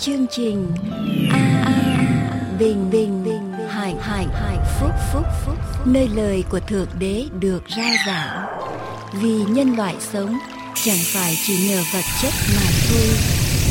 chương 0.00 0.26
trình 0.30 0.68
a 1.32 1.62
a 1.64 1.72
bình 2.58 2.90
bình 2.90 3.24
bình 3.24 3.52
hải 3.68 3.94
hải 4.00 4.26
hải 4.32 4.58
phúc 4.80 4.90
phúc 5.12 5.26
phúc. 5.44 5.54
Nơi 5.86 6.08
lời 6.08 6.44
của 6.50 6.60
thượng 6.60 6.88
đế 6.98 7.24
được 7.40 7.66
ra 7.66 7.90
giảng. 8.06 8.46
Vì 9.12 9.44
nhân 9.48 9.76
loại 9.76 9.94
sống, 10.00 10.38
chẳng 10.74 10.98
phải 11.14 11.34
chỉ 11.46 11.68
nhờ 11.68 11.82
vật 11.92 12.04
chất 12.22 12.32
mà 12.54 12.66
thôi, 12.88 13.08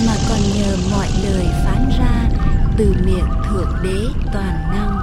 mà 0.07 0.13
còn 0.29 0.39
nhờ 0.57 0.77
mọi 0.91 1.07
lời 1.23 1.45
phán 1.65 1.89
ra 1.99 2.29
từ 2.77 2.95
miệng 3.05 3.29
thượng 3.49 3.73
đế 3.83 4.05
toàn 4.33 4.53
năng. 4.71 4.97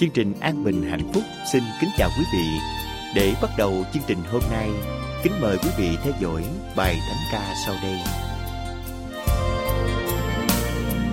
Chương 0.00 0.10
trình 0.10 0.34
an 0.40 0.64
bình 0.64 0.90
hạnh 0.90 1.12
phúc 1.14 1.22
xin 1.52 1.62
kính 1.80 1.90
chào 1.98 2.08
quý 2.18 2.24
vị 2.32 2.44
để 3.14 3.34
bắt 3.42 3.50
đầu 3.56 3.84
chương 3.94 4.02
trình 4.06 4.18
hôm 4.32 4.42
nay, 4.50 4.70
kính 5.22 5.32
mời 5.40 5.58
quý 5.58 5.68
vị 5.78 5.88
theo 6.04 6.12
dõi 6.20 6.44
bài 6.76 6.96
thánh 7.08 7.18
ca 7.32 7.54
sau 7.66 7.74
đây. 7.82 7.98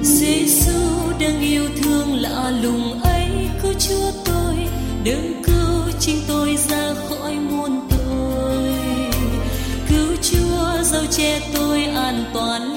Giêsu 0.02 0.80
đang 1.20 1.42
yêu 1.42 1.64
thương 1.82 2.16
lạ 2.16 2.52
lùng 2.62 3.02
ấy, 3.04 3.30
cứu 3.62 3.74
chúa 3.80 4.12
tôi 4.26 4.56
đừng 5.04 5.44
cứu 5.44 5.94
chính 6.00 6.18
tôi 6.28 6.58
ra 6.70 6.94
khỏi 7.10 7.36
muôn 7.36 7.88
tội. 7.90 8.74
Cứu 9.90 10.16
chúa 10.22 10.84
giao 10.84 11.04
che 11.18 11.40
tôi 11.54 11.84
an 11.84 12.24
toàn 12.34 12.77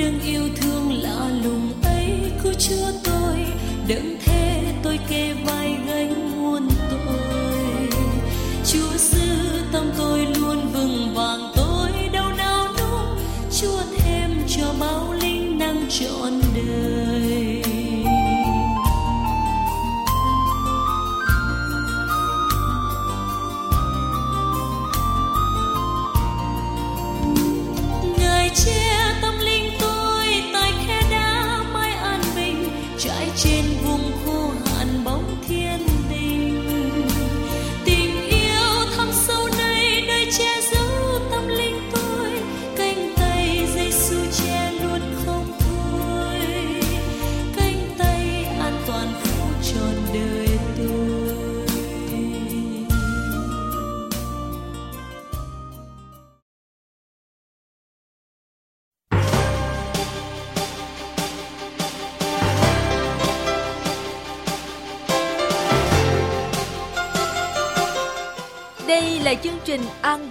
đừng 0.00 0.20
yêu 0.20 0.48
thương 0.56 1.02
lạ 1.02 1.30
lùng 1.44 1.72
ấy 1.82 2.32
cứu 2.42 2.52
chúa 2.58 2.86
tôi 3.04 3.46
đừng 3.88 4.16
thế 4.24 4.62
tôi 4.82 4.98
kề 5.08 5.34
vai. 5.44 5.59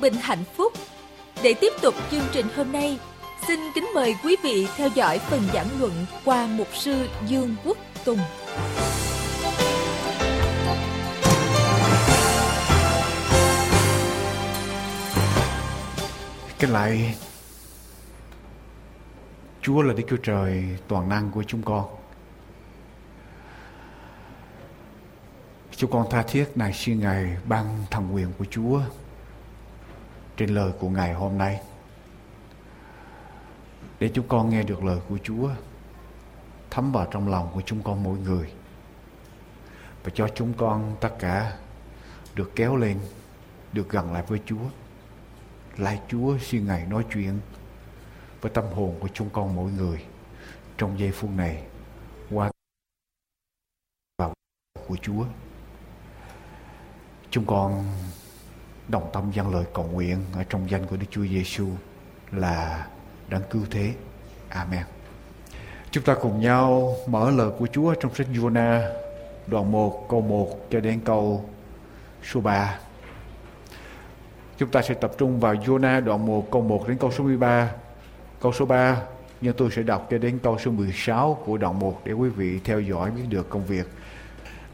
Bình 0.10 0.20
Hạnh 0.22 0.44
Phúc. 0.56 0.74
Để 1.44 1.54
tiếp 1.62 1.74
tục 1.82 1.94
chương 2.12 2.24
trình 2.32 2.46
hôm 2.56 2.72
nay, 2.72 3.00
xin 3.48 3.60
kính 3.76 3.90
mời 3.96 4.16
quý 4.24 4.36
vị 4.44 4.68
theo 4.78 4.90
dõi 4.96 5.20
phần 5.20 5.42
giảng 5.54 5.68
luận 5.80 5.92
qua 6.26 6.48
mục 6.48 6.68
sư 6.74 7.08
Dương 7.28 7.56
Quốc 7.66 7.78
Tùng. 8.06 8.20
Kính 16.60 16.70
lại 16.70 17.16
Chúa 19.62 19.82
là 19.82 19.94
Đức 19.94 20.04
Chúa 20.10 20.18
Trời 20.18 20.64
toàn 20.88 21.10
năng 21.10 21.32
của 21.32 21.44
chúng 21.44 21.62
con. 21.62 21.86
Chúng 25.72 25.92
con 25.92 26.08
tha 26.12 26.24
thiết 26.24 26.46
này 26.56 26.74
xin 26.74 27.00
Ngài 27.00 27.38
ban 27.46 27.66
thẩm 27.92 28.12
quyền 28.12 28.34
của 28.40 28.46
Chúa 28.46 28.82
trên 30.40 30.50
lời 30.50 30.72
của 30.80 30.90
Ngài 30.90 31.14
hôm 31.14 31.38
nay. 31.38 31.62
Để 34.00 34.12
chúng 34.14 34.28
con 34.28 34.50
nghe 34.50 34.64
được 34.64 34.84
lời 34.84 35.00
của 35.10 35.18
Chúa 35.24 35.50
thấm 36.70 36.92
vào 36.92 37.08
trong 37.12 37.30
lòng 37.30 37.52
của 37.54 37.62
chúng 37.66 37.84
con 37.84 38.04
mỗi 38.04 38.18
người. 38.18 38.52
Và 40.04 40.12
cho 40.14 40.28
chúng 40.36 40.54
con 40.54 40.96
tất 41.02 41.16
cả 41.20 41.58
được 42.36 42.52
kéo 42.56 42.76
lên, 42.76 43.00
được 43.74 43.90
gần 43.90 44.14
lại 44.14 44.24
với 44.28 44.40
Chúa. 44.46 44.70
Lại 45.78 46.02
Chúa 46.08 46.38
xin 46.38 46.68
Ngài 46.68 46.86
nói 46.86 47.06
chuyện 47.14 47.40
với 48.42 48.52
tâm 48.52 48.66
hồn 48.66 48.96
của 49.00 49.10
chúng 49.14 49.30
con 49.30 49.56
mỗi 49.56 49.72
người 49.72 50.06
trong 50.78 51.00
giây 51.00 51.12
phút 51.12 51.30
này 51.32 51.64
qua 52.32 52.52
vào 54.18 54.34
của 54.88 54.98
Chúa. 55.02 55.26
Chúng 57.32 57.46
con 57.46 57.86
đồng 58.90 59.10
tâm 59.14 59.32
dâng 59.34 59.54
lời 59.54 59.64
cầu 59.74 59.90
nguyện 59.92 60.18
ở 60.36 60.44
trong 60.50 60.70
danh 60.70 60.86
của 60.86 60.98
Đức 60.98 61.06
Chúa 61.12 61.26
Giêsu 61.26 61.68
là 62.32 62.88
đấng 63.28 63.44
cứu 63.50 63.62
thế. 63.72 63.94
Amen. 64.50 64.84
Chúng 65.92 66.04
ta 66.04 66.16
cùng 66.22 66.42
nhau 66.42 66.96
mở 67.08 67.32
lời 67.32 67.50
của 67.60 67.68
Chúa 67.68 67.94
trong 67.94 68.16
sách 68.16 68.28
Giô-na, 68.34 68.90
đoạn 69.48 69.72
1 69.72 70.06
câu 70.10 70.22
1 70.22 70.70
cho 70.70 70.80
đến 70.80 71.00
câu 71.06 71.46
số 72.32 72.42
3. 72.42 72.80
Chúng 74.58 74.70
ta 74.70 74.82
sẽ 74.82 74.94
tập 74.94 75.12
trung 75.18 75.40
vào 75.40 75.56
Giô-na, 75.56 76.02
đoạn 76.02 76.26
1 76.26 76.52
câu 76.52 76.62
1 76.62 76.88
đến 76.88 76.98
câu 76.98 77.12
số 77.12 77.24
13. 77.24 77.72
Câu 78.42 78.54
số 78.54 78.66
3 78.66 78.98
nhưng 79.42 79.54
tôi 79.54 79.72
sẽ 79.72 79.84
đọc 79.84 80.08
cho 80.12 80.18
đến 80.18 80.40
câu 80.44 80.58
số 80.60 80.72
16 80.72 81.38
của 81.46 81.58
đoạn 81.58 81.80
1 81.80 82.02
để 82.06 82.14
quý 82.14 82.30
vị 82.30 82.60
theo 82.64 82.80
dõi 82.80 83.12
biết 83.12 83.24
được 83.30 83.50
công 83.50 83.66
việc. 83.66 83.88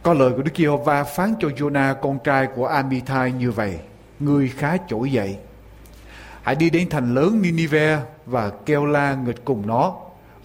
Có 0.04 0.14
lời 0.14 0.32
của 0.36 0.42
Đức 0.42 0.52
Giê-hô-va 0.56 1.04
phán 1.04 1.34
cho 1.40 1.48
Jonah 1.48 1.96
con 2.02 2.20
trai 2.24 2.48
của 2.56 2.68
Amitai 2.68 3.32
như 3.32 3.52
vậy: 3.52 3.80
Ngươi 4.20 4.48
khá 4.48 4.78
trỗi 4.88 5.12
dậy, 5.12 5.38
hãy 6.42 6.56
đi 6.56 6.70
đến 6.70 6.90
thành 6.90 7.16
lớn 7.16 7.42
Ninive 7.42 8.00
và 8.26 8.50
kêu 8.66 8.86
la 8.86 9.16
nghịch 9.16 9.46
cùng 9.46 9.68
nó, 9.68 9.96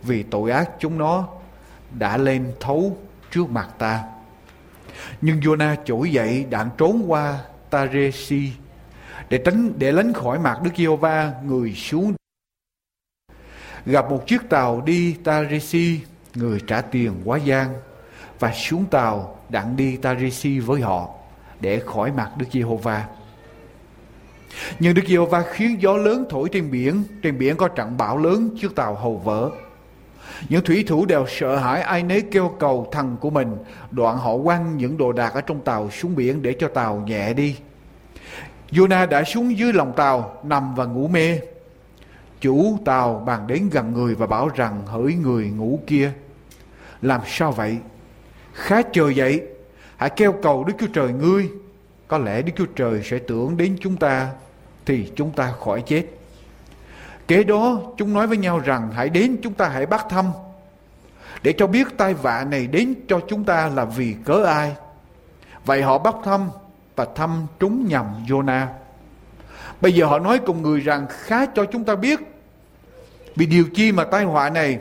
vì 0.03 0.23
tội 0.23 0.51
ác 0.51 0.71
chúng 0.79 0.99
nó 0.99 1.29
đã 1.99 2.17
lên 2.17 2.53
thấu 2.61 2.97
trước 3.31 3.51
mặt 3.51 3.69
ta. 3.79 4.05
Nhưng 5.21 5.41
Jonah 5.41 5.77
trỗi 5.85 6.11
dậy 6.11 6.47
đặng 6.51 6.71
trốn 6.79 7.05
qua 7.07 7.39
Taresi 7.71 8.53
để 9.29 9.39
tránh 9.45 9.73
để 9.79 9.93
lánh 9.93 10.13
khỏi 10.13 10.39
mặt 10.39 10.63
Đức 10.63 10.71
Giê-hô-va 10.77 11.33
người 11.45 11.75
xuống 11.75 12.15
gặp 13.87 14.11
một 14.11 14.27
chiếc 14.27 14.49
tàu 14.49 14.81
đi 14.81 15.17
Taresi 15.25 16.01
người 16.35 16.61
trả 16.67 16.81
tiền 16.81 17.13
quá 17.25 17.39
gian 17.39 17.75
và 18.39 18.53
xuống 18.53 18.85
tàu 18.87 19.39
đặng 19.49 19.77
đi 19.77 19.97
Taresi 19.97 20.59
với 20.59 20.81
họ 20.81 21.09
để 21.61 21.83
khỏi 21.87 22.13
mặt 22.13 22.31
Đức 22.37 22.47
Giê-hô-va. 22.53 23.07
Nhưng 24.79 24.95
Đức 24.95 25.03
Giê-hô-va 25.07 25.45
khiến 25.53 25.83
gió 25.83 25.97
lớn 25.97 26.27
thổi 26.31 26.49
trên 26.53 26.71
biển, 26.71 27.03
trên 27.23 27.39
biển 27.39 27.57
có 27.57 27.69
trận 27.69 27.97
bão 27.97 28.19
lớn 28.19 28.51
chiếc 28.61 28.75
tàu 28.75 28.95
hầu 28.95 29.17
vỡ. 29.17 29.51
Những 30.49 30.65
thủy 30.65 30.85
thủ 30.89 31.07
đều 31.07 31.27
sợ 31.29 31.57
hãi 31.57 31.83
ai 31.83 32.03
nấy 32.03 32.23
kêu 32.31 32.57
cầu 32.59 32.89
thần 32.93 33.17
của 33.21 33.31
mình. 33.31 33.57
Đoạn 33.91 34.17
họ 34.17 34.39
quăng 34.45 34.77
những 34.77 34.97
đồ 34.99 35.13
đạc 35.13 35.35
ở 35.35 35.41
trong 35.41 35.61
tàu 35.61 35.91
xuống 35.91 36.17
biển 36.17 36.43
để 36.43 36.57
cho 36.59 36.69
tàu 36.69 36.97
nhẹ 37.07 37.35
đi. 37.35 37.57
Jonah 38.71 39.09
đã 39.09 39.25
xuống 39.25 39.59
dưới 39.59 39.73
lòng 39.73 39.93
tàu, 39.97 40.41
nằm 40.45 40.75
và 40.75 40.85
ngủ 40.85 41.09
mê. 41.09 41.39
Chủ 42.41 42.79
tàu 42.85 43.23
bàn 43.27 43.47
đến 43.47 43.69
gần 43.73 43.93
người 43.93 44.15
và 44.15 44.27
bảo 44.27 44.49
rằng 44.55 44.87
hỡi 44.87 45.15
người 45.15 45.51
ngủ 45.51 45.81
kia. 45.87 46.13
Làm 47.03 47.21
sao 47.27 47.53
vậy? 47.53 47.79
Khá 48.53 48.83
trời 48.83 49.15
dậy 49.15 49.43
Hãy 50.01 50.11
kêu 50.11 50.33
cầu 50.33 50.65
Đức 50.65 50.73
Chúa 50.81 50.87
Trời 50.87 51.13
ngươi. 51.13 51.51
Có 52.11 52.19
lẽ 52.19 52.43
Đức 52.43 52.53
Chúa 52.57 52.67
Trời 52.67 53.03
sẽ 53.05 53.19
tưởng 53.19 53.57
đến 53.57 53.77
chúng 53.81 53.97
ta 53.97 54.29
thì 54.87 55.13
chúng 55.17 55.31
ta 55.31 55.53
khỏi 55.61 55.83
chết. 55.87 56.05
Kế 57.29 57.45
đó, 57.45 57.81
chúng 57.97 58.13
nói 58.13 58.27
với 58.27 58.37
nhau 58.37 58.59
rằng 58.59 58.91
hãy 58.95 59.09
đến 59.09 59.37
chúng 59.43 59.55
ta 59.55 59.69
hãy 59.69 59.87
bắt 59.87 60.07
thăm, 60.11 60.33
để 61.43 61.53
cho 61.53 61.67
biết 61.67 61.87
tai 61.97 62.15
vạ 62.15 62.47
này 62.51 62.67
đến 62.67 62.95
cho 63.09 63.21
chúng 63.29 63.45
ta 63.45 63.69
là 63.69 63.85
vì 63.85 64.15
cớ 64.25 64.45
ai. 64.45 64.77
Vậy 65.65 65.83
họ 65.83 65.99
bắt 65.99 66.15
thăm 66.25 66.51
và 66.97 67.07
thăm 67.15 67.47
trúng 67.61 67.87
nhầm 67.89 68.07
Jonah. 68.27 68.67
Bây 69.81 69.93
giờ 69.93 70.07
họ 70.07 70.19
nói 70.19 70.39
cùng 70.39 70.63
người 70.63 70.81
rằng 70.81 71.07
khá 71.11 71.47
cho 71.47 71.65
chúng 71.65 71.85
ta 71.85 71.97
biết, 71.97 72.21
vì 73.37 73.47
điều 73.47 73.65
chi 73.75 73.93
mà 73.93 74.05
tai 74.05 74.25
họa 74.25 74.51
này 74.51 74.79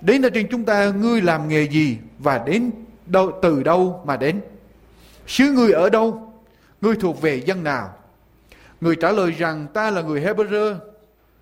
đến 0.00 0.22
ở 0.22 0.30
trên 0.34 0.48
chúng 0.50 0.64
ta, 0.64 0.86
ngươi 0.86 1.22
làm 1.22 1.48
nghề 1.48 1.68
gì 1.68 1.98
và 2.18 2.38
đến 2.46 2.70
đâu, 3.06 3.30
từ 3.42 3.62
đâu 3.62 4.02
mà 4.06 4.16
đến 4.16 4.40
sứ 5.26 5.52
ngươi 5.52 5.72
ở 5.72 5.90
đâu 5.90 6.31
ngươi 6.82 6.96
thuộc 6.96 7.20
về 7.20 7.36
dân 7.36 7.64
nào? 7.64 7.94
Người 8.80 8.96
trả 8.96 9.12
lời 9.12 9.30
rằng, 9.30 9.66
ta 9.74 9.90
là 9.90 10.02
người 10.02 10.20
Hebrew 10.20 10.76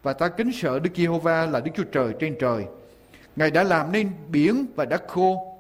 và 0.03 0.13
ta 0.13 0.29
kính 0.29 0.53
sợ 0.53 0.79
Đức 0.79 0.91
Giê-hô-va 0.97 1.47
là 1.47 1.61
Đức 1.61 1.71
Chúa 1.75 1.85
Trời 1.85 2.15
trên 2.21 2.37
trời. 2.41 2.65
Ngài 3.37 3.51
đã 3.51 3.63
làm 3.63 3.93
nên 3.93 4.11
biển 4.29 4.67
và 4.77 4.85
đất 4.85 5.03
khô. 5.09 5.57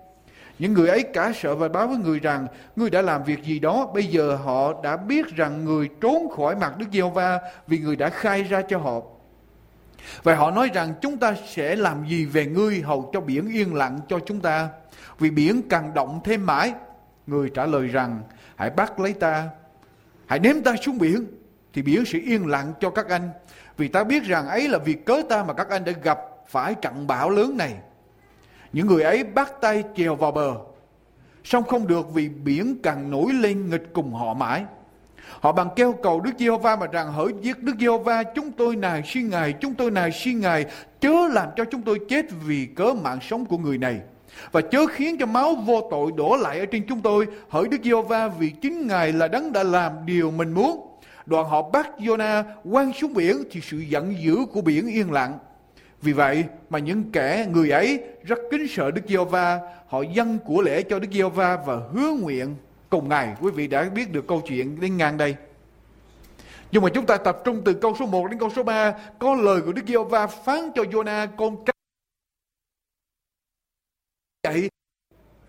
Những 0.58 0.72
người 0.72 0.88
ấy 0.88 1.02
cả 1.02 1.32
sợ 1.34 1.54
và 1.54 1.68
báo 1.68 1.86
với 1.86 1.96
người 1.96 2.18
rằng 2.18 2.46
người 2.76 2.90
đã 2.90 3.02
làm 3.02 3.24
việc 3.24 3.44
gì 3.44 3.58
đó, 3.58 3.90
Bây 3.94 4.06
giờ 4.06 4.36
họ 4.36 4.82
đã 4.82 4.96
biết 4.96 5.26
rằng 5.36 5.64
người 5.64 5.88
trốn 6.00 6.30
khỏi 6.36 6.56
mặt 6.56 6.78
Đức 6.78 6.86
Giê-hô-va 6.92 7.40
Vì 7.66 7.78
người 7.78 7.96
đã 7.96 8.08
khai 8.08 8.42
ra 8.42 8.62
cho 8.68 8.78
họ. 8.78 9.00
Và 10.22 10.34
họ 10.34 10.50
nói 10.50 10.70
rằng, 10.74 10.94
chúng 11.00 11.18
ta 11.18 11.34
sẽ 11.48 11.76
làm 11.76 12.08
gì 12.08 12.24
về 12.24 12.46
ngươi 12.46 12.80
Hầu 12.80 13.10
cho 13.12 13.20
biển 13.20 13.48
yên 13.48 13.74
lặng 13.74 14.00
cho 14.08 14.18
chúng 14.26 14.40
ta? 14.40 14.68
Vì 15.18 15.30
biển 15.30 15.62
càng 15.68 15.94
động 15.94 16.20
thêm 16.24 16.46
mãi. 16.46 16.74
Người 17.26 17.50
trả 17.54 17.66
lời 17.66 17.86
rằng, 17.86 18.22
Hãy 18.56 18.70
bắt 18.70 19.00
lấy 19.00 19.12
ta. 19.12 19.48
Hãy 20.30 20.38
ném 20.38 20.62
ta 20.62 20.76
xuống 20.76 20.98
biển 20.98 21.26
Thì 21.72 21.82
biển 21.82 22.04
sẽ 22.04 22.18
yên 22.18 22.46
lặng 22.46 22.72
cho 22.80 22.90
các 22.90 23.08
anh 23.08 23.30
vì 23.76 23.88
ta 23.88 24.04
biết 24.04 24.24
rằng 24.24 24.48
ấy 24.48 24.68
là 24.68 24.78
việc 24.78 25.06
cớ 25.06 25.22
ta 25.28 25.44
mà 25.44 25.54
các 25.54 25.70
anh 25.70 25.84
đã 25.84 25.92
gặp 26.02 26.18
phải 26.48 26.74
trận 26.74 27.06
bão 27.06 27.30
lớn 27.30 27.56
này. 27.56 27.74
Những 28.72 28.86
người 28.86 29.02
ấy 29.02 29.24
bắt 29.24 29.52
tay 29.60 29.84
chèo 29.96 30.16
vào 30.16 30.32
bờ. 30.32 30.54
song 31.44 31.64
không 31.64 31.86
được 31.86 32.14
vì 32.14 32.28
biển 32.28 32.76
càng 32.82 33.10
nổi 33.10 33.32
lên 33.32 33.70
nghịch 33.70 33.90
cùng 33.92 34.14
họ 34.14 34.34
mãi. 34.34 34.64
Họ 35.40 35.52
bằng 35.52 35.68
kêu 35.76 35.92
cầu 35.92 36.20
Đức 36.20 36.30
Giê-hô-va 36.38 36.76
mà 36.76 36.86
rằng 36.86 37.12
hỡi 37.12 37.32
giết 37.40 37.62
Đức 37.62 37.72
Giê-hô-va 37.80 38.22
chúng 38.22 38.52
tôi 38.52 38.76
nài 38.76 39.02
xin 39.06 39.30
Ngài, 39.30 39.52
chúng 39.52 39.74
tôi 39.74 39.90
nài 39.90 40.12
xin 40.12 40.40
Ngài, 40.40 40.66
chớ 41.00 41.28
làm 41.32 41.48
cho 41.56 41.64
chúng 41.64 41.82
tôi 41.82 41.98
chết 42.08 42.26
vì 42.46 42.66
cớ 42.66 42.94
mạng 43.02 43.18
sống 43.22 43.46
của 43.46 43.58
người 43.58 43.78
này. 43.78 44.00
Và 44.52 44.60
chớ 44.60 44.86
khiến 44.86 45.16
cho 45.18 45.26
máu 45.26 45.54
vô 45.54 45.88
tội 45.90 46.12
đổ 46.16 46.36
lại 46.36 46.58
ở 46.58 46.66
trên 46.66 46.86
chúng 46.88 47.00
tôi, 47.00 47.26
hỡi 47.48 47.68
Đức 47.68 47.78
Giê-hô-va 47.84 48.28
vì 48.28 48.50
chính 48.50 48.86
Ngài 48.86 49.12
là 49.12 49.28
đấng 49.28 49.52
đã 49.52 49.62
làm 49.62 49.92
điều 50.06 50.30
mình 50.30 50.52
muốn 50.52 50.90
Đoàn 51.26 51.48
họ 51.48 51.62
bắt 51.62 51.90
Jonah 51.98 52.44
quăng 52.72 52.92
xuống 52.92 53.14
biển 53.14 53.36
thì 53.50 53.60
sự 53.60 53.78
giận 53.78 54.14
dữ 54.22 54.36
của 54.52 54.60
biển 54.60 54.86
yên 54.86 55.12
lặng. 55.12 55.38
Vì 56.02 56.12
vậy 56.12 56.44
mà 56.70 56.78
những 56.78 57.12
kẻ 57.12 57.46
người 57.52 57.70
ấy 57.70 58.00
rất 58.24 58.38
kính 58.50 58.66
sợ 58.68 58.90
Đức 58.90 59.02
Giê-hô-va, 59.08 59.60
họ 59.86 60.02
dâng 60.02 60.38
của 60.44 60.62
lễ 60.62 60.82
cho 60.82 60.98
Đức 60.98 61.08
Giê-hô-va 61.12 61.58
và 61.66 61.76
hứa 61.92 62.10
nguyện 62.20 62.54
cùng 62.90 63.08
Ngài. 63.08 63.34
Quý 63.40 63.50
vị 63.50 63.66
đã 63.66 63.84
biết 63.84 64.12
được 64.12 64.26
câu 64.28 64.40
chuyện 64.40 64.80
đến 64.80 64.96
ngang 64.96 65.16
đây. 65.16 65.34
Nhưng 66.72 66.82
mà 66.82 66.88
chúng 66.94 67.06
ta 67.06 67.16
tập 67.16 67.38
trung 67.44 67.62
từ 67.64 67.74
câu 67.74 67.96
số 67.98 68.06
1 68.06 68.28
đến 68.30 68.38
câu 68.38 68.50
số 68.56 68.62
3, 68.62 68.94
có 69.18 69.34
lời 69.34 69.60
của 69.60 69.72
Đức 69.72 69.82
Giê-hô-va 69.86 70.26
phán 70.26 70.70
cho 70.74 70.82
Jonah 70.82 71.26
con 71.36 71.56
trai 71.64 71.79
vậy 74.42 74.70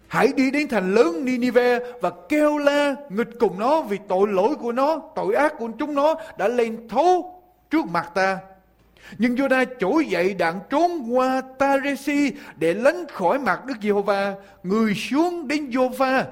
Hãy 0.08 0.28
đi 0.36 0.52
đến 0.52 0.68
thành 0.68 0.96
lớn 0.96 1.26
Ninive 1.26 1.80
và 2.02 2.12
kêu 2.30 2.58
la 2.58 2.96
nghịch 3.10 3.30
cùng 3.40 3.60
nó 3.60 3.82
vì 3.82 3.98
tội 4.08 4.28
lỗi 4.28 4.56
của 4.56 4.72
nó, 4.72 5.02
tội 5.16 5.36
ác 5.36 5.54
của 5.58 5.70
chúng 5.80 5.96
nó 5.96 6.16
đã 6.38 6.48
lên 6.48 6.88
thấu 6.90 7.42
trước 7.70 7.86
mặt 7.86 8.12
ta. 8.16 8.38
Nhưng 9.18 9.36
Jonah 9.36 9.66
trỗi 9.80 10.06
dậy 10.06 10.34
đặng 10.34 10.60
trốn 10.70 11.16
qua 11.16 11.42
Taresi 11.60 12.32
để 12.56 12.74
lánh 12.74 13.06
khỏi 13.08 13.40
mặt 13.40 13.66
Đức 13.66 13.74
Giê-hô-va. 13.82 14.34
Người 14.64 14.96
xuống 14.96 15.48
đến 15.48 15.70
Jopha, 15.70 16.24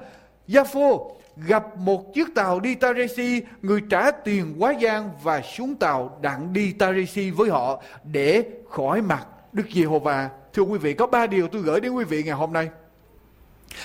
Japhô 0.48 1.10
gặp 1.36 1.76
một 1.76 2.14
chiếc 2.14 2.34
tàu 2.34 2.60
đi 2.60 2.74
Taresi, 2.74 3.42
người 3.62 3.80
trả 3.90 4.10
tiền 4.10 4.54
quá 4.58 4.72
gian 4.72 5.10
và 5.22 5.42
xuống 5.42 5.74
tàu 5.74 6.18
đặng 6.22 6.52
đi 6.52 6.72
Taresi 6.72 7.30
với 7.30 7.50
họ 7.50 7.82
để 8.04 8.44
khỏi 8.70 9.02
mặt 9.02 9.26
Đức 9.52 9.64
Giê-hô-va. 9.74 10.28
Thưa 10.52 10.62
quý 10.62 10.78
vị, 10.78 10.94
có 10.94 11.06
ba 11.06 11.26
điều 11.26 11.48
tôi 11.48 11.62
gửi 11.62 11.80
đến 11.80 11.92
quý 11.92 12.04
vị 12.04 12.22
ngày 12.22 12.34
hôm 12.34 12.52
nay. 12.52 12.70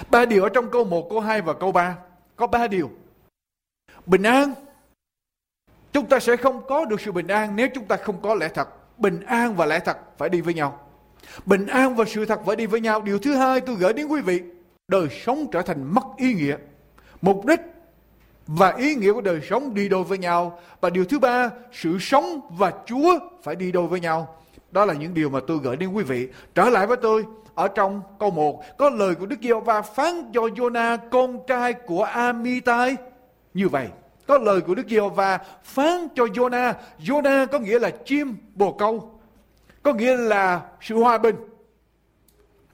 Ba 0.10 0.26
điều 0.26 0.44
ở 0.44 0.50
trong 0.50 0.72
câu 0.72 0.84
1, 0.84 1.10
câu 1.10 1.20
2 1.20 1.42
và 1.42 1.54
câu 1.54 1.72
3. 1.72 1.98
Có 2.36 2.48
ba 2.48 2.68
điều. 2.68 2.92
Bình 4.06 4.24
an. 4.24 4.54
Chúng 5.94 6.06
ta 6.06 6.20
sẽ 6.20 6.38
không 6.38 6.62
có 6.68 6.86
được 6.86 7.02
sự 7.02 7.12
bình 7.12 7.28
an 7.28 7.56
nếu 7.56 7.68
chúng 7.76 7.86
ta 7.86 7.96
không 7.96 8.22
có 8.22 8.36
lẽ 8.36 8.48
thật. 8.48 9.00
Bình 9.00 9.22
an 9.26 9.56
và 9.56 9.66
lẽ 9.66 9.80
thật 9.80 9.98
phải 10.18 10.30
đi 10.30 10.42
với 10.42 10.54
nhau. 10.54 10.80
Bình 11.46 11.68
an 11.68 11.96
và 11.96 12.06
sự 12.08 12.26
thật 12.26 12.40
phải 12.46 12.56
đi 12.56 12.66
với 12.66 12.82
nhau. 12.82 13.02
Điều 13.02 13.20
thứ 13.20 13.36
hai 13.36 13.62
tôi 13.62 13.76
gửi 13.76 13.94
đến 13.94 14.08
quý 14.08 14.22
vị. 14.22 14.42
Đời 14.88 15.08
sống 15.26 15.48
trở 15.52 15.62
thành 15.62 15.94
mất 15.94 16.04
ý 16.18 16.34
nghĩa. 16.34 16.58
Mục 17.22 17.46
đích 17.46 17.60
và 18.48 18.74
ý 18.76 18.96
nghĩa 18.96 19.14
của 19.14 19.22
đời 19.22 19.42
sống 19.50 19.74
đi 19.74 19.90
đôi 19.90 20.04
với 20.04 20.18
nhau. 20.18 20.60
Và 20.82 20.90
điều 20.90 21.06
thứ 21.06 21.20
ba, 21.20 21.50
sự 21.72 21.98
sống 22.00 22.42
và 22.50 22.74
Chúa 22.86 23.20
phải 23.44 23.56
đi 23.56 23.72
đôi 23.72 23.88
với 23.88 24.00
nhau. 24.00 24.36
Đó 24.76 24.86
là 24.86 24.94
những 24.94 25.14
điều 25.14 25.30
mà 25.30 25.40
tôi 25.48 25.58
gửi 25.64 25.78
đến 25.78 25.90
quý 25.94 26.04
vị. 26.04 26.28
Trở 26.56 26.70
lại 26.70 26.88
với 26.88 26.98
tôi, 26.98 27.26
ở 27.56 27.68
trong 27.68 28.02
câu 28.20 28.32
1 28.32 28.64
có 28.78 28.90
lời 28.90 29.16
của 29.16 29.26
Đức 29.26 29.36
Giê 29.42 29.54
va 29.66 29.82
phán 29.82 30.32
cho 30.34 30.42
Jonah 30.42 30.98
con 31.12 31.40
trai 31.48 31.74
của 31.74 32.04
Amitai 32.04 32.96
như 33.54 33.70
vậy. 33.70 33.88
Có 34.28 34.38
lời 34.38 34.62
của 34.62 34.76
Đức 34.76 34.90
Giê 34.90 35.00
va 35.16 35.40
phán 35.64 36.08
cho 36.16 36.26
Jonah. 36.26 36.74
Jonah 37.00 37.48
có 37.48 37.60
nghĩa 37.60 37.80
là 37.80 37.90
chim 37.90 38.36
bồ 38.56 38.72
câu. 38.72 39.20
Có 39.84 39.94
nghĩa 39.94 40.18
là 40.18 40.62
sự 40.82 40.96
hòa 40.96 41.18
bình. 41.18 41.36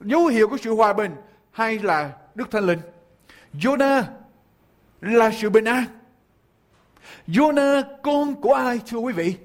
Dấu 0.00 0.26
hiệu 0.26 0.48
của 0.48 0.56
sự 0.56 0.74
hòa 0.74 0.92
bình 0.92 1.12
hay 1.50 1.78
là 1.78 2.10
Đức 2.34 2.50
Thánh 2.50 2.66
Linh. 2.66 2.80
Jonah 3.54 4.02
là 5.00 5.30
sự 5.30 5.50
bình 5.50 5.64
an. 5.64 5.84
Jonah 7.28 7.82
con 8.02 8.34
của 8.34 8.54
ai 8.54 8.80
thưa 8.86 8.98
quý 8.98 9.12
vị? 9.12 9.36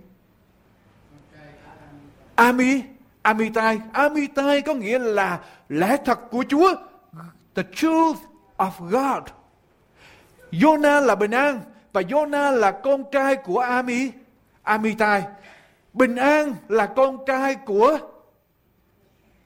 Ami 2.37 2.83
Amitai. 3.21 3.79
Amitai 3.93 4.61
có 4.61 4.73
nghĩa 4.73 4.99
là 4.99 5.39
lẽ 5.69 5.97
thật 6.05 6.19
của 6.31 6.43
Chúa. 6.49 6.75
The 7.55 7.63
truth 7.75 8.19
of 8.57 8.71
God. 8.79 9.23
Jonah 10.51 11.05
là 11.05 11.15
bình 11.15 11.31
an 11.31 11.61
và 11.93 12.01
Jonah 12.01 12.51
là 12.51 12.71
con 12.71 13.03
trai 13.11 13.35
của 13.35 13.59
Ami, 13.59 14.11
Amitai. 14.63 15.23
Bình 15.93 16.15
an 16.15 16.55
là 16.67 16.85
con 16.85 17.17
trai 17.25 17.55
của 17.55 17.97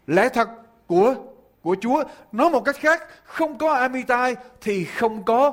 lẽ 0.08 0.30
thật 0.30 0.50
của 0.88 1.16
của 1.62 1.76
Chúa. 1.82 2.04
Nói 2.32 2.50
một 2.50 2.62
cách 2.66 2.76
khác, 2.80 3.08
không 3.24 3.58
có 3.58 3.74
Amitai 3.74 4.36
thì 4.62 4.86
không 4.86 5.24
có 5.24 5.52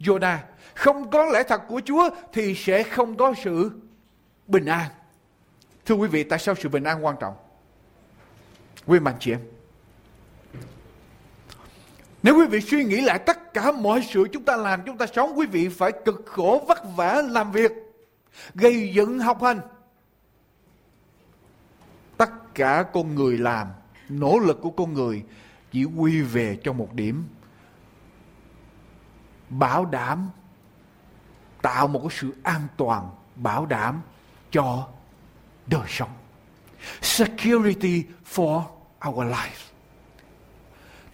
Jonah. 0.00 0.36
Không 0.74 1.10
có 1.10 1.24
lẽ 1.24 1.42
thật 1.42 1.62
của 1.68 1.80
Chúa 1.84 2.10
thì 2.32 2.54
sẽ 2.54 2.82
không 2.82 3.16
có 3.16 3.34
sự 3.44 3.70
bình 4.46 4.66
an. 4.66 4.86
Thưa 5.90 5.96
quý 5.96 6.08
vị, 6.08 6.24
tại 6.24 6.38
sao 6.38 6.54
sự 6.54 6.68
bình 6.68 6.84
an 6.84 7.04
quan 7.04 7.16
trọng? 7.20 7.34
Quý 8.86 9.00
mạnh 9.00 9.14
chị 9.20 9.32
em. 9.32 9.40
Nếu 12.22 12.38
quý 12.38 12.46
vị 12.46 12.60
suy 12.60 12.84
nghĩ 12.84 13.00
lại 13.00 13.18
tất 13.18 13.54
cả 13.54 13.72
mọi 13.72 14.02
sự 14.10 14.28
chúng 14.32 14.44
ta 14.44 14.56
làm, 14.56 14.80
chúng 14.86 14.98
ta 14.98 15.06
sống, 15.14 15.32
quý 15.38 15.46
vị 15.46 15.68
phải 15.68 15.92
cực 16.04 16.22
khổ, 16.26 16.64
vất 16.68 16.78
vả 16.96 17.22
làm 17.30 17.52
việc, 17.52 17.72
gây 18.54 18.92
dựng 18.94 19.18
học 19.18 19.42
hành. 19.42 19.60
Tất 22.16 22.54
cả 22.54 22.84
con 22.92 23.14
người 23.14 23.38
làm, 23.38 23.68
nỗ 24.08 24.38
lực 24.38 24.58
của 24.62 24.70
con 24.70 24.94
người 24.94 25.24
chỉ 25.72 25.84
quy 25.84 26.22
về 26.22 26.58
cho 26.62 26.72
một 26.72 26.94
điểm. 26.94 27.24
Bảo 29.48 29.84
đảm, 29.84 30.30
tạo 31.62 31.88
một 31.88 32.00
cái 32.00 32.18
sự 32.20 32.34
an 32.42 32.60
toàn, 32.76 33.10
bảo 33.36 33.66
đảm 33.66 34.02
cho 34.50 34.88
đời 35.66 35.86
sống. 35.88 36.10
Security 37.02 38.04
for 38.34 38.62
our 39.08 39.26
life. 39.26 39.70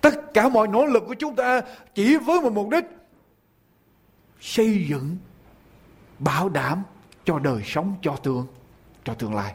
Tất 0.00 0.34
cả 0.34 0.48
mọi 0.48 0.68
nỗ 0.68 0.86
lực 0.86 1.02
của 1.06 1.14
chúng 1.14 1.36
ta 1.36 1.60
chỉ 1.94 2.16
với 2.16 2.40
một 2.40 2.52
mục 2.52 2.68
đích, 2.68 2.84
xây 4.40 4.86
dựng, 4.88 5.16
bảo 6.18 6.48
đảm 6.48 6.82
cho 7.24 7.38
đời 7.38 7.62
sống, 7.64 7.94
cho 8.02 8.16
tương 8.16 8.46
cho 9.04 9.14
tương 9.14 9.34
lai. 9.34 9.54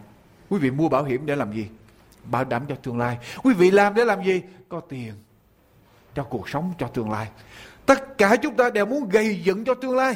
Quý 0.50 0.60
vị 0.60 0.72
mua 0.72 0.90
bảo 0.90 1.04
hiểm 1.04 1.26
để 1.26 1.36
làm 1.36 1.54
gì? 1.54 1.68
bảo 2.24 2.46
đảm 2.46 2.66
cho 2.70 2.76
tương 2.76 2.98
lai 2.98 3.18
quý 3.44 3.54
vị 3.54 3.72
làm 3.72 3.94
để 3.94 4.06
làm 4.06 4.24
gì 4.24 4.42
có 4.70 4.80
tiền 4.80 5.14
cho 6.16 6.24
cuộc 6.24 6.50
sống, 6.50 6.74
cho 6.78 6.88
tương 6.88 7.12
lai 7.12 7.28
tất 7.86 8.18
cả 8.18 8.36
chúng 8.36 8.56
ta 8.56 8.70
đều 8.70 8.86
muốn 8.86 9.10
gây 9.10 9.42
dựng 9.44 9.66
cho 9.66 9.74
tương 9.74 9.96
lai 9.96 10.16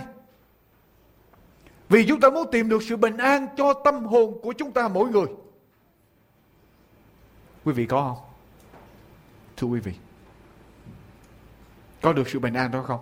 vì 1.95 2.05
chúng 2.07 2.19
ta 2.19 2.29
muốn 2.29 2.51
tìm 2.51 2.69
được 2.69 2.83
sự 2.83 2.95
bình 2.95 3.17
an 3.17 3.47
cho 3.57 3.73
tâm 3.73 4.05
hồn 4.05 4.39
của 4.41 4.53
chúng 4.53 4.71
ta 4.71 4.87
mỗi 4.87 5.09
người. 5.09 5.25
Quý 7.63 7.73
vị 7.73 7.85
có 7.85 8.01
không? 8.01 8.23
Thưa 9.57 9.67
quý 9.67 9.79
vị, 9.79 9.91
có 12.01 12.13
được 12.13 12.29
sự 12.29 12.39
bình 12.39 12.53
an 12.53 12.71
đó 12.71 12.83
không? 12.87 12.99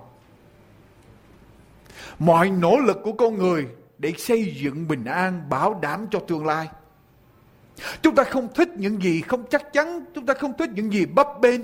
Mọi 2.19 2.49
nỗ 2.49 2.77
lực 2.77 2.97
của 3.03 3.13
con 3.13 3.37
người 3.37 3.67
để 3.97 4.13
xây 4.17 4.55
dựng 4.61 4.87
bình 4.87 5.05
an, 5.05 5.49
bảo 5.49 5.79
đảm 5.81 6.07
cho 6.11 6.19
tương 6.19 6.45
lai. 6.45 6.67
Chúng 8.01 8.15
ta 8.15 8.23
không 8.23 8.47
thích 8.55 8.69
những 8.77 9.01
gì 9.01 9.21
không 9.21 9.45
chắc 9.49 9.73
chắn, 9.73 10.05
chúng 10.15 10.25
ta 10.25 10.33
không 10.33 10.57
thích 10.57 10.69
những 10.73 10.93
gì 10.93 11.05
bấp 11.05 11.27
bênh. 11.41 11.61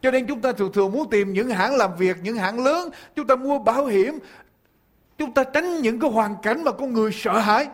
Cho 0.00 0.10
nên 0.10 0.26
chúng 0.26 0.40
ta 0.40 0.52
thường 0.52 0.72
thường 0.72 0.92
muốn 0.92 1.10
tìm 1.10 1.32
những 1.32 1.50
hãng 1.50 1.76
làm 1.76 1.96
việc, 1.96 2.16
những 2.22 2.36
hãng 2.36 2.64
lớn. 2.64 2.90
Chúng 3.16 3.26
ta 3.26 3.36
mua 3.36 3.58
bảo 3.58 3.86
hiểm 3.86 4.18
chúng 5.22 5.34
ta 5.34 5.44
tránh 5.44 5.82
những 5.82 6.00
cái 6.00 6.10
hoàn 6.10 6.36
cảnh 6.42 6.64
mà 6.64 6.72
con 6.72 6.92
người 6.92 7.12
sợ 7.12 7.38
hãi 7.38 7.68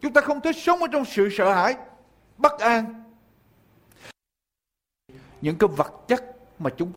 chúng 0.00 0.12
ta 0.12 0.20
không 0.20 0.40
thích 0.40 0.56
sống 0.58 0.80
ở 0.80 0.86
trong 0.92 1.04
sự 1.04 1.28
sợ 1.32 1.54
hãi, 1.54 1.76
bất 2.36 2.58
an 2.58 3.04
những 5.40 5.58
cái 5.58 5.68
vật 5.76 5.92
chất 6.08 6.24
mà 6.58 6.70
chúng 6.76 6.92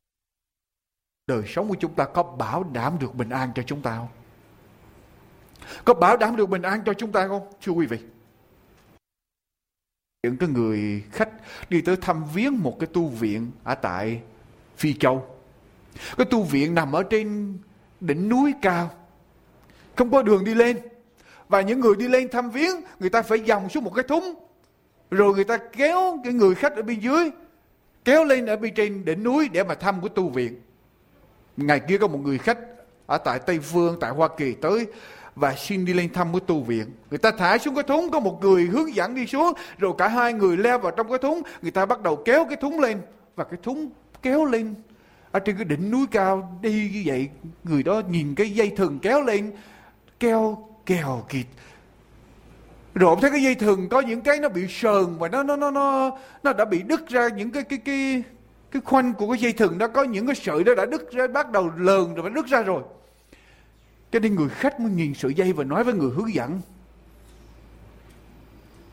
đời 1.27 1.43
sống 1.47 1.69
của 1.69 1.75
chúng 1.79 1.93
ta 1.93 2.05
có 2.05 2.23
bảo 2.23 2.63
đảm 2.63 2.97
được 2.99 3.15
bình 3.15 3.29
an 3.29 3.51
cho 3.55 3.63
chúng 3.63 3.81
ta 3.81 3.97
không 3.97 4.07
có 5.85 5.93
bảo 5.93 6.17
đảm 6.17 6.35
được 6.35 6.45
bình 6.45 6.61
an 6.61 6.81
cho 6.85 6.93
chúng 6.93 7.11
ta 7.11 7.27
không, 7.27 7.53
thưa 7.61 7.71
quý 7.71 7.85
vị 7.85 7.97
những 10.23 10.37
cái 10.37 10.49
người 10.49 11.03
khách 11.11 11.29
đi 11.69 11.81
tới 11.81 11.95
thăm 12.01 12.23
viếng 12.33 12.57
một 12.57 12.77
cái 12.79 12.87
tu 12.93 13.07
viện 13.07 13.51
ở 13.63 13.75
tại 13.75 14.21
Phi 14.77 14.93
Châu. 14.93 15.37
Cái 16.17 16.25
tu 16.25 16.43
viện 16.43 16.75
nằm 16.75 16.91
ở 16.91 17.03
trên 17.03 17.57
đỉnh 17.99 18.29
núi 18.29 18.53
cao. 18.61 18.91
Không 19.95 20.11
có 20.11 20.21
đường 20.21 20.43
đi 20.43 20.53
lên. 20.53 20.79
Và 21.49 21.61
những 21.61 21.79
người 21.79 21.95
đi 21.95 22.07
lên 22.07 22.29
thăm 22.29 22.49
viếng, 22.49 22.75
người 22.99 23.09
ta 23.09 23.21
phải 23.21 23.39
dòng 23.39 23.69
xuống 23.69 23.83
một 23.83 23.91
cái 23.95 24.03
thúng. 24.03 24.33
Rồi 25.11 25.33
người 25.33 25.43
ta 25.43 25.57
kéo 25.57 26.19
cái 26.23 26.33
người 26.33 26.55
khách 26.55 26.75
ở 26.75 26.81
bên 26.81 26.99
dưới, 26.99 27.31
kéo 28.05 28.25
lên 28.25 28.45
ở 28.45 28.55
bên 28.55 28.73
trên 28.73 29.05
đỉnh 29.05 29.23
núi 29.23 29.49
để 29.49 29.63
mà 29.63 29.75
thăm 29.75 30.01
cái 30.01 30.09
tu 30.09 30.29
viện. 30.29 30.61
Ngày 31.57 31.79
kia 31.79 31.97
có 31.97 32.07
một 32.07 32.19
người 32.23 32.37
khách 32.37 32.57
ở 33.05 33.17
tại 33.17 33.39
Tây 33.39 33.59
Phương, 33.59 33.97
tại 33.99 34.11
Hoa 34.11 34.27
Kỳ 34.37 34.53
tới 34.53 34.87
và 35.35 35.55
xin 35.55 35.85
đi 35.85 35.93
lên 35.93 36.13
thăm 36.13 36.31
cái 36.31 36.41
tu 36.47 36.61
viện. 36.61 36.85
Người 37.09 37.17
ta 37.17 37.31
thả 37.31 37.57
xuống 37.57 37.75
cái 37.75 37.83
thúng, 37.83 38.11
có 38.11 38.19
một 38.19 38.39
người 38.41 38.65
hướng 38.65 38.95
dẫn 38.95 39.15
đi 39.15 39.27
xuống, 39.27 39.53
rồi 39.77 39.93
cả 39.97 40.07
hai 40.07 40.33
người 40.33 40.57
leo 40.57 40.79
vào 40.79 40.91
trong 40.91 41.09
cái 41.09 41.17
thúng, 41.17 41.41
người 41.61 41.71
ta 41.71 41.85
bắt 41.85 42.01
đầu 42.01 42.15
kéo 42.25 42.45
cái 42.45 42.57
thúng 42.61 42.79
lên, 42.79 43.01
và 43.35 43.43
cái 43.43 43.59
thúng 43.63 43.89
kéo 44.21 44.45
lên 44.45 44.75
ở 45.31 45.39
trên 45.39 45.55
cái 45.55 45.65
đỉnh 45.65 45.91
núi 45.91 46.05
cao 46.11 46.59
đi 46.61 46.89
như 46.93 47.03
vậy 47.05 47.29
người 47.63 47.83
đó 47.83 48.01
nhìn 48.09 48.35
cái 48.35 48.49
dây 48.49 48.69
thừng 48.69 48.99
kéo 48.99 49.21
lên 49.21 49.51
keo 50.23 50.69
kèo 50.85 51.25
kịt 51.29 51.45
rồi 52.93 53.09
ông 53.09 53.21
thấy 53.21 53.31
cái 53.31 53.43
dây 53.43 53.55
thừng 53.55 53.89
có 53.89 54.01
những 54.01 54.21
cái 54.21 54.39
nó 54.39 54.49
bị 54.49 54.67
sờn 54.69 55.17
và 55.17 55.27
nó 55.27 55.43
nó 55.43 55.55
nó 55.55 55.71
nó 55.71 56.11
nó 56.43 56.53
đã 56.53 56.65
bị 56.65 56.81
đứt 56.81 57.09
ra 57.09 57.27
những 57.27 57.51
cái 57.51 57.63
cái 57.63 57.79
cái 57.85 58.23
cái 58.71 58.81
khoanh 58.85 59.13
của 59.13 59.27
cái 59.29 59.37
dây 59.37 59.53
thừng 59.53 59.77
đó 59.77 59.87
có 59.87 60.03
những 60.03 60.27
cái 60.27 60.35
sợi 60.35 60.63
đó 60.63 60.73
đã 60.75 60.85
đứt 60.85 61.11
ra 61.11 61.27
bắt 61.27 61.51
đầu 61.51 61.71
lờn 61.77 62.13
rồi 62.15 62.29
nó 62.29 62.35
đứt 62.35 62.47
ra 62.47 62.61
rồi 62.61 62.83
cho 64.13 64.19
nên 64.19 64.35
người 64.35 64.49
khách 64.49 64.79
mới 64.79 64.91
nhìn 64.91 65.13
sợi 65.13 65.33
dây 65.33 65.53
và 65.53 65.63
nói 65.63 65.83
với 65.83 65.93
người 65.93 66.11
hướng 66.15 66.33
dẫn. 66.33 66.61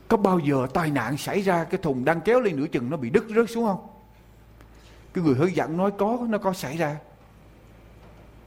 Có 0.07 0.17
bao 0.17 0.39
giờ 0.39 0.67
tai 0.73 0.91
nạn 0.91 1.17
xảy 1.17 1.41
ra 1.41 1.63
cái 1.63 1.81
thùng 1.83 2.05
đang 2.05 2.21
kéo 2.21 2.41
lên 2.41 2.55
nửa 2.55 2.67
chừng 2.67 2.89
nó 2.89 2.97
bị 2.97 3.09
đứt 3.09 3.25
rớt 3.35 3.49
xuống 3.49 3.65
không? 3.65 3.87
Cái 5.13 5.23
người 5.23 5.35
hướng 5.35 5.55
dẫn 5.55 5.77
nói 5.77 5.91
có, 5.97 6.19
nó 6.29 6.37
có 6.37 6.53
xảy 6.53 6.77
ra. 6.77 6.97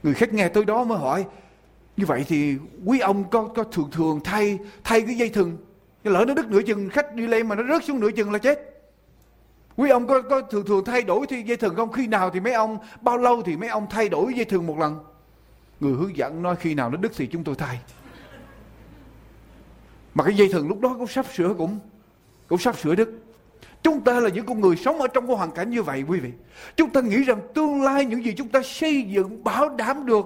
Người 0.03 0.13
khách 0.13 0.33
nghe 0.33 0.49
tới 0.49 0.65
đó 0.65 0.83
mới 0.83 0.97
hỏi, 0.97 1.25
như 1.97 2.05
vậy 2.05 2.25
thì 2.27 2.55
quý 2.85 2.99
ông 2.99 3.29
có 3.29 3.43
có 3.43 3.63
thường 3.63 3.89
thường 3.91 4.19
thay 4.23 4.59
thay 4.83 5.01
cái 5.01 5.15
dây 5.15 5.29
thừng, 5.29 5.57
cái 6.03 6.13
lỡ 6.13 6.25
nó 6.27 6.33
đứt 6.33 6.47
nửa 6.47 6.61
chừng 6.61 6.89
khách 6.89 7.15
đi 7.15 7.27
lên 7.27 7.47
mà 7.47 7.55
nó 7.55 7.63
rớt 7.69 7.83
xuống 7.83 7.99
nửa 7.99 8.11
chừng 8.11 8.31
là 8.31 8.37
chết. 8.37 8.71
Quý 9.75 9.89
ông 9.89 10.07
có, 10.07 10.21
có 10.21 10.41
thường 10.41 10.65
thường 10.65 10.85
thay 10.85 11.01
đổi 11.01 11.25
thì 11.29 11.41
dây 11.41 11.57
thừng 11.57 11.75
không? 11.75 11.91
Khi 11.91 12.07
nào 12.07 12.29
thì 12.29 12.39
mấy 12.39 12.53
ông, 12.53 12.77
bao 13.01 13.17
lâu 13.17 13.41
thì 13.41 13.57
mấy 13.57 13.69
ông 13.69 13.87
thay 13.89 14.09
đổi 14.09 14.33
dây 14.33 14.45
thừng 14.45 14.67
một 14.67 14.79
lần? 14.79 14.99
Người 15.79 15.93
hướng 15.93 16.17
dẫn 16.17 16.43
nói 16.43 16.55
khi 16.55 16.73
nào 16.73 16.89
nó 16.89 16.97
đứt 16.97 17.11
thì 17.15 17.27
chúng 17.27 17.43
tôi 17.43 17.55
thay. 17.55 17.79
Mà 20.13 20.23
cái 20.23 20.33
dây 20.35 20.49
thừng 20.51 20.67
lúc 20.67 20.79
đó 20.79 20.95
cũng 20.97 21.07
sắp 21.07 21.25
sửa 21.33 21.53
cũng 21.57 21.79
cũng 22.47 22.59
sắp 22.59 22.77
sửa 22.77 22.95
đứt. 22.95 23.09
Chúng 23.83 24.01
ta 24.01 24.19
là 24.19 24.29
những 24.29 24.45
con 24.45 24.61
người 24.61 24.75
sống 24.75 25.01
ở 25.01 25.07
trong 25.07 25.27
cái 25.27 25.35
hoàn 25.35 25.51
cảnh 25.51 25.69
như 25.69 25.83
vậy 25.83 26.03
quý 26.07 26.19
vị. 26.19 26.29
Chúng 26.75 26.89
ta 26.89 27.01
nghĩ 27.01 27.23
rằng 27.23 27.39
tương 27.53 27.83
lai 27.83 28.05
những 28.05 28.25
gì 28.25 28.33
chúng 28.37 28.49
ta 28.49 28.61
xây 28.63 29.01
dựng 29.01 29.43
bảo 29.43 29.69
đảm 29.69 30.05
được 30.05 30.25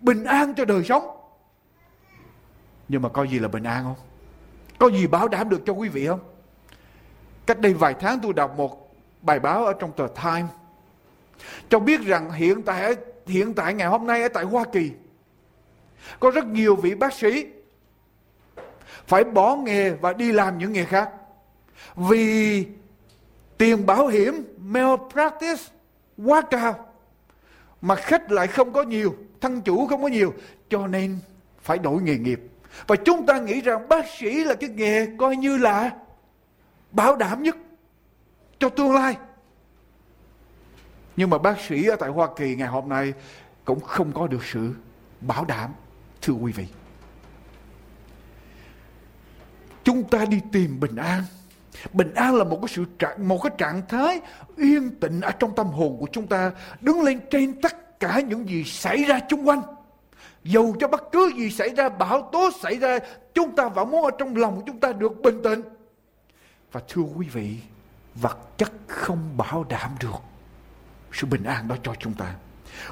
bình 0.00 0.24
an 0.24 0.54
cho 0.54 0.64
đời 0.64 0.84
sống. 0.84 1.10
Nhưng 2.88 3.02
mà 3.02 3.08
có 3.08 3.22
gì 3.22 3.38
là 3.38 3.48
bình 3.48 3.62
an 3.62 3.84
không? 3.84 4.06
Có 4.78 4.90
gì 4.90 5.06
bảo 5.06 5.28
đảm 5.28 5.48
được 5.48 5.62
cho 5.66 5.72
quý 5.72 5.88
vị 5.88 6.06
không? 6.06 6.20
Cách 7.46 7.60
đây 7.60 7.74
vài 7.74 7.94
tháng 8.00 8.20
tôi 8.20 8.32
đọc 8.32 8.54
một 8.56 8.94
bài 9.22 9.40
báo 9.40 9.66
ở 9.66 9.72
trong 9.72 9.92
tờ 9.92 10.06
Time 10.22 10.46
cho 11.68 11.78
biết 11.78 12.00
rằng 12.00 12.30
hiện 12.30 12.62
tại 12.62 12.96
hiện 13.26 13.54
tại 13.54 13.74
ngày 13.74 13.88
hôm 13.88 14.06
nay 14.06 14.22
ở 14.22 14.28
tại 14.28 14.44
Hoa 14.44 14.64
Kỳ, 14.72 14.90
có 16.20 16.30
rất 16.30 16.46
nhiều 16.46 16.76
vị 16.76 16.94
bác 16.94 17.12
sĩ 17.12 17.46
phải 19.06 19.24
bỏ 19.24 19.56
nghề 19.56 19.90
và 19.90 20.12
đi 20.12 20.32
làm 20.32 20.58
những 20.58 20.72
nghề 20.72 20.84
khác 20.84 21.10
vì 21.96 22.66
tiền 23.58 23.86
bảo 23.86 24.06
hiểm, 24.06 24.56
malpractice, 24.58 25.62
quá 26.24 26.42
cao 26.50 26.85
mà 27.82 27.94
khách 27.94 28.32
lại 28.32 28.46
không 28.46 28.72
có 28.72 28.82
nhiều, 28.82 29.16
thân 29.40 29.62
chủ 29.62 29.86
không 29.86 30.02
có 30.02 30.08
nhiều, 30.08 30.34
cho 30.68 30.86
nên 30.86 31.18
phải 31.62 31.78
đổi 31.78 32.02
nghề 32.02 32.18
nghiệp 32.18 32.40
và 32.86 32.96
chúng 32.96 33.26
ta 33.26 33.38
nghĩ 33.38 33.60
rằng 33.60 33.88
bác 33.88 34.04
sĩ 34.18 34.44
là 34.44 34.54
cái 34.54 34.70
nghề 34.70 35.06
coi 35.18 35.36
như 35.36 35.56
là 35.56 35.90
bảo 36.90 37.16
đảm 37.16 37.42
nhất 37.42 37.56
cho 38.58 38.68
tương 38.68 38.94
lai 38.94 39.16
nhưng 41.16 41.30
mà 41.30 41.38
bác 41.38 41.60
sĩ 41.60 41.86
ở 41.86 41.96
tại 41.96 42.10
Hoa 42.10 42.28
Kỳ 42.36 42.54
ngày 42.56 42.68
hôm 42.68 42.88
nay 42.88 43.12
cũng 43.64 43.80
không 43.80 44.12
có 44.12 44.26
được 44.26 44.44
sự 44.44 44.74
bảo 45.20 45.44
đảm. 45.44 45.70
Thưa 46.22 46.32
quý 46.32 46.52
vị. 46.52 46.66
Chúng 49.84 50.08
ta 50.08 50.24
đi 50.24 50.40
tìm 50.52 50.80
bình 50.80 50.96
an. 50.96 51.22
Bình 51.92 52.14
an 52.14 52.34
là 52.34 52.44
một 52.44 52.58
cái 52.62 52.68
sự 52.68 52.84
trạng, 52.98 53.28
một 53.28 53.42
cái 53.42 53.52
trạng 53.58 53.82
thái 53.88 54.20
yên 54.56 54.90
tĩnh 55.00 55.20
ở 55.20 55.30
trong 55.30 55.54
tâm 55.54 55.66
hồn 55.66 55.96
của 56.00 56.06
chúng 56.12 56.26
ta 56.26 56.52
đứng 56.80 57.02
lên 57.02 57.20
trên 57.30 57.60
tất 57.60 58.00
cả 58.00 58.20
những 58.20 58.48
gì 58.48 58.64
xảy 58.64 59.04
ra 59.04 59.20
xung 59.30 59.48
quanh. 59.48 59.62
Dù 60.44 60.74
cho 60.80 60.88
bất 60.88 61.12
cứ 61.12 61.32
gì 61.36 61.50
xảy 61.50 61.68
ra, 61.68 61.88
bão 61.88 62.28
tố 62.32 62.50
xảy 62.62 62.78
ra, 62.78 62.98
chúng 63.34 63.56
ta 63.56 63.68
vẫn 63.68 63.90
muốn 63.90 64.04
ở 64.04 64.10
trong 64.18 64.36
lòng 64.36 64.56
của 64.56 64.62
chúng 64.66 64.80
ta 64.80 64.92
được 64.92 65.22
bình 65.22 65.42
tĩnh. 65.42 65.62
Và 66.72 66.80
thưa 66.88 67.02
quý 67.16 67.26
vị, 67.32 67.56
vật 68.14 68.38
chất 68.56 68.72
không 68.86 69.36
bảo 69.36 69.64
đảm 69.68 69.90
được 70.00 70.16
sự 71.12 71.26
bình 71.26 71.44
an 71.44 71.68
đó 71.68 71.76
cho 71.82 71.94
chúng 71.98 72.14
ta. 72.14 72.34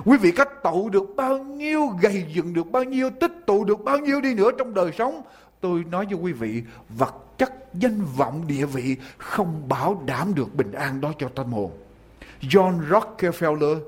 Quý 0.05 0.17
vị 0.19 0.31
có 0.31 0.45
tụ 0.45 0.89
được 0.89 1.05
bao 1.17 1.39
nhiêu, 1.39 1.87
gầy 1.87 2.27
dựng 2.35 2.55
được 2.55 2.67
bao 2.73 2.85
nhiêu, 2.85 3.11
tích 3.21 3.33
tụ 3.47 3.65
được 3.65 3.85
bao 3.85 3.99
nhiêu 3.99 4.21
đi 4.21 4.35
nữa 4.35 4.51
trong 4.59 4.75
đời 4.75 4.91
sống. 4.99 5.23
Tôi 5.65 5.85
nói 5.91 6.07
với 6.07 6.15
quý 6.15 6.33
vị, 6.33 6.63
vật 6.89 7.15
chất, 7.39 7.53
danh 7.75 8.05
vọng, 8.17 8.47
địa 8.47 8.67
vị 8.67 8.97
không 9.19 9.69
bảo 9.69 10.03
đảm 10.07 10.35
được 10.35 10.55
bình 10.55 10.73
an 10.73 11.01
đó 11.01 11.13
cho 11.19 11.29
tâm 11.29 11.53
hồn. 11.53 11.71
John 12.41 12.89
Rockefeller 12.89 13.81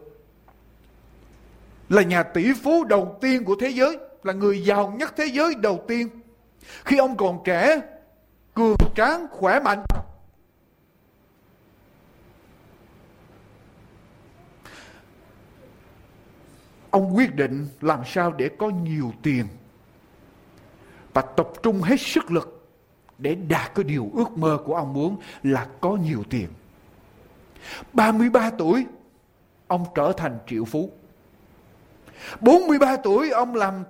là 1.89 2.03
nhà 2.03 2.23
tỷ 2.23 2.53
phú 2.53 2.85
đầu 2.85 3.19
tiên 3.21 3.45
của 3.45 3.57
thế 3.61 3.69
giới, 3.69 3.99
là 4.23 4.33
người 4.33 4.65
giàu 4.65 4.95
nhất 4.99 5.15
thế 5.17 5.27
giới 5.27 5.55
đầu 5.55 5.85
tiên. 5.89 6.09
Khi 6.85 6.99
ông 6.99 7.17
còn 7.17 7.39
trẻ, 7.45 7.81
cường 8.55 8.77
tráng, 8.95 9.27
khỏe 9.31 9.61
mạnh, 9.61 9.85
ông 16.91 17.17
quyết 17.17 17.35
định 17.35 17.69
làm 17.81 18.01
sao 18.07 18.33
để 18.33 18.51
có 18.59 18.71
nhiều 18.71 19.13
tiền 19.23 19.47
và 21.17 21.23
tập 21.23 21.49
trung 21.63 21.83
hết 21.83 22.01
sức 22.01 22.31
lực 22.31 22.69
để 23.19 23.35
đạt 23.35 23.75
cái 23.75 23.85
điều 23.85 24.11
ước 24.15 24.39
mơ 24.39 24.59
của 24.65 24.75
ông 24.75 24.93
muốn 24.93 25.17
là 25.43 25.67
có 25.81 25.97
nhiều 25.97 26.23
tiền. 26.31 26.49
33 27.93 28.51
tuổi, 28.51 28.87
ông 29.67 29.85
trở 29.95 30.13
thành 30.17 30.39
triệu 30.47 30.65
phú. 30.65 30.91
43 32.41 32.97
tuổi, 32.97 33.31
ông 33.31 33.55
làm 33.55 33.85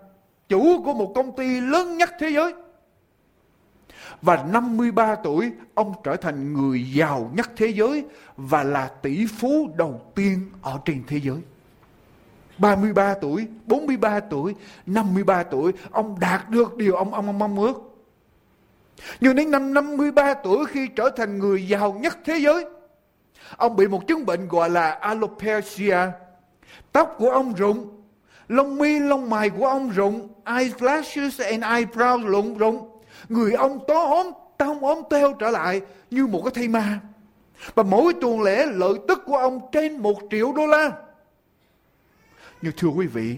chủ 0.48 0.82
của 0.84 0.94
một 0.94 1.12
công 1.14 1.36
ty 1.36 1.60
lớn 1.60 1.96
nhất 1.96 2.10
thế 2.18 2.30
giới. 2.30 2.54
Và 4.22 4.44
53 4.52 5.14
tuổi, 5.14 5.52
ông 5.74 5.92
trở 6.04 6.16
thành 6.16 6.52
người 6.54 6.92
giàu 6.92 7.30
nhất 7.34 7.50
thế 7.56 7.66
giới 7.66 8.04
và 8.36 8.62
là 8.62 8.88
tỷ 8.88 9.26
phú 9.26 9.70
đầu 9.76 10.00
tiên 10.14 10.50
ở 10.62 10.80
trên 10.84 11.02
thế 11.06 11.20
giới. 11.20 11.38
33 12.58 13.14
tuổi, 13.14 13.46
43 13.66 14.20
tuổi, 14.20 14.54
53 14.86 15.42
tuổi, 15.42 15.72
ông 15.90 16.16
đạt 16.20 16.50
được 16.50 16.76
điều 16.76 16.94
ông 16.96 17.14
ông, 17.14 17.26
ông 17.26 17.38
mong 17.38 17.58
ước. 17.58 17.82
Nhưng 19.20 19.36
đến 19.36 19.50
năm 19.50 19.74
53 19.74 20.34
tuổi 20.34 20.66
khi 20.66 20.88
trở 20.96 21.10
thành 21.16 21.38
người 21.38 21.68
giàu 21.68 21.92
nhất 21.92 22.18
thế 22.24 22.38
giới, 22.38 22.64
ông 23.56 23.76
bị 23.76 23.88
một 23.88 24.06
chứng 24.06 24.26
bệnh 24.26 24.48
gọi 24.48 24.70
là 24.70 24.90
alopecia. 24.90 25.98
Tóc 26.92 27.14
của 27.18 27.30
ông 27.30 27.54
rụng, 27.54 28.02
lông 28.48 28.76
mi 28.76 28.98
lông 28.98 29.30
mày 29.30 29.50
của 29.50 29.66
ông 29.66 29.90
rụng, 29.90 30.28
eyelashes 30.44 31.40
and 31.40 31.64
eyebrows 31.64 32.26
rụng 32.26 32.58
rụng. 32.58 32.88
Người 33.28 33.52
ông 33.52 33.78
tó 33.88 34.06
ốm, 34.06 34.26
tông 34.58 34.84
ốm 34.84 34.98
teo 35.10 35.32
trở 35.32 35.50
lại 35.50 35.80
như 36.10 36.26
một 36.26 36.40
cái 36.44 36.52
thây 36.54 36.68
ma. 36.68 37.00
Và 37.74 37.82
mỗi 37.82 38.12
tuần 38.20 38.40
lễ 38.40 38.66
lợi 38.66 38.94
tức 39.08 39.22
của 39.26 39.36
ông 39.36 39.60
trên 39.72 39.96
một 39.98 40.18
triệu 40.30 40.52
đô 40.52 40.66
la. 40.66 40.90
Nhưng 42.66 42.74
thưa 42.76 42.88
quý 42.88 43.06
vị, 43.06 43.36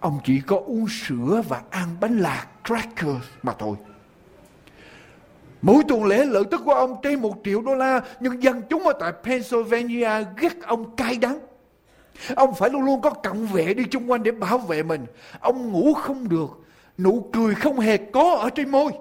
ông 0.00 0.18
chỉ 0.24 0.40
có 0.46 0.56
uống 0.66 0.86
sữa 0.88 1.42
và 1.48 1.62
ăn 1.70 1.88
bánh 2.00 2.18
lạc 2.18 2.46
crackers 2.64 3.26
mà 3.42 3.52
thôi. 3.58 3.76
Mỗi 5.62 5.82
tuần 5.88 6.04
lễ 6.04 6.24
lợi 6.24 6.44
tức 6.50 6.60
của 6.64 6.74
ông 6.74 6.96
trên 7.02 7.20
một 7.20 7.34
triệu 7.44 7.62
đô 7.62 7.74
la, 7.74 8.00
nhưng 8.20 8.42
dân 8.42 8.62
chúng 8.70 8.82
ở 8.82 8.92
tại 9.00 9.12
Pennsylvania 9.24 10.10
ghét 10.36 10.62
ông 10.62 10.96
cay 10.96 11.16
đắng. 11.16 11.38
Ông 12.36 12.54
phải 12.54 12.70
luôn 12.70 12.82
luôn 12.82 13.00
có 13.00 13.10
cận 13.10 13.46
vệ 13.46 13.74
đi 13.74 13.84
chung 13.90 14.10
quanh 14.10 14.22
để 14.22 14.30
bảo 14.30 14.58
vệ 14.58 14.82
mình. 14.82 15.06
Ông 15.40 15.72
ngủ 15.72 15.94
không 15.94 16.28
được, 16.28 16.64
nụ 16.98 17.30
cười 17.32 17.54
không 17.54 17.80
hề 17.80 17.96
có 17.96 18.34
ở 18.34 18.50
trên 18.50 18.70
môi. 18.70 18.92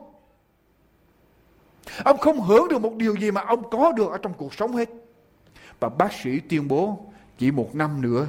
Ông 2.03 2.17
không 2.17 2.41
hưởng 2.41 2.67
được 2.67 2.81
một 2.81 2.95
điều 2.95 3.15
gì 3.15 3.31
mà 3.31 3.41
ông 3.41 3.69
có 3.69 3.91
được 3.91 4.11
ở 4.11 4.17
trong 4.17 4.33
cuộc 4.33 4.53
sống 4.53 4.75
hết. 4.75 4.89
Và 5.79 5.89
bác 5.89 6.13
sĩ 6.13 6.39
tuyên 6.39 6.67
bố 6.67 7.05
chỉ 7.37 7.51
một 7.51 7.75
năm 7.75 8.01
nữa, 8.01 8.27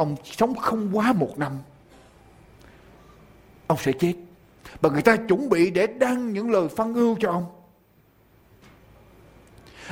ông 0.00 0.16
sống 0.24 0.54
không 0.54 0.90
quá 0.92 1.12
một 1.12 1.38
năm. 1.38 1.52
Ông 3.66 3.78
sẽ 3.78 3.92
chết. 3.92 4.14
Và 4.80 4.90
người 4.90 5.02
ta 5.02 5.16
chuẩn 5.16 5.48
bị 5.48 5.70
để 5.70 5.86
đăng 5.86 6.32
những 6.32 6.50
lời 6.50 6.68
phân 6.68 6.94
ưu 6.94 7.16
cho 7.20 7.30
ông. 7.30 7.46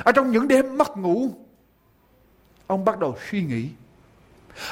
Ở 0.03 0.11
trong 0.11 0.31
những 0.31 0.47
đêm 0.47 0.77
mất 0.77 0.97
ngủ, 0.97 1.29
ông 2.67 2.85
bắt 2.85 2.99
đầu 2.99 3.15
suy 3.29 3.43
nghĩ. 3.43 3.69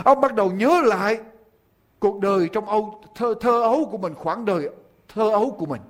Ông 0.03 0.21
bắt 0.21 0.33
đầu 0.33 0.51
nhớ 0.51 0.81
lại 0.85 1.19
cuộc 1.99 2.19
đời 2.19 2.49
trong 2.53 2.65
Âu, 2.65 3.01
thơ, 3.15 3.33
thơ 3.41 3.61
ấu 3.61 3.85
của 3.91 3.97
mình, 3.97 4.13
khoảng 4.13 4.45
đời 4.45 4.69
thơ 5.07 5.29
ấu 5.31 5.55
của 5.59 5.65
mình. 5.65 5.81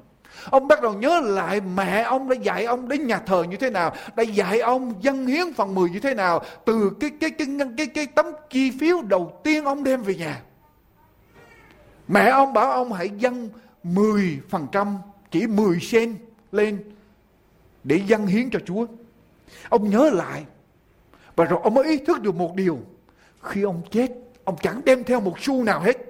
Ông 0.49 0.67
bắt 0.67 0.81
đầu 0.81 0.93
nhớ 0.93 1.19
lại 1.23 1.61
mẹ 1.61 2.01
ông 2.01 2.29
đã 2.29 2.35
dạy 2.35 2.65
ông 2.65 2.89
đến 2.89 3.07
nhà 3.07 3.19
thờ 3.19 3.43
như 3.43 3.57
thế 3.57 3.69
nào, 3.69 3.93
đã 4.15 4.23
dạy 4.23 4.59
ông 4.59 4.93
dân 5.01 5.27
hiến 5.27 5.53
phần 5.53 5.75
mười 5.75 5.89
như 5.89 5.99
thế 5.99 6.13
nào, 6.13 6.43
từ 6.65 6.91
cái 6.99 7.09
cái 7.19 7.29
cái 7.29 7.47
cái 7.59 7.67
cái, 7.77 7.87
cái 7.87 8.05
tấm 8.05 8.25
chi 8.49 8.71
phiếu 8.79 9.01
đầu 9.01 9.39
tiên 9.43 9.65
ông 9.65 9.83
đem 9.83 10.03
về 10.03 10.15
nhà. 10.15 10.41
Mẹ 12.07 12.29
ông 12.29 12.53
bảo 12.53 12.71
ông 12.71 12.93
hãy 12.93 13.09
dâng 13.17 13.49
10%, 13.83 14.97
chỉ 15.31 15.47
10 15.47 15.79
sen 15.79 16.15
lên 16.51 16.83
để 17.83 18.01
dâng 18.07 18.27
hiến 18.27 18.49
cho 18.49 18.59
Chúa. 18.65 18.85
Ông 19.69 19.89
nhớ 19.89 20.09
lại 20.13 20.45
và 21.35 21.45
rồi 21.45 21.59
ông 21.63 21.73
mới 21.73 21.85
ý 21.85 21.97
thức 21.97 22.21
được 22.21 22.35
một 22.35 22.55
điều. 22.55 22.79
Khi 23.41 23.61
ông 23.61 23.81
chết, 23.91 24.11
ông 24.43 24.55
chẳng 24.61 24.81
đem 24.85 25.03
theo 25.03 25.19
một 25.19 25.39
xu 25.39 25.63
nào 25.63 25.79
hết. 25.79 26.06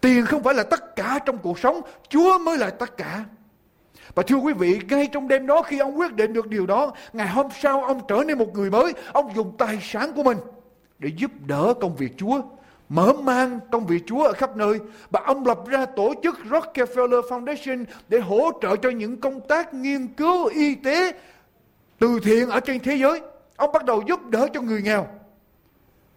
Tiền 0.00 0.26
không 0.26 0.42
phải 0.42 0.54
là 0.54 0.62
tất 0.62 0.96
cả 0.96 1.18
trong 1.26 1.38
cuộc 1.38 1.58
sống, 1.58 1.80
Chúa 2.08 2.38
mới 2.38 2.58
là 2.58 2.70
tất 2.70 2.96
cả. 2.96 3.24
Và 4.14 4.22
thưa 4.22 4.36
quý 4.36 4.52
vị, 4.52 4.80
ngay 4.88 5.08
trong 5.12 5.28
đêm 5.28 5.46
đó 5.46 5.62
khi 5.62 5.78
ông 5.78 5.98
quyết 5.98 6.14
định 6.14 6.32
được 6.32 6.46
điều 6.46 6.66
đó, 6.66 6.92
ngày 7.12 7.28
hôm 7.28 7.46
sau 7.60 7.84
ông 7.84 8.00
trở 8.08 8.24
nên 8.26 8.38
một 8.38 8.54
người 8.54 8.70
mới, 8.70 8.92
ông 9.12 9.34
dùng 9.34 9.56
tài 9.58 9.78
sản 9.82 10.12
của 10.16 10.22
mình 10.22 10.38
để 10.98 11.10
giúp 11.16 11.30
đỡ 11.46 11.74
công 11.80 11.96
việc 11.96 12.12
Chúa, 12.16 12.40
mở 12.88 13.12
mang 13.12 13.60
công 13.72 13.86
việc 13.86 14.02
Chúa 14.06 14.24
ở 14.24 14.32
khắp 14.32 14.56
nơi. 14.56 14.78
Và 15.10 15.20
ông 15.24 15.46
lập 15.46 15.58
ra 15.66 15.86
tổ 15.86 16.14
chức 16.22 16.38
Rockefeller 16.50 17.22
Foundation 17.22 17.84
để 18.08 18.18
hỗ 18.18 18.50
trợ 18.62 18.76
cho 18.76 18.90
những 18.90 19.20
công 19.20 19.40
tác 19.40 19.74
nghiên 19.74 20.06
cứu 20.06 20.46
y 20.46 20.74
tế 20.74 21.12
từ 21.98 22.20
thiện 22.22 22.48
ở 22.48 22.60
trên 22.60 22.80
thế 22.80 22.96
giới. 22.96 23.20
Ông 23.56 23.72
bắt 23.72 23.84
đầu 23.84 24.02
giúp 24.08 24.26
đỡ 24.30 24.48
cho 24.54 24.60
người 24.60 24.82
nghèo. 24.82 25.06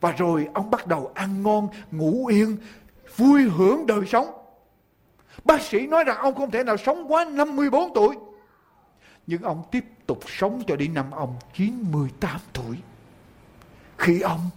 Và 0.02 0.12
rồi 0.12 0.48
ông 0.54 0.72
bắt 0.72 0.88
đầu 0.88 1.12
ăn 1.14 1.44
ngon, 1.44 1.68
ngủ 1.92 2.26
yên, 2.26 2.58
vui 3.18 3.44
hưởng 3.44 3.88
đời 3.88 4.06
sống. 4.06 4.28
Bác 5.44 5.62
sĩ 5.62 5.88
nói 5.88 6.04
rằng 6.04 6.18
ông 6.18 6.36
không 6.36 6.52
thể 6.52 6.64
nào 6.64 6.78
sống 6.78 7.14
quá 7.14 7.26
54 7.26 7.94
tuổi. 7.94 8.16
Nhưng 9.28 9.42
ông 9.42 9.64
tiếp 9.72 9.86
tục 10.08 10.20
sống 10.28 10.64
cho 10.68 10.76
đến 10.76 10.94
năm 10.94 11.12
ông 11.12 11.36
98 11.54 12.40
tuổi. 12.54 12.78
Khi 13.98 14.22
ông 14.22 14.50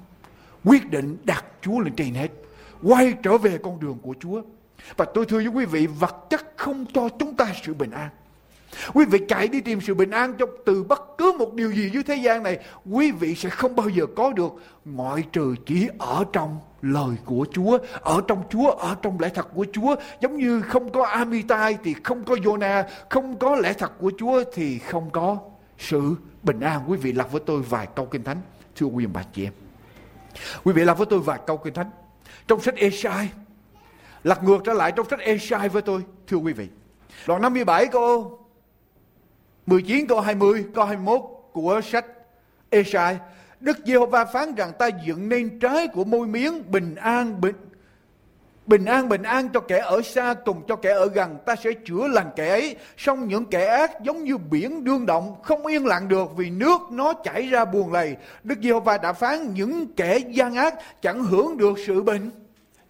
quyết 0.65 0.91
định 0.91 1.17
đặt 1.25 1.45
Chúa 1.61 1.81
lên 1.81 1.95
trên 1.97 2.15
hết, 2.15 2.29
quay 2.83 3.15
trở 3.23 3.39
về 3.39 3.59
con 3.63 3.81
đường 3.81 3.99
của 4.03 4.15
Chúa. 4.21 4.43
Và 4.97 5.05
tôi 5.15 5.27
thưa 5.27 5.37
với 5.37 5.47
quý 5.47 5.65
vị, 5.65 5.87
vật 5.87 6.17
chất 6.31 6.53
không 6.57 6.87
cho 6.95 7.09
chúng 7.19 7.37
ta 7.37 7.53
sự 7.63 7.75
bình 7.75 7.91
an. 7.91 8.09
Quý 8.95 9.05
vị 9.05 9.19
chạy 9.29 9.49
đi 9.49 9.61
tìm 9.61 9.81
sự 9.81 9.95
bình 9.95 10.11
an 10.11 10.35
trong 10.39 10.51
từ 10.67 10.83
bất 10.83 11.03
cứ 11.19 11.33
một 11.39 11.55
điều 11.55 11.73
gì 11.73 11.91
dưới 11.91 12.03
thế 12.03 12.15
gian 12.15 12.43
này, 12.43 12.59
quý 12.91 13.11
vị 13.11 13.35
sẽ 13.35 13.49
không 13.49 13.77
bao 13.77 13.89
giờ 13.89 14.07
có 14.17 14.33
được 14.33 14.53
ngoại 14.85 15.25
trừ 15.33 15.55
chỉ 15.67 15.89
ở 15.99 16.25
trong 16.33 16.59
lời 16.83 17.17
của 17.25 17.47
Chúa, 17.53 17.79
ở 18.01 18.21
trong 18.29 18.43
Chúa, 18.51 18.71
ở 18.71 18.97
trong 19.03 19.21
lẽ 19.21 19.29
thật 19.29 19.49
của 19.55 19.67
Chúa. 19.73 19.97
Giống 20.21 20.37
như 20.37 20.63
không 20.63 20.93
có 20.93 21.07
Amitai 21.07 21.79
thì 21.85 21.95
không 22.05 22.25
có 22.25 22.35
Jonah, 22.35 22.85
không 23.11 23.39
có 23.39 23.57
lẽ 23.57 23.73
thật 23.73 23.93
của 24.01 24.13
Chúa 24.19 24.45
thì 24.55 24.79
không 24.79 25.11
có 25.11 25.39
sự 25.79 26.15
bình 26.43 26.61
an. 26.61 26.81
Quý 26.87 26.97
vị 26.97 27.13
lặp 27.13 27.33
với 27.33 27.41
tôi 27.47 27.63
vài 27.63 27.87
câu 27.95 28.07
kinh 28.07 28.25
thánh, 28.25 28.41
thưa 28.77 28.87
quý 28.87 29.07
vị 29.07 29.11
bà 29.15 29.23
chị 29.33 29.45
em. 29.45 29.53
Quý 30.65 30.73
vị 30.73 30.85
lặp 30.85 30.99
với 30.99 31.07
tôi 31.07 31.19
vài 31.19 31.39
câu 31.47 31.57
kinh 31.57 31.75
thánh. 31.75 31.91
Trong 32.49 32.61
sách 32.61 32.77
Esai, 32.77 33.31
lật 34.25 34.43
ngược 34.45 34.59
trở 34.65 34.73
lại 34.73 34.93
trong 34.93 35.09
sách 35.11 35.21
Esai 35.21 35.69
với 35.69 35.83
tôi, 35.83 36.03
thưa 36.27 36.37
quý 36.37 36.53
vị. 36.53 36.69
Đoạn 37.27 37.43
57 37.43 37.87
câu 37.87 38.39
19 39.67 40.07
câu 40.07 40.21
20, 40.21 40.65
câu 40.75 40.85
21 40.85 41.21
của 41.53 41.81
sách 41.85 42.07
Esai. 42.71 43.19
Đức 43.61 43.79
Giê-hô-va 43.87 44.25
phán 44.25 44.55
rằng 44.55 44.73
ta 44.79 44.89
dựng 45.07 45.29
nên 45.29 45.59
trái 45.59 45.89
của 45.89 46.05
môi 46.05 46.27
miếng 46.27 46.71
bình 46.71 46.95
an 46.95 47.41
bình 47.41 47.55
Bình 48.67 48.85
an 48.85 49.09
bình 49.09 49.23
an 49.23 49.49
cho 49.49 49.61
kẻ 49.61 49.79
ở 49.79 50.03
xa 50.03 50.35
cùng 50.45 50.63
cho 50.69 50.77
kẻ 50.77 50.91
ở 50.91 51.07
gần. 51.07 51.39
Ta 51.47 51.57
sẽ 51.57 51.71
chữa 51.87 52.09
lành 52.09 52.31
kẻ 52.37 52.49
ấy 52.49 52.77
song 52.97 53.29
những 53.29 53.45
kẻ 53.45 53.67
ác 53.67 54.03
giống 54.03 54.25
như 54.25 54.39
biển 54.39 54.85
đương 54.85 55.07
động 55.07 55.35
Không 55.43 55.67
yên 55.67 55.87
lặng 55.87 56.09
được 56.09 56.37
vì 56.37 56.51
nước 56.51 56.81
nó 56.91 57.13
chảy 57.13 57.47
ra 57.47 57.65
buồn 57.65 57.93
lầy. 57.93 58.17
Đức 58.45 58.55
Giê-hô-va 58.63 58.99
đã 58.99 59.13
phán 59.13 59.55
những 59.55 59.93
kẻ 59.93 60.19
gian 60.19 60.55
ác 60.55 60.75
Chẳng 61.03 61.25
hưởng 61.25 61.57
được 61.57 61.79
sự 61.87 62.03
bình. 62.03 62.31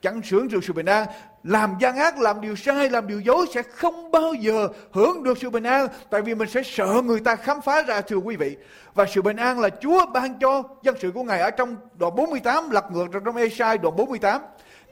Chẳng 0.02 0.20
hưởng 0.30 0.48
được 0.48 0.64
sự 0.64 0.72
bình 0.72 0.86
an 0.86 1.06
làm 1.46 1.74
gian 1.80 1.96
ác, 1.96 2.18
làm 2.18 2.40
điều 2.40 2.56
sai, 2.56 2.90
làm 2.90 3.06
điều 3.06 3.20
dối 3.20 3.46
sẽ 3.54 3.62
không 3.62 4.10
bao 4.10 4.34
giờ 4.34 4.68
hưởng 4.92 5.22
được 5.22 5.38
sự 5.38 5.50
bình 5.50 5.62
an. 5.62 5.88
Tại 6.10 6.22
vì 6.22 6.34
mình 6.34 6.48
sẽ 6.48 6.62
sợ 6.62 7.02
người 7.04 7.20
ta 7.20 7.36
khám 7.36 7.60
phá 7.60 7.82
ra 7.82 8.00
thưa 8.00 8.16
quý 8.16 8.36
vị. 8.36 8.56
Và 8.94 9.06
sự 9.06 9.22
bình 9.22 9.36
an 9.36 9.60
là 9.60 9.68
Chúa 9.80 10.06
ban 10.06 10.38
cho 10.38 10.62
dân 10.82 10.94
sự 11.00 11.10
của 11.10 11.22
Ngài 11.22 11.40
ở 11.40 11.50
trong 11.50 11.76
đoạn 11.98 12.14
48, 12.16 12.70
lật 12.70 12.84
ngược 12.92 13.06
trong 13.24 13.36
Esai 13.36 13.78
đoạn 13.78 13.96
48. 13.96 14.42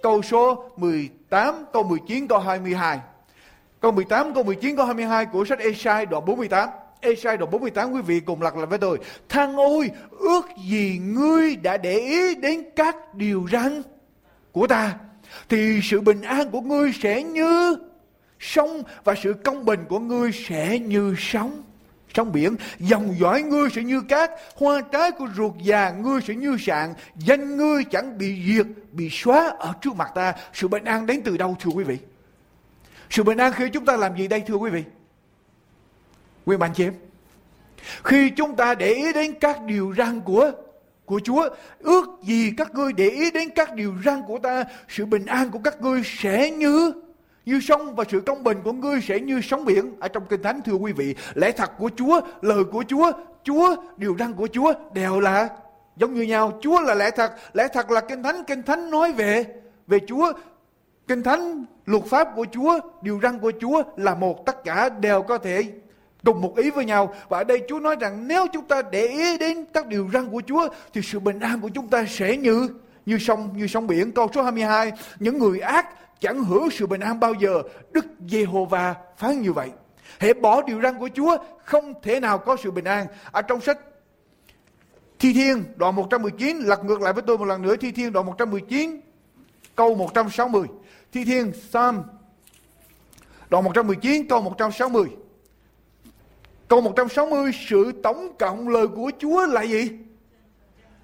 Câu 0.03 0.23
số 0.23 0.71
18, 0.77 1.65
câu 1.73 1.83
19, 1.83 2.29
câu 2.29 2.39
22. 2.39 3.01
Câu 3.81 3.93
18, 3.93 4.35
câu 4.35 4.43
19, 4.43 4.77
câu 4.77 4.87
22 4.87 5.27
của 5.27 5.45
sách 5.45 5.59
Esai 5.59 6.07
đoạn 6.07 6.25
48. 6.25 6.69
Esai 7.01 7.37
đoạn 7.37 7.51
48 7.51 7.93
quý 7.93 8.01
vị 8.01 8.21
cùng 8.21 8.43
lật 8.43 8.57
lại 8.57 8.67
với 8.67 8.79
tôi. 8.79 8.99
Thằng 9.29 9.57
ôi, 9.57 9.91
ước 10.11 10.45
gì 10.69 11.01
ngươi 11.05 11.57
đã 11.57 11.77
để 11.77 11.95
ý 11.95 12.35
đến 12.35 12.63
các 12.77 13.15
điều 13.15 13.47
răn 13.53 13.83
của 14.55 14.67
ta, 14.67 14.95
thì 15.49 15.81
sự 15.83 16.01
bình 16.01 16.23
an 16.23 16.51
của 16.51 16.61
ngươi 16.61 16.93
sẽ 17.03 17.23
như 17.23 17.77
sông 18.41 18.83
và 19.05 19.15
sự 19.23 19.35
công 19.45 19.65
bình 19.65 19.85
của 19.89 19.99
ngươi 19.99 20.33
sẽ 20.33 20.79
như 20.79 21.15
sóng. 21.19 21.63
Trong 22.13 22.33
biển, 22.33 22.57
dòng 22.79 23.15
dõi 23.21 23.43
ngươi 23.43 23.71
sẽ 23.71 23.83
như 23.83 24.01
cát, 24.01 24.31
hoa 24.57 24.81
trái 24.93 25.11
của 25.11 25.29
ruột 25.37 25.53
già 25.63 25.91
ngươi 25.91 26.21
sẽ 26.21 26.35
như 26.35 26.57
sạn, 26.61 26.95
danh 27.17 27.57
ngươi 27.57 27.85
chẳng 27.85 28.19
bị 28.19 28.43
diệt, 28.47 28.67
bị 28.93 29.09
xóa 29.11 29.53
ở 29.59 29.73
trước 29.81 29.97
mặt 29.97 30.11
ta. 30.15 30.35
Sự 30.53 30.69
bình 30.69 30.85
an 30.85 31.07
đến 31.07 31.21
từ 31.25 31.37
đâu, 31.37 31.57
thưa 31.61 31.71
quý 31.71 31.85
vị? 31.85 31.99
Sự 33.11 33.23
bình 33.23 33.39
an 33.39 33.53
khi 33.53 33.69
chúng 33.69 33.85
ta 33.85 33.97
làm 33.97 34.17
gì 34.17 34.29
đây, 34.29 34.41
thưa 34.41 34.55
quý 34.55 34.71
vị? 34.71 34.85
Quý 36.47 36.57
bạn 36.57 36.71
chị 36.75 36.85
em, 36.85 36.95
khi 38.05 38.31
chúng 38.31 38.57
ta 38.57 38.75
để 38.75 38.95
ý 38.95 39.13
đến 39.13 39.35
các 39.41 39.63
điều 39.63 39.95
răn 39.99 40.21
của 40.21 40.53
của 41.07 41.21
Chúa. 41.25 41.49
Ước 41.79 42.05
gì 42.23 42.53
các 42.57 42.75
ngươi 42.75 42.93
để 42.93 43.09
ý 43.09 43.31
đến 43.31 43.49
các 43.55 43.75
điều 43.75 43.95
răn 44.05 44.23
của 44.27 44.39
ta, 44.39 44.65
sự 44.89 45.07
bình 45.07 45.27
an 45.27 45.51
của 45.51 45.59
các 45.65 45.83
ngươi 45.83 46.03
sẽ 46.05 46.51
như 46.51 46.93
như 47.47 47.61
sông 47.61 47.95
và 47.95 48.05
sự 48.09 48.21
công 48.21 48.45
bình 48.45 48.59
của 48.65 48.73
ngươi 48.73 49.01
sẽ 49.01 49.21
như 49.21 49.41
sóng 49.43 49.65
biển. 49.65 49.95
Ở 50.01 50.09
trong 50.09 50.27
kinh 50.29 50.43
thánh 50.43 50.61
thưa 50.63 50.73
quý 50.73 50.93
vị 50.93 51.15
lẽ 51.35 51.53
thật 51.53 51.71
của 51.79 51.91
Chúa 51.97 52.21
lời 52.43 52.65
của 52.65 52.85
Chúa 52.89 53.13
Chúa 53.45 53.77
điều 53.97 54.17
răn 54.19 54.33
của 54.33 54.49
Chúa 54.53 54.73
đều 54.93 55.21
là 55.21 55.49
giống 55.97 56.15
như 56.15 56.23
nhau. 56.23 56.59
Chúa 56.61 56.81
là 56.81 56.95
lẽ 56.95 57.11
thật 57.11 57.33
lẽ 57.53 57.69
thật 57.69 57.91
là 57.91 58.01
kinh 58.01 58.23
thánh. 58.23 58.45
Kinh 58.45 58.63
thánh 58.63 58.91
nói 58.91 59.13
về 59.13 59.45
về 59.87 59.99
Chúa. 60.07 60.33
Kinh 61.09 61.23
thánh 61.23 61.65
luật 61.87 62.05
pháp 62.05 62.29
của 62.37 62.47
Chúa 62.53 62.81
điều 63.03 63.21
răn 63.23 63.39
của 63.39 63.53
Chúa 63.61 63.83
là 63.97 64.15
một 64.15 64.47
tất 64.47 64.65
cả 64.65 64.89
đều 64.89 65.23
có 65.23 65.39
thể 65.39 65.65
cùng 66.25 66.41
một 66.41 66.57
ý 66.57 66.71
với 66.71 66.85
nhau. 66.85 67.15
Và 67.29 67.39
ở 67.39 67.45
đây 67.45 67.63
Chúa 67.69 67.81
nói 67.81 67.97
rằng 68.01 68.29
nếu 68.29 68.47
chúng 68.53 68.65
ta 68.65 68.83
để 68.93 69.07
ý 69.07 69.39
đến 69.39 69.65
các 69.73 69.87
điều 69.87 70.09
răn 70.13 70.31
của 70.31 70.43
Chúa 70.47 70.69
thì 70.93 71.01
sự 71.03 71.21
bình 71.21 71.41
an 71.41 71.61
của 71.61 71.69
chúng 71.69 71.89
ta 71.89 72.05
sẽ 72.09 72.37
như 72.37 72.69
như 73.07 73.19
sông 73.19 73.51
như 73.57 73.67
sông 73.67 73.87
biển. 73.87 74.13
Câu 74.13 74.29
số 74.35 74.43
22, 74.43 74.93
những 75.19 75.39
người 75.39 75.61
ác 75.61 75.87
chẳng 76.21 76.45
hưởng 76.45 76.71
sự 76.71 76.87
bình 76.87 77.01
an 77.01 77.21
bao 77.21 77.35
giờ. 77.35 77.63
Đức 77.93 78.07
Giê-hô-va 78.29 78.95
phán 79.17 79.43
như 79.43 79.53
vậy. 79.53 79.71
hãy 80.19 80.35
bỏ 80.35 80.63
điều 80.63 80.83
răn 80.83 80.99
của 80.99 81.09
Chúa 81.15 81.37
không 81.65 81.95
thể 82.03 82.21
nào 82.21 82.39
có 82.39 82.57
sự 82.63 82.71
bình 82.71 82.85
an. 82.85 83.07
Ở 83.33 83.43
trong 83.43 83.61
sách 83.61 83.79
Thi 85.19 85.33
Thiên 85.33 85.65
đoạn 85.77 85.97
119 85.97 86.59
lật 86.59 86.85
ngược 86.85 87.01
lại 87.01 87.13
với 87.13 87.23
tôi 87.27 87.39
một 87.39 87.45
lần 87.45 87.63
nữa 87.63 87.77
Thi 87.77 87.93
Thiên 87.93 88.13
đoạn 88.13 88.27
119 88.27 89.01
câu 89.77 89.95
160. 89.95 90.67
Thi 91.13 91.25
Thiên 91.25 91.53
Psalm 91.53 92.03
đoạn 93.51 93.65
119 93.65 94.29
câu 94.29 94.43
160. 94.43 95.07
Câu 96.69 96.81
160 96.81 97.51
sự 97.69 97.93
tổng 98.03 98.37
cộng 98.39 98.69
lời 98.69 98.87
của 98.89 99.11
Chúa 99.19 99.47
là 99.47 99.63
gì? 99.63 99.91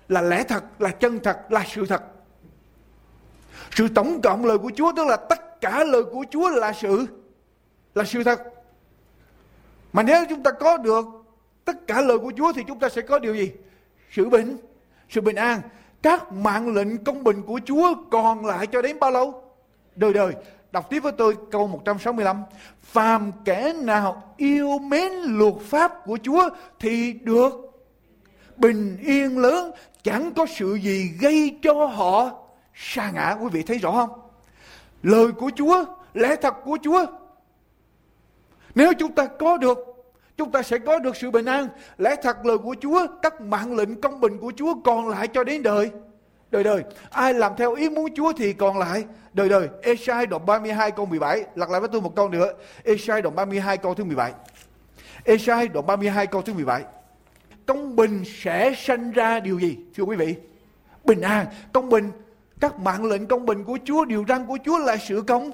Là 0.09 0.21
lẽ 0.21 0.45
thật, 0.45 0.65
là 0.79 0.91
chân 0.91 1.21
thật, 1.23 1.39
là 1.49 1.65
sự 1.69 1.87
thật. 1.87 2.03
Sự 3.71 3.89
tổng 3.95 4.21
cộng 4.23 4.45
lời 4.45 4.59
của 4.59 4.71
Chúa 4.77 4.93
tức 4.97 5.07
là 5.07 5.17
tất 5.17 5.61
cả 5.61 5.85
lời 5.85 6.05
của 6.05 6.25
Chúa 6.31 6.51
là 6.51 6.73
sự 6.73 7.07
là 7.95 8.05
sự 8.05 8.25
thật. 8.25 8.41
Mà 9.93 10.03
nếu 10.03 10.25
chúng 10.29 10.43
ta 10.43 10.51
có 10.51 10.77
được 10.77 11.05
tất 11.65 11.87
cả 11.87 12.01
lời 12.01 12.19
của 12.19 12.33
Chúa 12.37 12.53
thì 12.53 12.63
chúng 12.69 12.79
ta 12.79 12.89
sẽ 12.89 13.03
có 13.03 13.19
điều 13.19 13.35
gì? 13.35 13.53
Sự 14.11 14.29
bình, 14.29 14.57
sự 15.09 15.21
bình 15.21 15.37
an. 15.37 15.61
Các 16.03 16.33
mạng 16.33 16.75
lệnh 16.75 17.05
công 17.05 17.25
bình 17.25 17.43
của 17.43 17.61
Chúa 17.65 17.95
còn 18.11 18.47
lại 18.47 18.67
cho 18.67 18.83
đến 18.83 18.99
bao 19.01 19.11
lâu? 19.11 19.45
Đời 19.97 20.13
đời. 20.13 20.35
Đọc 20.73 20.91
tiếp 20.91 21.01
với 21.01 21.13
tôi 21.13 21.37
câu 21.51 21.67
165. 21.67 22.43
Phàm 22.83 23.33
kẻ 23.45 23.73
nào 23.73 24.35
yêu 24.37 24.79
mến 24.79 25.13
luật 25.13 25.55
pháp 25.63 25.93
của 26.05 26.19
Chúa 26.23 26.49
thì 26.79 27.13
được 27.13 27.53
bình 28.57 28.97
yên 29.03 29.39
lớn. 29.39 29.71
Chẳng 30.03 30.33
có 30.37 30.47
sự 30.57 30.75
gì 30.75 31.11
gây 31.21 31.59
cho 31.63 31.87
họ 31.87 32.31
sa 32.75 33.11
ngã. 33.11 33.37
Quý 33.41 33.49
vị 33.53 33.63
thấy 33.63 33.79
rõ 33.79 33.93
không? 33.93 34.21
Lời 35.03 35.33
của 35.33 35.51
Chúa, 35.57 35.85
lẽ 36.15 36.37
thật 36.37 36.55
của 36.65 36.79
Chúa. 36.83 37.07
Nếu 38.75 38.93
chúng 38.99 39.13
ta 39.13 39.27
có 39.27 39.57
được 39.57 39.79
chúng 40.41 40.53
ta 40.53 40.63
sẽ 40.63 40.79
có 40.79 40.99
được 40.99 41.17
sự 41.17 41.31
bình 41.31 41.45
an. 41.45 41.69
Lẽ 41.99 42.17
thật 42.23 42.47
lời 42.47 42.59
của 42.59 42.75
Chúa, 42.81 43.07
các 43.23 43.41
mạng 43.41 43.77
lệnh 43.77 44.01
công 44.01 44.21
bình 44.21 44.39
của 44.39 44.53
Chúa 44.57 44.75
còn 44.85 45.09
lại 45.09 45.29
cho 45.29 45.45
đến 45.45 45.63
đời. 45.63 45.91
Đời 46.51 46.65
đời. 46.65 46.83
Ai 47.11 47.35
làm 47.35 47.53
theo 47.57 47.75
ý 47.75 47.91
muốn 47.91 48.15
Chúa 48.15 48.33
thì 48.33 48.53
còn 48.53 48.79
lại 48.79 49.05
đời 49.33 49.49
đời. 49.49 49.69
Esai 49.83 50.27
đoạn 50.27 50.47
32 50.47 50.91
câu 50.91 51.07
17. 51.07 51.45
Lặp 51.55 51.71
lại 51.71 51.81
với 51.81 51.89
tôi 51.93 52.01
một 52.01 52.17
câu 52.17 52.29
nữa. 52.29 52.53
Esai 52.85 53.23
đoạn 53.23 53.35
32 53.35 53.77
câu 53.77 53.95
thứ 53.95 54.05
17. 54.05 54.33
Esai 55.25 55.69
đoạn 55.69 55.87
32 55.87 56.27
câu 56.27 56.43
thứ 56.43 56.55
17. 56.55 56.83
Công 57.67 57.97
bình 57.97 58.25
sẽ 58.43 58.75
sanh 58.77 59.11
ra 59.11 59.41
điều 59.41 59.59
gì? 59.59 59.79
Thưa 59.97 60.05
quý 60.05 60.17
vị. 60.17 60.35
Bình 61.05 61.21
an. 61.21 61.47
Công 61.73 61.89
bình. 61.89 62.11
Các 62.61 62.79
mạng 62.79 63.05
lệnh 63.05 63.27
công 63.27 63.47
bình 63.47 63.65
của 63.65 63.79
Chúa, 63.85 64.05
điều 64.05 64.25
răn 64.29 64.47
của 64.47 64.59
Chúa 64.65 64.79
là 64.79 64.97
sự 64.97 65.23
công. 65.27 65.51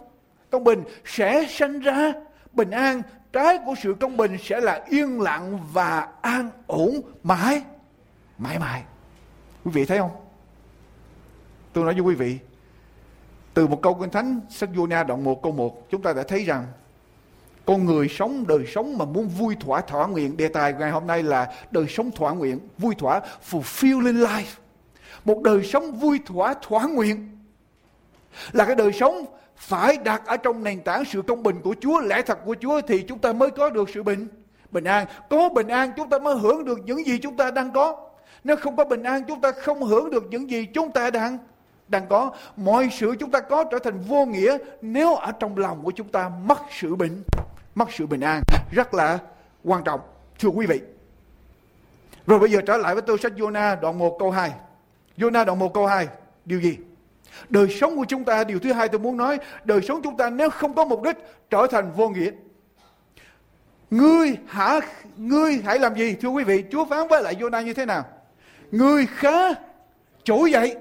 Công 0.50 0.64
bình 0.64 0.82
sẽ 1.04 1.46
sanh 1.48 1.80
ra 1.80 2.12
bình 2.52 2.70
an. 2.70 3.02
Trái 3.32 3.58
của 3.66 3.74
sự 3.82 3.96
công 4.00 4.16
bình 4.16 4.36
sẽ 4.42 4.60
là 4.60 4.84
yên 4.88 5.20
lặng 5.20 5.58
và 5.72 6.08
an 6.22 6.50
ổn 6.66 7.00
mãi. 7.22 7.62
Mãi 8.38 8.58
mãi. 8.58 8.82
Quý 9.64 9.70
vị 9.74 9.84
thấy 9.84 9.98
không? 9.98 10.25
Tôi 11.76 11.84
nói 11.84 11.94
với 11.94 12.02
quý 12.02 12.14
vị, 12.14 12.38
từ 13.54 13.66
một 13.66 13.82
câu 13.82 13.94
kinh 13.94 14.10
thánh 14.10 14.40
sách 14.50 14.68
Jonah 14.74 15.06
đoạn 15.06 15.24
1 15.24 15.42
câu 15.42 15.52
1 15.52 15.90
chúng 15.90 16.02
ta 16.02 16.12
đã 16.12 16.22
thấy 16.22 16.44
rằng 16.44 16.66
con 17.66 17.84
người 17.84 18.08
sống 18.08 18.44
đời 18.46 18.66
sống 18.66 18.98
mà 18.98 19.04
muốn 19.04 19.28
vui 19.28 19.56
thỏa 19.60 19.80
thỏa 19.80 20.06
nguyện 20.06 20.36
đề 20.36 20.48
tài 20.48 20.72
ngày 20.72 20.90
hôm 20.90 21.06
nay 21.06 21.22
là 21.22 21.52
đời 21.70 21.86
sống 21.88 22.10
thỏa 22.10 22.32
nguyện 22.32 22.58
vui 22.78 22.94
thỏa 22.94 23.20
fulfilling 23.50 24.26
life. 24.26 24.58
Một 25.24 25.42
đời 25.42 25.64
sống 25.64 25.92
vui 25.92 26.20
thỏa 26.26 26.54
thỏa 26.54 26.86
nguyện 26.86 27.38
là 28.52 28.64
cái 28.64 28.74
đời 28.74 28.92
sống 28.92 29.24
phải 29.56 29.96
đặt 29.96 30.26
ở 30.26 30.36
trong 30.36 30.64
nền 30.64 30.80
tảng 30.80 31.04
sự 31.04 31.22
công 31.22 31.42
bình 31.42 31.60
của 31.64 31.74
Chúa 31.80 32.00
lẽ 32.00 32.22
thật 32.22 32.38
của 32.44 32.56
Chúa 32.60 32.80
thì 32.80 33.02
chúng 33.02 33.18
ta 33.18 33.32
mới 33.32 33.50
có 33.50 33.70
được 33.70 33.88
sự 33.94 34.02
bình 34.02 34.28
bình 34.70 34.84
an. 34.84 35.06
Có 35.30 35.48
bình 35.48 35.68
an 35.68 35.92
chúng 35.96 36.10
ta 36.10 36.18
mới 36.18 36.38
hưởng 36.38 36.64
được 36.64 36.78
những 36.84 37.06
gì 37.06 37.18
chúng 37.18 37.36
ta 37.36 37.50
đang 37.50 37.72
có. 37.72 38.10
Nếu 38.44 38.56
không 38.56 38.76
có 38.76 38.84
bình 38.84 39.02
an 39.02 39.24
chúng 39.28 39.40
ta 39.40 39.52
không 39.52 39.82
hưởng 39.82 40.10
được 40.10 40.24
những 40.30 40.50
gì 40.50 40.66
chúng 40.74 40.92
ta 40.92 41.10
đang 41.10 41.38
đang 41.88 42.06
có, 42.08 42.30
mọi 42.56 42.88
sự 42.92 43.14
chúng 43.20 43.30
ta 43.30 43.40
có 43.40 43.64
trở 43.64 43.78
thành 43.78 44.00
vô 44.00 44.26
nghĩa 44.26 44.58
nếu 44.82 45.14
ở 45.14 45.32
trong 45.32 45.58
lòng 45.58 45.80
của 45.84 45.90
chúng 45.90 46.08
ta 46.08 46.30
mất 46.44 46.58
sự 46.80 46.94
bình 46.94 47.22
mất 47.76 47.92
sự 47.92 48.06
bình 48.06 48.20
an. 48.20 48.42
Rất 48.70 48.94
là 48.94 49.18
quan 49.64 49.84
trọng, 49.84 50.00
thưa 50.38 50.48
quý 50.48 50.66
vị. 50.66 50.80
Rồi 52.26 52.38
bây 52.38 52.50
giờ 52.50 52.60
trở 52.66 52.76
lại 52.76 52.94
với 52.94 53.02
tôi 53.02 53.18
sách 53.18 53.32
Jonah 53.36 53.80
đoạn 53.80 53.98
1 53.98 54.16
câu 54.18 54.30
2 54.30 54.52
Jonah 55.16 55.44
đoạn 55.44 55.58
1 55.58 55.74
câu 55.74 55.86
2 55.86 56.08
điều 56.44 56.60
gì? 56.60 56.76
Đời 57.48 57.68
sống 57.68 57.96
của 57.96 58.04
chúng 58.08 58.24
ta, 58.24 58.44
điều 58.44 58.58
thứ 58.58 58.72
hai 58.72 58.88
tôi 58.88 58.98
muốn 58.98 59.16
nói, 59.16 59.38
đời 59.64 59.82
sống 59.82 60.00
chúng 60.02 60.16
ta 60.16 60.30
nếu 60.30 60.50
không 60.50 60.74
có 60.74 60.84
mục 60.84 61.02
đích 61.02 61.16
trở 61.50 61.66
thành 61.70 61.92
vô 61.92 62.08
nghĩa. 62.08 62.30
Ngươi 63.90 64.36
hả, 64.46 64.80
ngươi 65.16 65.60
hãy 65.64 65.78
làm 65.78 65.94
gì, 65.94 66.16
thưa 66.20 66.28
quý 66.28 66.44
vị? 66.44 66.64
Chúa 66.70 66.84
phán 66.84 67.08
với 67.08 67.22
lại 67.22 67.34
Jonah 67.34 67.62
như 67.62 67.74
thế 67.74 67.86
nào? 67.86 68.04
Ngươi 68.70 69.06
khá 69.06 69.54
trỗi 70.24 70.50
dậy. 70.50 70.76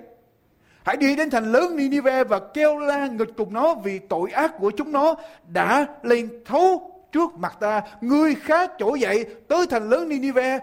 Hãy 0.86 0.98
đi 0.98 1.16
đến 1.16 1.30
thành 1.30 1.52
lớn 1.52 1.76
Ninive 1.76 2.24
và 2.24 2.40
kêu 2.54 2.78
la 2.80 3.08
nghịch 3.08 3.30
cùng 3.38 3.54
nó 3.54 3.76
vì 3.76 4.00
tội 4.00 4.32
ác 4.32 4.52
của 4.60 4.72
chúng 4.78 4.92
nó 4.92 5.16
đã 5.48 5.88
lên 6.04 6.30
thấu 6.46 6.92
trước 7.12 7.34
mặt 7.38 7.58
ta. 7.60 7.82
Ngươi 8.02 8.36
khá 8.36 8.68
chỗ 8.80 8.96
dậy 8.96 9.26
tới 9.48 9.68
thành 9.70 9.90
lớn 9.90 10.10
Ninive 10.10 10.60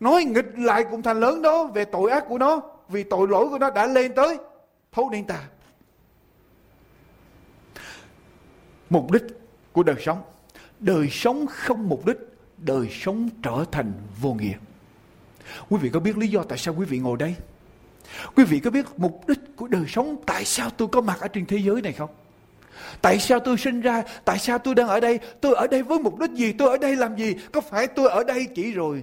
nói 0.00 0.24
nghịch 0.24 0.58
lại 0.58 0.84
cùng 0.90 1.02
thành 1.02 1.20
lớn 1.20 1.42
đó 1.42 1.64
về 1.66 1.84
tội 1.84 2.10
ác 2.10 2.24
của 2.28 2.38
nó 2.38 2.60
vì 2.88 3.02
tội 3.02 3.28
lỗi 3.28 3.48
của 3.48 3.58
nó 3.58 3.70
đã 3.70 3.86
lên 3.86 4.14
tới 4.14 4.38
thấu 4.92 5.10
đến 5.10 5.24
ta. 5.24 5.40
Mục 8.90 9.10
đích 9.10 9.24
của 9.72 9.82
đời 9.82 9.96
sống. 10.00 10.22
Đời 10.80 11.08
sống 11.10 11.46
không 11.46 11.88
mục 11.88 12.06
đích, 12.06 12.18
đời 12.56 12.88
sống 12.90 13.28
trở 13.42 13.64
thành 13.72 13.92
vô 14.20 14.32
nghĩa. 14.32 14.56
Quý 15.68 15.78
vị 15.80 15.90
có 15.92 16.00
biết 16.00 16.16
lý 16.16 16.28
do 16.28 16.42
tại 16.42 16.58
sao 16.58 16.74
quý 16.78 16.86
vị 16.86 16.98
ngồi 16.98 17.16
đây? 17.16 17.34
Quý 18.34 18.44
vị 18.44 18.60
có 18.60 18.70
biết 18.70 18.86
mục 18.96 19.28
đích 19.28 19.56
của 19.56 19.68
đời 19.68 19.84
sống 19.88 20.16
tại 20.26 20.44
sao 20.44 20.70
tôi 20.70 20.88
có 20.88 21.00
mặt 21.00 21.20
ở 21.20 21.28
trên 21.28 21.46
thế 21.46 21.56
giới 21.56 21.82
này 21.82 21.92
không? 21.92 22.10
Tại 23.02 23.18
sao 23.18 23.40
tôi 23.40 23.58
sinh 23.58 23.80
ra? 23.80 24.02
Tại 24.24 24.38
sao 24.38 24.58
tôi 24.58 24.74
đang 24.74 24.88
ở 24.88 25.00
đây? 25.00 25.18
Tôi 25.40 25.54
ở 25.54 25.66
đây 25.66 25.82
với 25.82 25.98
mục 25.98 26.18
đích 26.18 26.30
gì? 26.30 26.52
Tôi 26.52 26.70
ở 26.70 26.78
đây 26.78 26.96
làm 26.96 27.16
gì? 27.16 27.34
Có 27.52 27.60
phải 27.60 27.86
tôi 27.86 28.08
ở 28.08 28.24
đây 28.24 28.46
chỉ 28.54 28.72
rồi 28.72 29.02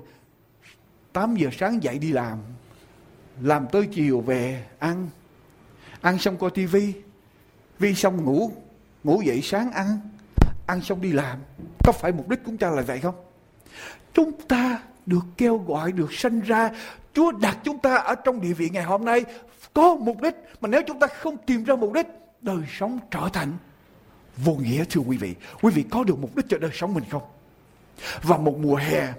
8 1.13 1.35
giờ 1.35 1.49
sáng 1.59 1.83
dậy 1.83 1.99
đi 1.99 2.11
làm 2.11 2.37
Làm 3.41 3.67
tới 3.71 3.87
chiều 3.91 4.21
về 4.21 4.65
ăn 4.79 5.09
Ăn 6.01 6.19
xong 6.19 6.37
coi 6.37 6.49
tivi 6.49 6.93
Vi 7.79 7.95
xong 7.95 8.25
ngủ 8.25 8.51
Ngủ 9.03 9.21
dậy 9.21 9.41
sáng 9.43 9.71
ăn 9.71 9.99
Ăn 10.67 10.81
xong 10.81 11.01
đi 11.01 11.11
làm 11.11 11.37
Có 11.83 11.91
phải 11.91 12.11
mục 12.11 12.29
đích 12.29 12.39
của 12.39 12.45
chúng 12.45 12.57
ta 12.57 12.69
là 12.69 12.81
vậy 12.81 12.99
không? 12.99 13.15
Chúng 14.13 14.31
ta 14.47 14.79
được 15.05 15.23
kêu 15.37 15.57
gọi, 15.57 15.91
được 15.91 16.13
sanh 16.13 16.39
ra 16.39 16.71
Chúa 17.13 17.31
đặt 17.31 17.57
chúng 17.63 17.79
ta 17.79 17.95
ở 17.95 18.15
trong 18.15 18.41
địa 18.41 18.53
vị 18.53 18.69
ngày 18.69 18.83
hôm 18.83 19.05
nay. 19.05 19.25
Có 19.73 19.95
mục 19.95 20.21
đích 20.21 20.35
mà 20.61 20.69
nếu 20.69 20.81
chúng 20.87 20.99
ta 20.99 21.07
không 21.07 21.37
tìm 21.37 21.63
ra 21.63 21.75
mục 21.75 21.93
đích 21.93 22.07
đời 22.41 22.63
sống 22.79 22.99
trở 23.11 23.29
thành 23.33 23.51
vô 24.37 24.53
nghĩa 24.53 24.83
thưa 24.89 25.01
quý 25.01 25.17
vị. 25.17 25.35
Quý 25.61 25.71
vị 25.75 25.83
có 25.89 26.03
được 26.03 26.19
mục 26.19 26.35
đích 26.35 26.45
cho 26.49 26.57
đời 26.57 26.71
sống 26.73 26.93
mình 26.93 27.03
không? 27.11 27.23
Và 28.21 28.37
một 28.37 28.57
mùa 28.57 28.75
hè 28.75 29.13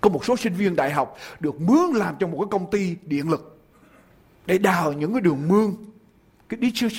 có 0.00 0.10
một 0.10 0.24
số 0.24 0.36
sinh 0.36 0.54
viên 0.54 0.76
đại 0.76 0.90
học 0.90 1.16
được 1.40 1.60
mướn 1.60 1.90
làm 1.94 2.16
cho 2.20 2.26
một 2.26 2.38
cái 2.38 2.48
công 2.50 2.70
ty 2.70 2.96
điện 3.02 3.30
lực 3.30 3.60
để 4.46 4.58
đào 4.58 4.92
những 4.92 5.12
cái 5.12 5.20
đường 5.20 5.48
mương 5.48 5.76
cái 6.48 6.60
ditches 6.62 6.92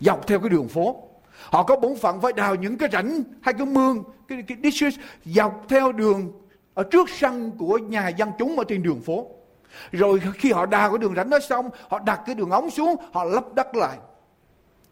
dọc 0.00 0.26
theo 0.26 0.40
cái 0.40 0.48
đường 0.48 0.68
phố. 0.68 1.08
Họ 1.44 1.62
có 1.62 1.76
bổn 1.76 1.96
phận 1.96 2.20
phải 2.20 2.32
đào 2.32 2.54
những 2.54 2.78
cái 2.78 2.88
rãnh 2.92 3.22
hay 3.42 3.54
cái 3.54 3.66
mương 3.66 4.02
cái, 4.28 4.42
cái 4.42 4.58
ditches 4.62 4.94
dọc 5.24 5.64
theo 5.68 5.92
đường 5.92 6.32
ở 6.78 6.84
trước 6.84 7.10
sân 7.10 7.50
của 7.58 7.78
nhà 7.78 8.08
dân 8.08 8.30
chúng 8.38 8.58
ở 8.58 8.64
trên 8.68 8.82
đường 8.82 9.00
phố. 9.00 9.26
Rồi 9.92 10.20
khi 10.34 10.52
họ 10.52 10.66
đào 10.66 10.90
cái 10.90 10.98
đường 10.98 11.14
rãnh 11.14 11.30
đó 11.30 11.38
xong, 11.38 11.70
họ 11.88 11.98
đặt 11.98 12.20
cái 12.26 12.34
đường 12.34 12.50
ống 12.50 12.70
xuống, 12.70 12.96
họ 13.12 13.24
lấp 13.24 13.54
đất 13.54 13.76
lại. 13.76 13.98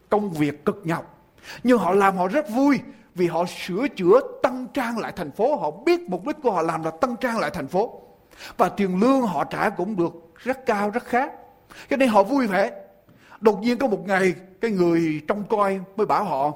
Công 0.09 0.31
việc 0.31 0.65
cực 0.65 0.81
nhọc. 0.83 1.31
Nhưng 1.63 1.77
họ 1.77 1.91
làm 1.91 2.17
họ 2.17 2.27
rất 2.27 2.49
vui 2.49 2.79
vì 3.15 3.27
họ 3.27 3.45
sửa 3.45 3.87
chữa 3.87 4.19
tăng 4.43 4.67
trang 4.73 4.97
lại 4.97 5.13
thành 5.15 5.31
phố. 5.31 5.55
Họ 5.55 5.71
biết 5.71 6.09
mục 6.09 6.27
đích 6.27 6.35
của 6.43 6.51
họ 6.51 6.61
làm 6.61 6.83
là 6.83 6.91
tăng 6.91 7.15
trang 7.15 7.37
lại 7.39 7.51
thành 7.53 7.67
phố. 7.67 8.01
Và 8.57 8.69
tiền 8.69 8.99
lương 8.99 9.21
họ 9.21 9.43
trả 9.43 9.69
cũng 9.69 9.95
được 9.95 10.13
rất 10.35 10.65
cao, 10.65 10.89
rất 10.89 11.03
khá. 11.03 11.27
Cho 11.89 11.97
nên 11.97 12.09
họ 12.09 12.23
vui 12.23 12.47
vẻ. 12.47 12.71
Đột 13.39 13.59
nhiên 13.61 13.77
có 13.77 13.87
một 13.87 14.07
ngày, 14.07 14.33
cái 14.61 14.71
người 14.71 15.21
trông 15.27 15.43
coi 15.49 15.79
mới 15.97 16.05
bảo 16.05 16.23
họ 16.23 16.53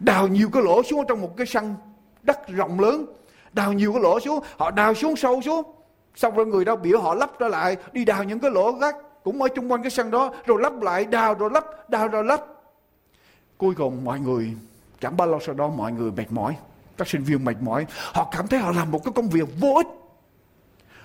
đào 0.00 0.28
nhiều 0.28 0.48
cái 0.52 0.62
lỗ 0.62 0.82
xuống 0.82 1.04
trong 1.08 1.20
một 1.20 1.36
cái 1.36 1.46
sân 1.46 1.74
đất 2.22 2.48
rộng 2.48 2.80
lớn 2.80 3.06
đào 3.52 3.72
nhiều 3.72 3.92
cái 3.92 4.02
lỗ 4.02 4.20
xuống, 4.20 4.40
họ 4.56 4.70
đào 4.70 4.94
xuống 4.94 5.16
sâu 5.16 5.40
xuống. 5.42 5.62
Xong 6.14 6.36
rồi 6.36 6.46
người 6.46 6.64
đau 6.64 6.76
biểu 6.76 7.00
họ 7.00 7.14
lắp 7.14 7.38
ra 7.38 7.48
lại, 7.48 7.76
đi 7.92 8.04
đào 8.04 8.24
những 8.24 8.40
cái 8.40 8.50
lỗ 8.50 8.72
gác 8.72 8.96
cũng 9.24 9.42
ở 9.42 9.48
chung 9.48 9.72
quanh 9.72 9.82
cái 9.82 9.90
sân 9.90 10.10
đó, 10.10 10.34
rồi 10.46 10.62
lắp 10.62 10.82
lại, 10.82 11.04
đào 11.04 11.34
rồi 11.34 11.50
lắp 11.52 11.90
đào 11.90 12.08
rồi 12.08 12.24
lắp 12.24 12.40
cuối 13.62 13.74
cùng 13.74 14.04
mọi 14.04 14.20
người, 14.20 14.54
chẳng 15.00 15.16
bao 15.16 15.28
lâu 15.28 15.40
sau 15.40 15.54
đó 15.54 15.68
mọi 15.68 15.92
người 15.92 16.10
mệt 16.10 16.26
mỏi, 16.30 16.56
các 16.96 17.08
sinh 17.08 17.24
viên 17.24 17.44
mệt 17.44 17.56
mỏi, 17.60 17.86
họ 18.12 18.28
cảm 18.32 18.46
thấy 18.46 18.60
họ 18.60 18.72
làm 18.72 18.90
một 18.90 19.04
cái 19.04 19.12
công 19.12 19.28
việc 19.28 19.48
vô 19.60 19.74
ích. 19.76 19.86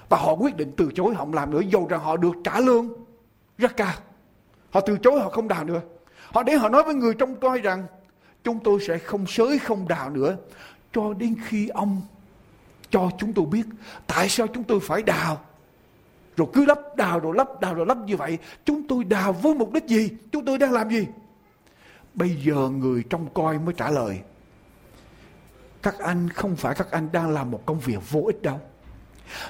Và 0.09 0.17
họ 0.17 0.35
quyết 0.35 0.57
định 0.57 0.71
từ 0.77 0.89
chối 0.95 1.13
họ 1.13 1.19
không 1.19 1.33
làm 1.33 1.51
nữa 1.51 1.61
dù 1.69 1.87
rằng 1.87 1.99
họ 1.99 2.17
được 2.17 2.35
trả 2.43 2.59
lương 2.59 2.89
rất 3.57 3.77
cao. 3.77 3.93
Họ 4.69 4.81
từ 4.81 4.97
chối, 4.97 5.19
họ 5.19 5.29
không 5.29 5.47
đào 5.47 5.63
nữa. 5.63 5.81
Họ 6.31 6.43
để 6.43 6.53
họ 6.53 6.69
nói 6.69 6.83
với 6.83 6.93
người 6.93 7.13
trông 7.13 7.35
coi 7.35 7.59
rằng, 7.59 7.85
chúng 8.43 8.59
tôi 8.63 8.79
sẽ 8.87 8.97
không 8.97 9.27
sới, 9.27 9.59
không 9.59 9.87
đào 9.87 10.09
nữa, 10.09 10.37
cho 10.93 11.13
đến 11.13 11.35
khi 11.45 11.67
ông 11.67 12.01
cho 12.89 13.09
chúng 13.17 13.33
tôi 13.33 13.45
biết 13.45 13.65
tại 14.07 14.29
sao 14.29 14.47
chúng 14.47 14.63
tôi 14.63 14.79
phải 14.79 15.01
đào. 15.01 15.41
Rồi 16.37 16.47
cứ 16.53 16.65
lắp 16.65 16.79
đào 16.95 17.19
rồi 17.19 17.35
lắp 17.35 17.47
đào 17.61 17.73
rồi 17.73 17.85
lắp 17.85 17.97
như 17.97 18.17
vậy, 18.17 18.37
chúng 18.65 18.87
tôi 18.87 19.03
đào 19.03 19.33
với 19.33 19.55
mục 19.55 19.73
đích 19.73 19.85
gì? 19.85 20.09
Chúng 20.31 20.45
tôi 20.45 20.57
đang 20.57 20.71
làm 20.71 20.89
gì? 20.89 21.07
Bây 22.13 22.29
giờ 22.29 22.69
người 22.69 23.03
trong 23.09 23.27
coi 23.33 23.59
mới 23.59 23.73
trả 23.77 23.89
lời. 23.89 24.19
Các 25.81 25.99
anh 25.99 26.29
không 26.29 26.55
phải 26.55 26.75
các 26.75 26.91
anh 26.91 27.09
đang 27.11 27.29
làm 27.29 27.51
một 27.51 27.65
công 27.65 27.79
việc 27.79 28.11
vô 28.11 28.21
ích 28.25 28.41
đâu. 28.41 28.59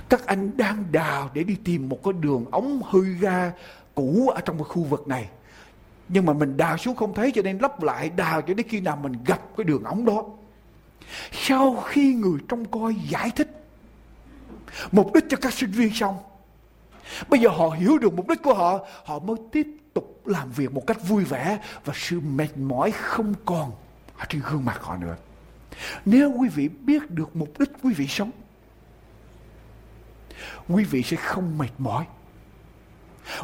Các 0.09 0.25
anh 0.25 0.57
đang 0.57 0.83
đào 0.91 1.29
để 1.33 1.43
đi 1.43 1.55
tìm 1.63 1.89
một 1.89 1.99
cái 2.03 2.13
đường 2.13 2.45
ống 2.51 2.81
hư 2.89 3.03
ga 3.03 3.51
cũ 3.95 4.29
ở 4.35 4.41
trong 4.41 4.57
cái 4.57 4.63
khu 4.63 4.83
vực 4.83 5.07
này. 5.07 5.29
Nhưng 6.09 6.25
mà 6.25 6.33
mình 6.33 6.57
đào 6.57 6.77
xuống 6.77 6.95
không 6.95 7.13
thấy 7.13 7.31
cho 7.31 7.41
nên 7.41 7.57
lắp 7.57 7.83
lại 7.83 8.09
đào 8.09 8.41
cho 8.41 8.53
đến 8.53 8.67
khi 8.69 8.79
nào 8.79 8.95
mình 8.95 9.13
gặp 9.25 9.41
cái 9.57 9.63
đường 9.63 9.83
ống 9.83 10.05
đó 10.05 10.23
sau 11.31 11.83
khi 11.87 12.13
người 12.13 12.39
trông 12.49 12.65
coi 12.65 12.95
giải 13.09 13.31
thích, 13.35 13.65
mục 14.91 15.13
đích 15.13 15.23
cho 15.29 15.37
các 15.41 15.53
sinh 15.53 15.71
viên 15.71 15.93
xong, 15.93 16.17
bây 17.29 17.39
giờ 17.39 17.49
họ 17.49 17.69
hiểu 17.69 17.97
được 17.97 18.13
mục 18.13 18.27
đích 18.27 18.43
của 18.43 18.53
họ 18.53 18.79
họ 19.05 19.19
mới 19.19 19.35
tiếp 19.51 19.67
tục 19.93 20.21
làm 20.25 20.51
việc 20.51 20.71
một 20.71 20.87
cách 20.87 21.07
vui 21.07 21.23
vẻ 21.23 21.59
và 21.85 21.93
sự 21.95 22.19
mệt 22.19 22.57
mỏi 22.57 22.91
không 22.91 23.33
còn 23.45 23.71
ở 24.17 24.25
trên 24.29 24.41
gương 24.41 24.65
mặt 24.65 24.81
họ 24.81 24.97
nữa. 24.97 25.15
Nếu 26.05 26.33
quý 26.37 26.49
vị 26.49 26.67
biết 26.67 27.11
được 27.11 27.35
mục 27.35 27.59
đích 27.59 27.69
quý 27.83 27.93
vị 27.93 28.07
sống, 28.07 28.31
quý 30.67 30.83
vị 30.83 31.03
sẽ 31.03 31.17
không 31.17 31.57
mệt 31.57 31.69
mỏi. 31.77 32.05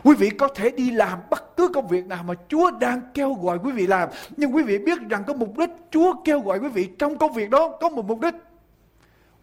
Quý 0.03 0.15
vị 0.15 0.29
có 0.29 0.47
thể 0.55 0.69
đi 0.69 0.91
làm 0.91 1.19
bất 1.29 1.57
cứ 1.57 1.67
công 1.73 1.87
việc 1.87 2.05
nào 2.05 2.23
mà 2.23 2.33
Chúa 2.49 2.71
đang 2.71 3.01
kêu 3.13 3.33
gọi 3.33 3.59
quý 3.63 3.71
vị 3.71 3.87
làm. 3.87 4.09
Nhưng 4.37 4.55
quý 4.55 4.63
vị 4.63 4.77
biết 4.77 4.99
rằng 5.09 5.23
có 5.27 5.33
mục 5.33 5.57
đích 5.57 5.69
Chúa 5.91 6.13
kêu 6.25 6.39
gọi 6.39 6.59
quý 6.59 6.69
vị 6.69 6.89
trong 6.99 7.17
công 7.17 7.33
việc 7.33 7.49
đó 7.49 7.77
có 7.81 7.89
một 7.89 8.05
mục 8.05 8.19
đích. 8.19 8.33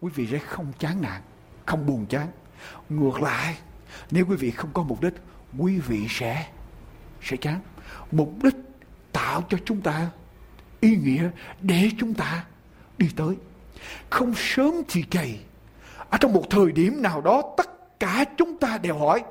Quý 0.01 0.11
vị 0.15 0.27
sẽ 0.31 0.37
không 0.37 0.73
chán 0.79 1.01
nản, 1.01 1.21
không 1.65 1.85
buồn 1.85 2.05
chán. 2.09 2.27
Ngược 2.89 3.21
lại, 3.21 3.57
nếu 4.11 4.25
quý 4.29 4.35
vị 4.35 4.51
không 4.51 4.69
có 4.73 4.83
mục 4.83 5.01
đích, 5.01 5.13
quý 5.57 5.79
vị 5.79 6.07
sẽ 6.09 6.47
sẽ 7.21 7.37
chán. 7.37 7.59
Mục 8.11 8.43
đích 8.43 8.55
tạo 9.11 9.43
cho 9.49 9.57
chúng 9.65 9.81
ta 9.81 10.09
ý 10.79 10.95
nghĩa 10.95 11.29
để 11.61 11.89
chúng 11.99 12.13
ta 12.13 12.45
đi 12.97 13.09
tới. 13.15 13.35
Không 14.09 14.33
sớm 14.35 14.73
thì 14.89 15.01
kỳ. 15.01 15.39
Ở 16.09 16.17
trong 16.17 16.33
một 16.33 16.43
thời 16.49 16.71
điểm 16.71 17.01
nào 17.01 17.21
đó 17.21 17.43
tất 17.57 17.99
cả 17.99 18.25
chúng 18.37 18.57
ta 18.57 18.77
đều 18.77 18.97
hỏi 18.97 19.23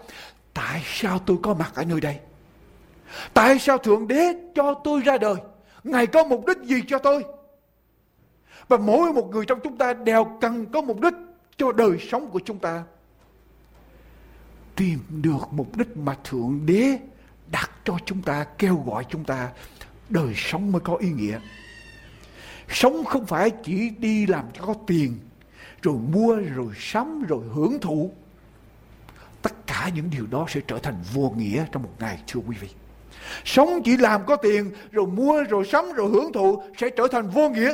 tại 0.54 0.82
sao 0.84 1.18
tôi 1.18 1.36
có 1.42 1.54
mặt 1.54 1.72
ở 1.74 1.84
nơi 1.84 2.00
đây? 2.00 2.18
Tại 3.34 3.58
sao 3.58 3.78
Thượng 3.78 4.08
Đế 4.08 4.34
cho 4.54 4.74
tôi 4.84 5.00
ra 5.00 5.18
đời? 5.18 5.34
Ngài 5.84 6.06
có 6.06 6.24
mục 6.24 6.46
đích 6.46 6.58
gì 6.58 6.82
cho 6.86 6.98
tôi? 6.98 7.24
Và 8.68 8.76
mỗi 8.76 9.12
một 9.12 9.30
người 9.30 9.44
trong 9.46 9.60
chúng 9.64 9.78
ta 9.78 9.92
đều 9.92 10.24
cần 10.40 10.66
có 10.66 10.80
mục 10.80 11.00
đích 11.00 11.14
cho 11.56 11.72
đời 11.72 11.98
sống 12.10 12.30
của 12.30 12.40
chúng 12.44 12.58
ta. 12.58 12.84
Tìm 14.76 14.98
được 15.08 15.48
mục 15.50 15.76
đích 15.76 15.96
mà 15.96 16.16
Thượng 16.24 16.60
Đế 16.66 16.98
đặt 17.50 17.70
cho 17.84 17.96
chúng 18.04 18.22
ta, 18.22 18.44
kêu 18.58 18.82
gọi 18.86 19.04
chúng 19.08 19.24
ta, 19.24 19.50
đời 20.08 20.32
sống 20.36 20.72
mới 20.72 20.80
có 20.80 20.94
ý 20.94 21.10
nghĩa. 21.10 21.38
Sống 22.68 23.04
không 23.04 23.26
phải 23.26 23.50
chỉ 23.50 23.90
đi 23.90 24.26
làm 24.26 24.44
cho 24.52 24.64
có 24.66 24.74
tiền, 24.86 25.18
rồi 25.82 25.96
mua, 26.12 26.34
rồi 26.34 26.72
sắm, 26.76 27.22
rồi 27.28 27.44
hưởng 27.54 27.78
thụ 27.80 28.12
tất 29.42 29.66
cả 29.66 29.90
những 29.94 30.10
điều 30.10 30.26
đó 30.26 30.46
sẽ 30.48 30.60
trở 30.66 30.78
thành 30.78 30.94
vô 31.12 31.34
nghĩa 31.36 31.64
trong 31.72 31.82
một 31.82 31.92
ngày, 31.98 32.18
thưa 32.26 32.40
quý 32.48 32.56
vị. 32.60 32.68
Sống 33.44 33.82
chỉ 33.84 33.96
làm 33.96 34.26
có 34.26 34.36
tiền, 34.36 34.70
rồi 34.90 35.06
mua, 35.06 35.42
rồi 35.42 35.64
sắm, 35.72 35.92
rồi 35.92 36.10
hưởng 36.10 36.32
thụ 36.32 36.62
sẽ 36.78 36.90
trở 36.90 37.06
thành 37.12 37.30
vô 37.30 37.48
nghĩa. 37.48 37.72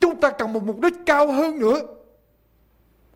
Chúng 0.00 0.20
ta 0.20 0.30
cần 0.30 0.52
một 0.52 0.62
mục 0.62 0.80
đích 0.80 0.94
cao 1.06 1.32
hơn 1.32 1.58
nữa. 1.58 1.80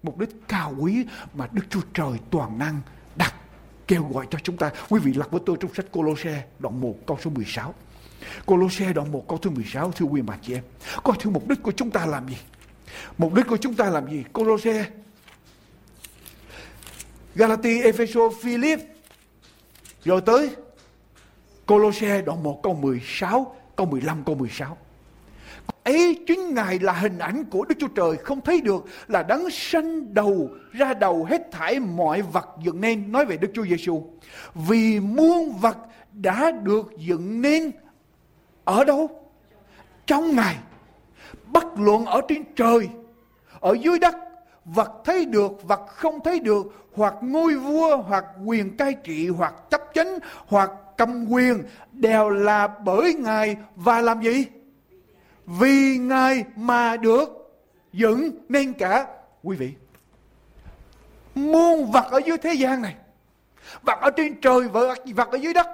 Mục 0.02 0.18
đích 0.18 0.30
cao 0.48 0.74
quý 0.78 1.06
mà 1.34 1.48
đức 1.52 1.62
chúa 1.70 1.80
trời 1.94 2.12
toàn 2.30 2.58
năng 2.58 2.80
đặt, 3.16 3.34
kêu 3.88 4.08
gọi 4.12 4.26
cho 4.30 4.38
chúng 4.42 4.56
ta. 4.56 4.70
Quý 4.88 5.00
vị 5.00 5.12
lật 5.14 5.30
với 5.30 5.40
tôi 5.46 5.56
trong 5.60 5.74
sách 5.74 5.92
Colosse 5.92 6.44
đoạn 6.58 6.80
1 6.80 6.94
câu 7.06 7.18
số 7.24 7.30
16 7.30 7.74
Colosse 8.46 8.92
đoạn 8.92 9.12
1 9.12 9.28
câu 9.28 9.38
thứ 9.38 9.50
16 9.50 9.92
thưa 9.92 10.06
quý 10.06 10.22
bà 10.22 10.36
chị 10.42 10.54
em. 10.54 10.64
Coi 11.02 11.16
thưa 11.20 11.30
mục 11.30 11.48
đích 11.48 11.62
của 11.62 11.72
chúng 11.72 11.90
ta 11.90 12.06
làm 12.06 12.28
gì. 12.28 12.36
Mục 13.18 13.34
đích 13.34 13.46
của 13.46 13.56
chúng 13.56 13.74
ta 13.74 13.90
làm 13.90 14.10
gì? 14.10 14.24
Colosse 14.32 14.86
Galati, 17.34 17.82
Epheso, 17.82 18.20
Philip 18.42 18.80
rồi 20.04 20.20
tới 20.20 20.50
Colosse 21.66 22.22
đoạn 22.22 22.42
1 22.42 22.62
câu 22.62 22.74
16, 22.74 23.56
câu 23.76 23.86
15, 23.86 24.24
câu 24.24 24.34
16. 24.34 24.76
Ấy 25.84 26.18
chính 26.26 26.54
Ngài 26.54 26.78
là 26.78 26.92
hình 26.92 27.18
ảnh 27.18 27.44
của 27.44 27.64
Đức 27.64 27.74
Chúa 27.80 27.88
Trời 27.88 28.16
không 28.16 28.40
thấy 28.40 28.60
được 28.60 28.84
là 29.08 29.22
đấng 29.22 29.50
sanh 29.50 30.14
đầu 30.14 30.50
ra 30.72 30.94
đầu 30.94 31.24
hết 31.24 31.42
thảy 31.52 31.80
mọi 31.80 32.22
vật 32.22 32.48
dựng 32.62 32.80
nên 32.80 33.12
nói 33.12 33.24
về 33.24 33.36
Đức 33.36 33.48
Chúa 33.54 33.66
Giêsu. 33.66 34.02
Vì 34.54 35.00
muôn 35.00 35.58
vật 35.60 35.76
đã 36.12 36.50
được 36.50 36.90
dựng 36.96 37.42
nên 37.42 37.70
ở 38.64 38.84
đâu? 38.84 39.10
Trong 40.06 40.36
Ngài. 40.36 40.56
Bất 41.46 41.64
luận 41.76 42.04
ở 42.04 42.20
trên 42.28 42.44
trời, 42.56 42.88
ở 43.60 43.76
dưới 43.80 43.98
đất 43.98 44.14
vật 44.64 44.92
thấy 45.04 45.24
được, 45.24 45.62
vật 45.62 45.86
không 45.86 46.20
thấy 46.24 46.40
được, 46.40 46.66
hoặc 46.94 47.14
ngôi 47.20 47.54
vua, 47.54 47.96
hoặc 47.96 48.24
quyền 48.44 48.76
cai 48.76 48.94
trị, 49.04 49.28
hoặc 49.28 49.54
chấp 49.70 49.80
chính 49.94 50.18
hoặc 50.46 50.70
cầm 50.96 51.26
quyền, 51.30 51.64
đều 51.92 52.28
là 52.28 52.68
bởi 52.68 53.14
ngài. 53.14 53.56
Và 53.76 54.00
làm 54.00 54.22
gì? 54.22 54.46
Vì 55.46 55.98
ngài 55.98 56.44
mà 56.56 56.96
được 56.96 57.28
dựng 57.92 58.30
nên 58.48 58.72
cả. 58.72 59.06
Quý 59.42 59.56
vị, 59.56 59.74
muôn 61.34 61.90
vật 61.90 62.04
ở 62.10 62.20
dưới 62.26 62.38
thế 62.38 62.54
gian 62.54 62.82
này, 62.82 62.94
vật 63.82 63.98
ở 64.00 64.10
trên 64.16 64.40
trời 64.40 64.68
vật 65.14 65.28
ở 65.30 65.36
dưới 65.36 65.54
đất, 65.54 65.66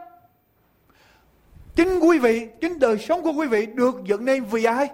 chính 1.75 2.01
quý 2.01 2.19
vị, 2.19 2.49
chính 2.61 2.79
đời 2.79 2.99
sống 2.99 3.23
của 3.23 3.33
quý 3.33 3.47
vị 3.47 3.67
được 3.67 3.95
dựng 4.05 4.25
nên 4.25 4.45
vì 4.45 4.65
ai? 4.65 4.91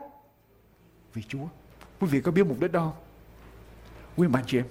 Vì 1.14 1.22
chúa. 1.28 1.46
Quý 2.00 2.08
vị 2.10 2.20
có 2.20 2.32
biết 2.32 2.46
mục 2.46 2.60
đích 2.60 2.72
đó 2.72 2.80
không? 2.80 3.03
Quý 4.16 4.26
bạn 4.26 4.44
chị 4.46 4.58
em 4.58 4.66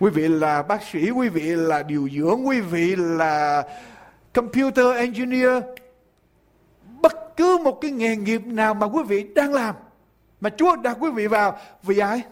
quý 0.00 0.10
vị 0.10 0.28
là 0.28 0.62
bác 0.62 0.82
sĩ, 0.82 1.10
quý 1.10 1.28
vị 1.28 1.42
là 1.42 1.82
điều 1.82 2.08
dưỡng, 2.08 2.46
quý 2.46 2.60
vị 2.60 2.96
là 2.96 3.64
computer 4.32 4.86
engineer, 4.96 5.62
bất 7.02 7.36
cứ 7.36 7.58
một 7.64 7.78
cái 7.80 7.90
nghề 7.90 8.16
nghiệp 8.16 8.46
nào 8.46 8.74
mà 8.74 8.86
quý 8.86 9.02
vị 9.08 9.26
đang 9.34 9.54
làm, 9.54 9.74
mà 10.40 10.50
Chúa 10.50 10.76
đặt 10.76 10.96
quý 11.00 11.10
vị 11.10 11.26
vào, 11.26 11.58
vì 11.82 11.98
ai? 11.98 12.22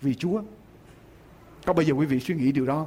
Vì 0.00 0.14
Chúa. 0.14 0.42
Có 1.66 1.72
bao 1.72 1.82
giờ 1.82 1.94
quý 1.94 2.06
vị 2.06 2.20
suy 2.20 2.34
nghĩ 2.34 2.52
điều 2.52 2.66
đó 2.66 2.86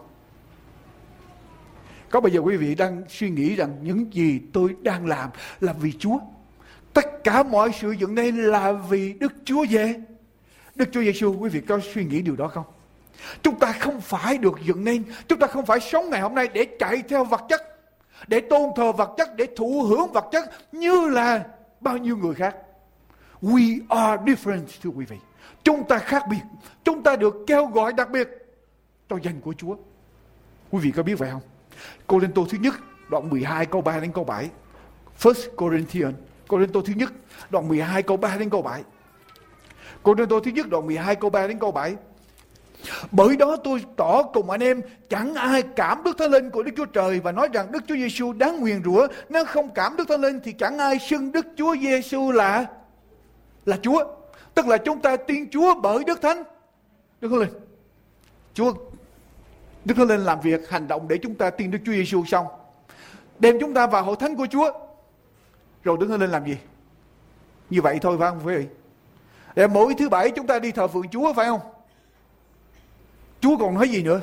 Có 2.09 2.21
bao 2.21 2.29
giờ 2.29 2.39
quý 2.39 2.57
vị 2.57 2.75
đang 2.75 3.03
suy 3.09 3.29
nghĩ 3.29 3.55
rằng 3.55 3.75
những 3.81 4.13
gì 4.13 4.41
tôi 4.53 4.75
đang 4.81 5.05
làm 5.05 5.29
là 5.59 5.73
vì 5.73 5.91
Chúa? 5.91 6.19
Tất 6.93 7.23
cả 7.23 7.43
mọi 7.43 7.71
sự 7.81 7.91
dựng 7.91 8.15
nên 8.15 8.37
là 8.37 8.71
vì 8.71 9.13
Đức 9.13 9.33
Chúa 9.45 9.65
về. 9.69 9.95
Đức 10.75 10.89
Chúa 10.91 11.01
Giêsu 11.01 11.35
quý 11.39 11.49
vị 11.49 11.61
có 11.61 11.79
suy 11.93 12.05
nghĩ 12.05 12.21
điều 12.21 12.35
đó 12.35 12.47
không? 12.47 12.65
Chúng 13.41 13.59
ta 13.59 13.71
không 13.71 14.01
phải 14.01 14.37
được 14.37 14.59
dựng 14.63 14.83
nên, 14.83 15.03
chúng 15.27 15.39
ta 15.39 15.47
không 15.47 15.65
phải 15.65 15.79
sống 15.79 16.09
ngày 16.09 16.21
hôm 16.21 16.35
nay 16.35 16.47
để 16.53 16.65
chạy 16.79 17.03
theo 17.09 17.23
vật 17.23 17.41
chất, 17.49 17.61
để 18.27 18.41
tôn 18.41 18.69
thờ 18.75 18.91
vật 18.91 19.13
chất, 19.17 19.35
để 19.35 19.47
thụ 19.55 19.83
hưởng 19.83 20.11
vật 20.11 20.25
chất 20.31 20.51
như 20.71 21.09
là 21.09 21.45
bao 21.81 21.97
nhiêu 21.97 22.17
người 22.17 22.33
khác. 22.33 22.55
We 23.41 23.79
are 23.89 24.23
different 24.23 24.65
thưa 24.83 24.89
quý 24.89 25.05
vị. 25.05 25.17
Chúng 25.63 25.87
ta 25.87 25.97
khác 25.97 26.23
biệt, 26.29 26.41
chúng 26.83 27.03
ta 27.03 27.15
được 27.15 27.35
kêu 27.47 27.65
gọi 27.65 27.93
đặc 27.93 28.09
biệt 28.11 28.29
cho 29.09 29.17
danh 29.23 29.41
của 29.41 29.53
Chúa. 29.53 29.75
Quý 30.71 30.79
vị 30.79 30.91
có 30.91 31.03
biết 31.03 31.15
vậy 31.15 31.29
không? 31.31 31.41
Cô 32.07 32.19
Linh 32.19 32.31
Tô 32.31 32.45
thứ 32.49 32.57
nhất, 32.57 32.73
đoạn 33.09 33.29
12 33.29 33.65
câu 33.65 33.81
3 33.81 33.99
đến 33.99 34.11
câu 34.11 34.23
7. 34.23 34.49
First 35.19 35.55
Corinthians, 35.55 36.15
Cô 36.47 36.57
Linh 36.57 36.71
Tô 36.71 36.81
thứ 36.81 36.93
nhất, 36.95 37.13
đoạn 37.49 37.67
12 37.67 38.03
câu 38.03 38.17
3 38.17 38.37
đến 38.37 38.49
câu 38.49 38.61
7. 38.61 38.83
Cô 40.05 40.15
Rinh 40.17 40.27
Tô 40.27 40.39
thứ 40.39 40.51
nhất 40.51 40.69
đoạn 40.69 40.85
12 40.85 41.15
câu 41.15 41.29
3 41.29 41.47
đến 41.47 41.59
câu 41.59 41.71
7. 41.71 41.95
Bởi 43.11 43.37
đó 43.37 43.57
tôi 43.63 43.85
tỏ 43.97 44.23
cùng 44.23 44.49
anh 44.49 44.63
em, 44.63 44.81
chẳng 45.09 45.35
ai 45.35 45.61
cảm 45.75 46.03
Đức 46.03 46.17
Thánh 46.17 46.31
Linh 46.31 46.49
của 46.49 46.63
Đức 46.63 46.71
Chúa 46.77 46.85
Trời 46.85 47.19
và 47.19 47.31
nói 47.31 47.49
rằng 47.53 47.71
Đức 47.71 47.83
Chúa 47.87 47.95
Giêsu 47.95 48.33
đáng 48.33 48.59
nguyền 48.59 48.83
rủa. 48.83 49.07
Nếu 49.29 49.45
không 49.45 49.69
cảm 49.75 49.95
Đức 49.95 50.07
Thánh 50.09 50.21
Linh 50.21 50.39
thì 50.43 50.51
chẳng 50.51 50.77
ai 50.77 50.99
xưng 50.99 51.31
Đức 51.31 51.45
Chúa 51.57 51.75
Giêsu 51.75 52.31
là 52.31 52.65
là 53.65 53.77
Chúa. 53.81 54.05
Tức 54.53 54.67
là 54.67 54.77
chúng 54.77 55.01
ta 55.01 55.17
tin 55.17 55.49
Chúa 55.49 55.79
bởi 55.81 56.03
Đức 56.03 56.21
Thánh. 56.21 56.43
Đức 57.21 57.29
Thánh 57.29 57.39
Linh. 57.39 57.53
Chúa, 58.53 58.73
Đức 59.85 59.95
Thánh 59.97 60.07
Linh 60.07 60.21
làm 60.21 60.41
việc, 60.41 60.69
hành 60.69 60.87
động 60.87 61.07
để 61.07 61.17
chúng 61.17 61.35
ta 61.35 61.49
tin 61.49 61.71
Đức 61.71 61.79
Chúa 61.85 61.91
Giêsu 61.91 62.25
xong. 62.25 62.45
Đem 63.39 63.57
chúng 63.59 63.73
ta 63.73 63.87
vào 63.87 64.03
hội 64.03 64.15
thánh 64.19 64.35
của 64.35 64.47
Chúa. 64.51 64.71
Rồi 65.83 65.97
Đức 65.99 66.07
Thánh 66.07 66.19
Linh 66.19 66.31
làm 66.31 66.45
gì? 66.45 66.57
Như 67.69 67.81
vậy 67.81 67.99
thôi 68.01 68.17
phải 68.19 68.29
không 68.29 68.39
quý 68.45 68.55
vị? 68.55 68.65
Để 69.55 69.67
mỗi 69.67 69.93
thứ 69.97 70.09
bảy 70.09 70.31
chúng 70.31 70.47
ta 70.47 70.59
đi 70.59 70.71
thờ 70.71 70.87
phượng 70.87 71.09
Chúa, 71.11 71.33
phải 71.33 71.45
không? 71.45 71.59
Chúa 73.39 73.57
còn 73.57 73.73
nói 73.73 73.89
gì 73.89 74.03
nữa? 74.03 74.21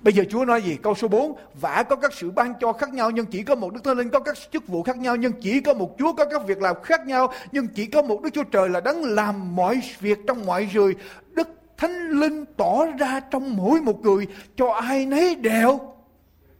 Bây 0.00 0.14
giờ 0.14 0.24
Chúa 0.30 0.44
nói 0.44 0.62
gì? 0.62 0.78
Câu 0.82 0.94
số 0.94 1.08
4. 1.08 1.34
Vả 1.60 1.84
có 1.88 1.96
các 1.96 2.12
sự 2.12 2.30
ban 2.30 2.54
cho 2.60 2.72
khác 2.72 2.92
nhau, 2.92 3.10
nhưng 3.10 3.26
chỉ 3.26 3.42
có 3.42 3.54
một 3.54 3.72
Đức 3.72 3.84
Thánh 3.84 3.96
Linh 3.96 4.10
có 4.10 4.20
các 4.20 4.36
chức 4.52 4.68
vụ 4.68 4.82
khác 4.82 4.96
nhau, 4.96 5.16
nhưng 5.16 5.32
chỉ 5.32 5.60
có 5.60 5.74
một 5.74 5.94
Chúa 5.98 6.12
có 6.12 6.24
các 6.24 6.46
việc 6.46 6.62
làm 6.62 6.82
khác 6.82 7.06
nhau, 7.06 7.32
nhưng 7.52 7.68
chỉ 7.68 7.86
có 7.86 8.02
một 8.02 8.22
Đức 8.22 8.30
Chúa 8.32 8.44
Trời 8.44 8.68
là 8.68 8.80
đấng 8.80 9.04
làm 9.04 9.56
mọi 9.56 9.80
việc 10.00 10.18
trong 10.26 10.46
mọi 10.46 10.68
người. 10.74 10.96
Đức 11.30 11.48
Thánh 11.76 12.10
Linh 12.10 12.44
tỏ 12.56 12.86
ra 12.98 13.20
trong 13.20 13.56
mỗi 13.56 13.80
một 13.80 14.00
người, 14.00 14.26
cho 14.56 14.72
ai 14.72 15.06
nấy 15.06 15.34
đều 15.34 15.80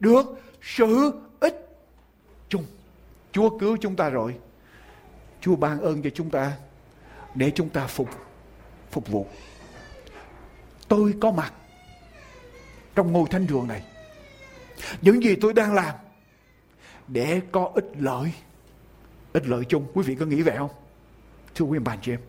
được 0.00 0.40
sự 0.62 1.12
ích 1.40 1.68
chung. 2.48 2.64
Chúa 3.33 3.59
cứu 3.59 3.76
chúng 3.81 3.96
ta 3.96 4.09
rồi. 4.09 4.35
Chúa 5.40 5.57
ban 5.57 5.81
ơn 5.81 6.02
cho 6.02 6.11
chúng 6.11 6.31
ta 6.31 6.52
để 7.35 7.53
chúng 7.55 7.68
ta 7.68 7.87
phục 7.87 8.09
phục 8.90 9.09
vụ. 9.09 9.27
Tôi 10.88 11.14
có 11.21 11.31
mặt 11.31 11.53
trong 12.95 13.12
ngôi 13.12 13.25
thánh 13.31 13.47
đường 13.47 13.68
này. 13.68 13.83
Những 15.01 15.23
gì 15.23 15.37
tôi 15.40 15.53
đang 15.53 15.75
làm 15.75 15.95
để 17.09 17.40
có 17.53 17.71
ích 17.75 17.90
lợi. 17.99 18.33
Ích 19.33 19.47
lợi 19.47 19.64
chung. 19.68 19.87
Quý 19.95 20.03
vị 20.03 20.14
có 20.14 20.27
nghĩ 20.27 20.42
vậy 20.42 20.57
không? 20.57 20.71
Thưa 21.55 21.64
quý 21.64 21.79
bạn 21.79 21.99
chị 22.03 22.12
em. 22.12 22.21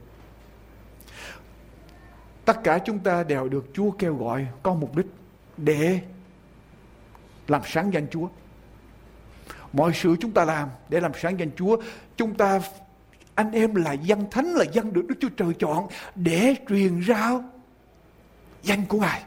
Tất 2.46 2.63
cả 2.63 2.80
chúng 2.86 3.00
ta 3.00 3.24
đều 3.24 3.50
được 3.50 3.66
Chúa 3.74 3.92
kêu 3.92 4.16
gọi 4.16 4.48
có 4.63 4.74
mục 4.74 4.96
đích 4.96 5.06
để 5.58 6.00
làm 7.48 7.62
sáng 7.66 7.94
danh 7.94 8.08
Chúa. 8.12 8.28
Mọi 9.74 9.92
sự 9.94 10.16
chúng 10.20 10.32
ta 10.32 10.46
làm 10.46 10.70
để 10.89 11.00
làm 11.00 11.12
sáng 11.22 11.39
danh 11.39 11.50
Chúa, 11.56 11.78
chúng 12.16 12.36
ta 12.36 12.60
anh 13.36 13.52
em 13.52 13.76
là 13.76 13.93
dân 13.93 14.26
thánh 14.32 14.54
là 14.54 14.65
dân 14.72 14.93
được 14.93 15.08
Đức 15.08 15.15
Chúa 15.19 15.30
Trời 15.38 15.54
chọn 15.60 15.88
để 16.15 16.56
truyền 16.69 17.04
rao 17.08 17.43
danh 18.63 18.86
của 18.86 19.00
Ngài. 19.00 19.24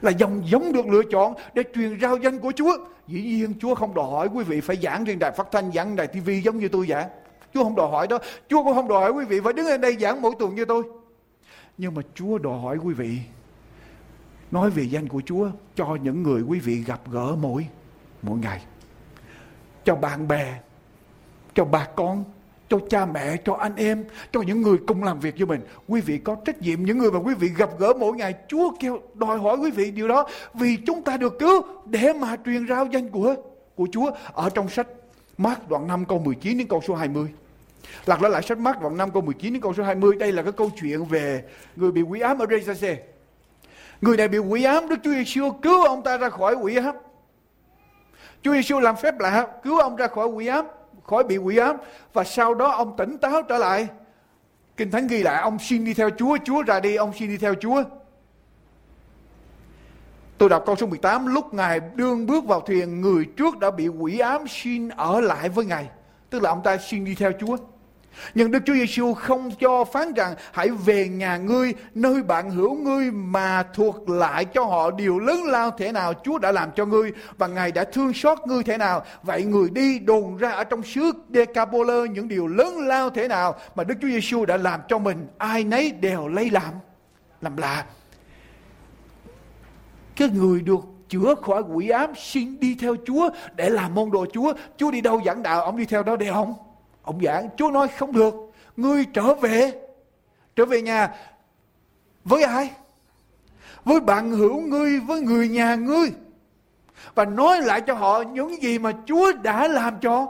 Là 0.00 0.10
dòng 0.10 0.42
giống 0.44 0.72
được 0.72 0.86
lựa 0.86 1.02
chọn 1.10 1.34
để 1.54 1.62
truyền 1.74 2.00
rao 2.00 2.16
danh 2.16 2.38
của 2.38 2.52
Chúa. 2.56 2.76
Dĩ 3.08 3.22
nhiên 3.22 3.54
Chúa 3.60 3.74
không 3.74 3.94
đòi 3.94 4.10
hỏi 4.10 4.28
quý 4.34 4.44
vị 4.44 4.60
phải 4.60 4.76
giảng 4.76 5.04
trên 5.04 5.18
đài 5.18 5.30
phát 5.30 5.46
thanh, 5.52 5.72
giảng 5.72 5.96
đài 5.96 6.06
TV 6.06 6.30
giống 6.44 6.58
như 6.58 6.68
tôi 6.68 6.86
giảng. 6.86 7.08
Chúa 7.54 7.64
không 7.64 7.74
đòi 7.74 7.90
hỏi 7.90 8.06
đó. 8.06 8.18
Chúa 8.48 8.64
cũng 8.64 8.74
không 8.74 8.88
đòi 8.88 9.00
hỏi 9.00 9.10
quý 9.10 9.24
vị 9.24 9.40
phải 9.44 9.52
đứng 9.52 9.66
ở 9.66 9.76
đây 9.76 9.96
giảng 10.00 10.22
mỗi 10.22 10.32
tuần 10.38 10.54
như 10.54 10.64
tôi. 10.64 10.82
Nhưng 11.78 11.94
mà 11.94 12.02
Chúa 12.14 12.38
đòi 12.38 12.60
hỏi 12.60 12.78
quý 12.84 12.94
vị 12.94 13.18
nói 14.50 14.70
về 14.70 14.82
danh 14.82 15.08
của 15.08 15.22
Chúa 15.26 15.50
cho 15.74 15.96
những 16.02 16.22
người 16.22 16.42
quý 16.42 16.60
vị 16.60 16.82
gặp 16.86 17.00
gỡ 17.10 17.36
mỗi 17.40 17.66
mỗi 18.22 18.38
ngày. 18.38 18.62
Cho 19.84 19.96
bạn 19.96 20.28
bè, 20.28 20.60
cho 21.54 21.64
bà 21.64 21.86
con, 21.96 22.24
cho 22.68 22.78
cha 22.90 23.06
mẹ, 23.06 23.36
cho 23.44 23.54
anh 23.54 23.76
em, 23.76 24.04
cho 24.32 24.42
những 24.42 24.62
người 24.62 24.76
cùng 24.86 25.04
làm 25.04 25.20
việc 25.20 25.34
với 25.38 25.46
mình. 25.46 25.60
Quý 25.88 26.00
vị 26.00 26.18
có 26.18 26.36
trách 26.44 26.62
nhiệm 26.62 26.84
những 26.84 26.98
người 26.98 27.10
mà 27.10 27.18
quý 27.18 27.34
vị 27.34 27.48
gặp 27.56 27.70
gỡ 27.78 27.92
mỗi 27.98 28.16
ngày. 28.16 28.34
Chúa 28.48 28.72
kêu 28.80 29.00
đòi 29.14 29.38
hỏi 29.38 29.56
quý 29.56 29.70
vị 29.70 29.90
điều 29.90 30.08
đó 30.08 30.28
vì 30.54 30.76
chúng 30.86 31.02
ta 31.02 31.16
được 31.16 31.38
cứu 31.38 31.62
để 31.84 32.12
mà 32.12 32.36
truyền 32.44 32.68
rao 32.68 32.86
danh 32.86 33.08
của 33.08 33.34
của 33.74 33.86
Chúa 33.92 34.10
ở 34.32 34.50
trong 34.50 34.68
sách 34.68 34.86
Mark 35.38 35.68
đoạn 35.68 35.86
5 35.86 36.04
câu 36.04 36.18
19 36.18 36.58
đến 36.58 36.68
câu 36.68 36.80
số 36.88 36.94
20. 36.94 37.26
Lật 38.06 38.22
lại 38.22 38.30
lại 38.30 38.42
sách 38.42 38.58
Mark 38.58 38.80
đoạn 38.80 38.96
5 38.96 39.10
câu 39.10 39.22
19 39.22 39.52
đến 39.52 39.62
câu 39.62 39.74
số 39.74 39.82
20. 39.82 40.16
Đây 40.16 40.32
là 40.32 40.42
cái 40.42 40.52
câu 40.52 40.70
chuyện 40.80 41.04
về 41.04 41.44
người 41.76 41.92
bị 41.92 42.02
quỷ 42.02 42.20
ám 42.20 42.38
ở 42.38 42.46
Rezase. 42.46 42.96
Người 44.00 44.16
này 44.16 44.28
bị 44.28 44.38
quỷ 44.38 44.64
ám, 44.64 44.88
Đức 44.88 44.96
Chúa 45.04 45.10
Giêsu 45.10 45.50
cứu 45.62 45.82
ông 45.82 46.02
ta 46.02 46.16
ra 46.16 46.30
khỏi 46.30 46.54
quỷ 46.54 46.76
ám. 46.76 46.94
Chúa 48.42 48.52
Giêsu 48.52 48.80
làm 48.80 48.96
phép 48.96 49.20
lạ 49.20 49.46
cứu 49.62 49.78
ông 49.78 49.96
ra 49.96 50.06
khỏi 50.06 50.26
quỷ 50.26 50.46
ám 50.46 50.66
khỏi 51.04 51.24
bị 51.24 51.36
quỷ 51.36 51.56
ám, 51.56 51.76
và 52.12 52.24
sau 52.24 52.54
đó 52.54 52.70
ông 52.70 52.96
tỉnh 52.96 53.18
táo 53.18 53.42
trở 53.42 53.58
lại. 53.58 53.88
Kinh 54.76 54.90
thánh 54.90 55.06
ghi 55.06 55.22
lại, 55.22 55.42
ông 55.42 55.58
xin 55.58 55.84
đi 55.84 55.94
theo 55.94 56.10
Chúa 56.10 56.36
Chúa 56.44 56.62
ra 56.62 56.80
đi, 56.80 56.96
ông 56.96 57.12
xin 57.18 57.28
đi 57.28 57.36
theo 57.36 57.54
Chúa. 57.54 57.82
Tôi 60.38 60.48
đọc 60.48 60.62
câu 60.66 60.76
số 60.76 60.86
18 60.86 61.26
Lúc 61.26 61.54
Ngài 61.54 61.80
đương 61.94 62.26
bước 62.26 62.44
vào 62.44 62.60
thuyền, 62.60 63.00
Người 63.00 63.24
trước 63.36 63.58
đã 63.58 63.70
bị 63.70 63.88
quỷ 63.88 64.18
ám, 64.18 64.48
xin 64.48 64.88
ở 64.88 65.20
lại 65.20 65.48
với 65.48 65.64
Ngài. 65.64 65.88
Tức 66.30 66.42
là 66.42 66.50
ông 66.50 66.62
ta 66.62 66.76
xin 66.76 67.04
đi 67.04 67.14
theo 67.14 67.32
Chúa 67.40 67.56
nhưng 68.34 68.50
Đức 68.50 68.58
Chúa 68.66 68.74
Giêsu 68.74 69.14
không 69.14 69.50
cho 69.60 69.84
phán 69.84 70.12
rằng 70.12 70.34
hãy 70.52 70.68
về 70.68 71.08
nhà 71.08 71.36
ngươi, 71.36 71.74
nơi 71.94 72.22
bạn 72.22 72.50
hữu 72.50 72.74
ngươi 72.74 73.10
mà 73.10 73.62
thuộc 73.74 74.08
lại 74.08 74.44
cho 74.44 74.64
họ 74.64 74.90
điều 74.90 75.18
lớn 75.18 75.44
lao 75.44 75.70
thế 75.70 75.92
nào 75.92 76.12
Chúa 76.24 76.38
đã 76.38 76.52
làm 76.52 76.70
cho 76.76 76.86
ngươi 76.86 77.12
và 77.38 77.46
Ngài 77.46 77.72
đã 77.72 77.84
thương 77.84 78.12
xót 78.12 78.38
ngươi 78.46 78.62
thế 78.62 78.78
nào. 78.78 79.04
Vậy 79.22 79.44
người 79.44 79.70
đi 79.70 79.98
đồn 79.98 80.36
ra 80.36 80.50
ở 80.50 80.64
trong 80.64 80.82
xứ 80.82 81.12
Decapolis 81.28 82.10
những 82.10 82.28
điều 82.28 82.46
lớn 82.46 82.78
lao 82.78 83.10
thế 83.10 83.28
nào 83.28 83.54
mà 83.74 83.84
Đức 83.84 83.94
Chúa 84.02 84.08
Giêsu 84.08 84.44
đã 84.44 84.56
làm 84.56 84.80
cho 84.88 84.98
mình. 84.98 85.26
Ai 85.38 85.64
nấy 85.64 85.92
đều 85.92 86.28
lấy 86.28 86.50
làm, 86.50 86.74
làm 87.40 87.56
lạ. 87.56 87.84
Cái 90.16 90.28
người 90.28 90.60
được 90.60 90.80
chữa 91.08 91.34
khỏi 91.42 91.62
quỷ 91.72 91.88
ám 91.88 92.12
xin 92.16 92.60
đi 92.60 92.76
theo 92.80 92.96
Chúa 93.06 93.30
để 93.56 93.70
làm 93.70 93.94
môn 93.94 94.10
đồ 94.10 94.26
Chúa. 94.32 94.52
Chúa 94.76 94.90
đi 94.90 95.00
đâu 95.00 95.20
dẫn 95.24 95.42
đạo, 95.42 95.62
ông 95.62 95.76
đi 95.76 95.84
theo 95.84 96.02
đó 96.02 96.16
để 96.16 96.30
không? 96.30 96.54
Ông 97.04 97.20
giảng, 97.24 97.48
Chúa 97.56 97.70
nói 97.70 97.88
không 97.88 98.12
được. 98.12 98.34
Ngươi 98.76 99.04
trở 99.04 99.34
về. 99.34 99.72
Trở 100.56 100.64
về 100.64 100.82
nhà. 100.82 101.14
Với 102.24 102.42
ai? 102.42 102.70
Với 103.84 104.00
bạn 104.00 104.30
hữu 104.30 104.60
ngươi, 104.60 105.00
với 105.00 105.20
người 105.20 105.48
nhà 105.48 105.74
ngươi. 105.74 106.12
Và 107.14 107.24
nói 107.24 107.62
lại 107.62 107.80
cho 107.80 107.94
họ 107.94 108.22
những 108.22 108.62
gì 108.62 108.78
mà 108.78 108.92
Chúa 109.06 109.32
đã 109.32 109.68
làm 109.68 109.98
cho 110.00 110.26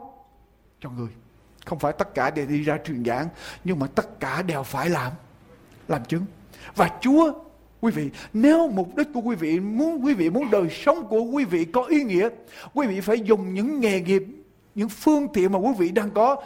cho 0.81 0.91
ngươi. 0.91 1.09
Không 1.67 1.79
phải 1.79 1.93
tất 1.93 2.15
cả 2.15 2.31
đều 2.31 2.47
đi 2.47 2.63
ra 2.63 2.79
truyền 2.85 3.05
giảng, 3.05 3.29
nhưng 3.65 3.79
mà 3.79 3.87
tất 3.95 4.21
cả 4.21 4.43
đều 4.43 4.63
phải 4.63 4.91
làm. 4.91 5.13
Làm 5.89 6.05
chứng. 6.05 6.25
Và 6.75 6.91
Chúa 7.01 7.33
Quý 7.85 7.91
vị, 7.91 8.11
nếu 8.33 8.69
mục 8.69 8.97
đích 8.97 9.09
của 9.15 9.21
quý 9.21 9.37
vị 9.37 9.61
muốn 9.61 10.05
quý 10.05 10.15
vị 10.15 10.31
muốn 10.31 10.51
đời 10.51 10.69
sống 10.71 11.07
của 11.09 11.21
quý 11.21 11.45
vị 11.45 11.65
có 11.65 11.85
ý 11.85 12.05
nghĩa, 12.05 12.29
quý 12.75 12.87
vị 12.87 13.01
phải 13.01 13.21
dùng 13.21 13.55
những 13.55 13.81
nghề 13.81 14.01
nghiệp, 14.01 14.23
những 14.75 14.89
phương 14.89 15.29
tiện 15.33 15.53
mà 15.53 15.59
quý 15.59 15.71
vị 15.79 15.91
đang 15.91 16.11
có 16.11 16.43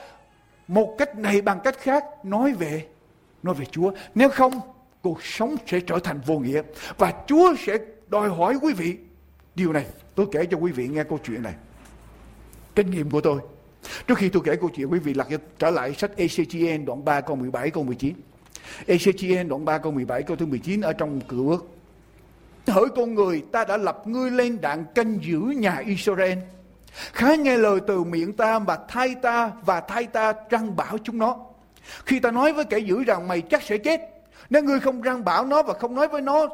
một 0.68 0.94
cách 0.98 1.18
này 1.18 1.40
bằng 1.40 1.60
cách 1.64 1.78
khác 1.78 2.04
nói 2.24 2.52
về 2.52 2.86
nói 3.42 3.54
về 3.54 3.64
Chúa. 3.64 3.92
Nếu 4.14 4.28
không, 4.28 4.60
cuộc 5.02 5.22
sống 5.22 5.56
sẽ 5.66 5.80
trở 5.80 5.98
thành 5.98 6.20
vô 6.26 6.38
nghĩa 6.38 6.62
và 6.98 7.12
Chúa 7.26 7.54
sẽ 7.66 7.78
đòi 8.08 8.28
hỏi 8.28 8.58
quý 8.62 8.72
vị 8.72 8.96
điều 9.54 9.72
này. 9.72 9.86
Tôi 10.14 10.26
kể 10.32 10.46
cho 10.46 10.56
quý 10.56 10.72
vị 10.72 10.88
nghe 10.88 11.04
câu 11.04 11.18
chuyện 11.24 11.42
này. 11.42 11.54
Kinh 12.74 12.90
nghiệm 12.90 13.10
của 13.10 13.20
tôi. 13.20 13.40
Trước 14.06 14.18
khi 14.18 14.28
tôi 14.28 14.42
kể 14.44 14.56
câu 14.56 14.70
chuyện 14.76 14.92
quý 14.92 14.98
vị 14.98 15.14
lật 15.14 15.28
trở 15.58 15.70
lại 15.70 15.94
sách 15.94 16.10
ECGN 16.16 16.84
đoạn 16.84 17.04
3 17.04 17.20
câu 17.20 17.36
17 17.36 17.70
câu 17.70 17.84
19. 17.84 18.14
ECGN 18.86 19.48
đoạn 19.48 19.64
3 19.64 19.78
câu 19.78 19.92
17 19.92 20.22
câu 20.22 20.36
thứ 20.36 20.46
19 20.46 20.80
ở 20.80 20.92
trong 20.92 21.20
cựu 21.20 21.50
ước. 21.50 21.68
Hỡi 22.66 22.86
con 22.96 23.14
người 23.14 23.42
ta 23.52 23.64
đã 23.64 23.76
lập 23.76 24.02
ngươi 24.06 24.30
lên 24.30 24.60
đạn 24.60 24.84
canh 24.94 25.18
giữ 25.22 25.40
nhà 25.40 25.82
Israel 25.86 26.38
Khá 27.12 27.34
nghe 27.34 27.56
lời 27.56 27.80
từ 27.86 28.04
miệng 28.04 28.32
ta 28.32 28.58
và 28.58 28.78
thay 28.88 29.14
ta 29.14 29.52
và 29.62 29.80
thay 29.80 30.06
ta 30.06 30.32
răng 30.50 30.76
bảo 30.76 30.98
chúng 31.04 31.18
nó. 31.18 31.36
Khi 32.04 32.20
ta 32.20 32.30
nói 32.30 32.52
với 32.52 32.64
kẻ 32.64 32.78
dữ 32.78 33.04
rằng 33.04 33.28
mày 33.28 33.40
chắc 33.40 33.62
sẽ 33.62 33.78
chết. 33.78 34.00
Nếu 34.50 34.62
ngươi 34.62 34.80
không 34.80 35.02
răng 35.02 35.24
bảo 35.24 35.44
nó 35.44 35.62
và 35.62 35.74
không 35.74 35.94
nói 35.94 36.08
với 36.08 36.22
nó, 36.22 36.48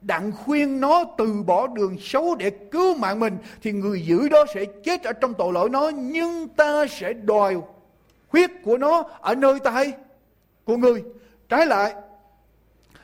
đặng 0.00 0.32
khuyên 0.32 0.80
nó 0.80 1.04
từ 1.18 1.42
bỏ 1.46 1.66
đường 1.66 1.96
xấu 2.00 2.34
để 2.34 2.50
cứu 2.50 2.94
mạng 2.94 3.20
mình, 3.20 3.38
thì 3.62 3.72
người 3.72 4.02
giữ 4.02 4.28
đó 4.28 4.44
sẽ 4.54 4.64
chết 4.64 5.02
ở 5.04 5.12
trong 5.12 5.34
tội 5.34 5.52
lỗi 5.52 5.68
nó, 5.70 5.88
nhưng 5.88 6.48
ta 6.48 6.86
sẽ 6.90 7.12
đòi 7.12 7.56
huyết 8.28 8.50
của 8.64 8.78
nó 8.78 9.02
ở 9.20 9.34
nơi 9.34 9.58
tay 9.58 9.92
của 10.64 10.76
người, 10.76 11.02
trái 11.48 11.66
lại 11.66 11.94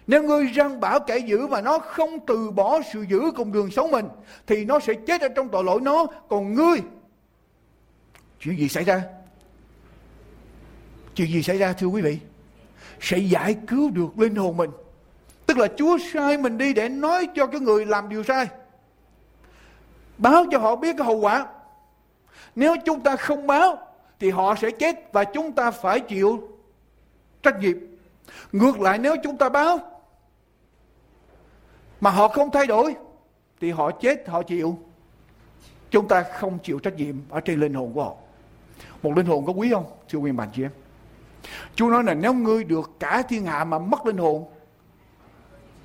nếu 0.07 0.23
ngươi 0.23 0.47
răng 0.47 0.81
bảo 0.81 1.01
kẻ 1.01 1.19
giữ 1.19 1.47
mà 1.47 1.61
nó 1.61 1.79
không 1.79 2.27
từ 2.27 2.51
bỏ 2.51 2.81
sự 2.93 3.03
giữ 3.09 3.21
cùng 3.37 3.53
đường 3.53 3.71
sống 3.71 3.91
mình, 3.91 4.09
thì 4.47 4.65
nó 4.65 4.81
sẽ 4.81 4.95
chết 5.07 5.21
ở 5.21 5.29
trong 5.29 5.49
tội 5.49 5.65
lỗi 5.65 5.81
nó. 5.81 6.07
Còn 6.29 6.55
ngươi, 6.55 6.81
chuyện 8.41 8.59
gì 8.59 8.69
xảy 8.69 8.85
ra? 8.85 9.03
Chuyện 11.15 11.29
gì 11.29 11.43
xảy 11.43 11.59
ra, 11.59 11.73
thưa 11.73 11.87
quý 11.87 12.03
vị? 12.03 12.19
Sẽ 13.01 13.19
giải 13.19 13.57
cứu 13.67 13.91
được 13.91 14.19
linh 14.19 14.35
hồn 14.35 14.57
mình. 14.57 14.71
Tức 15.47 15.59
là 15.59 15.67
Chúa 15.77 15.99
sai 16.13 16.39
mình 16.39 16.59
đi 16.59 16.75
để 16.75 16.89
nói 16.89 17.29
cho 17.35 17.47
cái 17.47 17.61
người 17.61 17.87
làm 17.87 18.09
điều 18.09 18.23
sai. 18.23 18.49
Báo 20.19 20.45
cho 20.51 20.59
họ 20.59 20.77
biết 20.77 20.97
cái 20.99 21.07
hậu 21.07 21.17
quả. 21.17 21.47
Nếu 22.55 22.77
chúng 22.85 23.01
ta 23.01 23.17
không 23.17 23.47
báo, 23.47 23.79
thì 24.21 24.31
họ 24.31 24.55
sẽ 24.55 24.71
chết 24.71 25.13
và 25.13 25.25
chúng 25.25 25.53
ta 25.53 25.71
phải 25.71 26.01
chịu 26.01 26.49
trách 27.43 27.61
nhiệm. 27.61 27.77
Ngược 28.53 28.81
lại, 28.81 28.99
nếu 28.99 29.17
chúng 29.23 29.37
ta 29.37 29.49
báo 29.49 29.96
mà 32.01 32.11
họ 32.11 32.29
không 32.29 32.51
thay 32.51 32.67
đổi, 32.67 32.95
thì 33.61 33.71
họ 33.71 33.91
chết, 33.91 34.29
họ 34.29 34.43
chịu. 34.43 34.79
Chúng 35.91 36.09
ta 36.09 36.23
không 36.23 36.59
chịu 36.63 36.79
trách 36.79 36.95
nhiệm 36.95 37.17
ở 37.31 37.41
trên 37.41 37.61
linh 37.61 37.75
hồn 37.75 37.93
của 37.95 38.05
họ. 38.05 38.15
Một 39.03 39.17
linh 39.17 39.27
hồn 39.27 39.47
có 39.47 39.53
quý 39.53 39.71
không? 39.73 39.85
Thưa 40.09 40.19
quý 40.19 40.33
bạn 40.33 40.49
chị 40.55 40.63
em. 40.63 40.71
Chúa 41.75 41.91
nói 41.91 42.05
là 42.05 42.15
nếu 42.15 42.35
ngươi 42.35 42.65
được 42.65 42.91
cả 43.01 43.23
thiên 43.29 43.47
hạ 43.47 43.65
mà 43.65 43.79
mất 43.79 44.07
linh 44.07 44.17
hồn, 44.17 44.45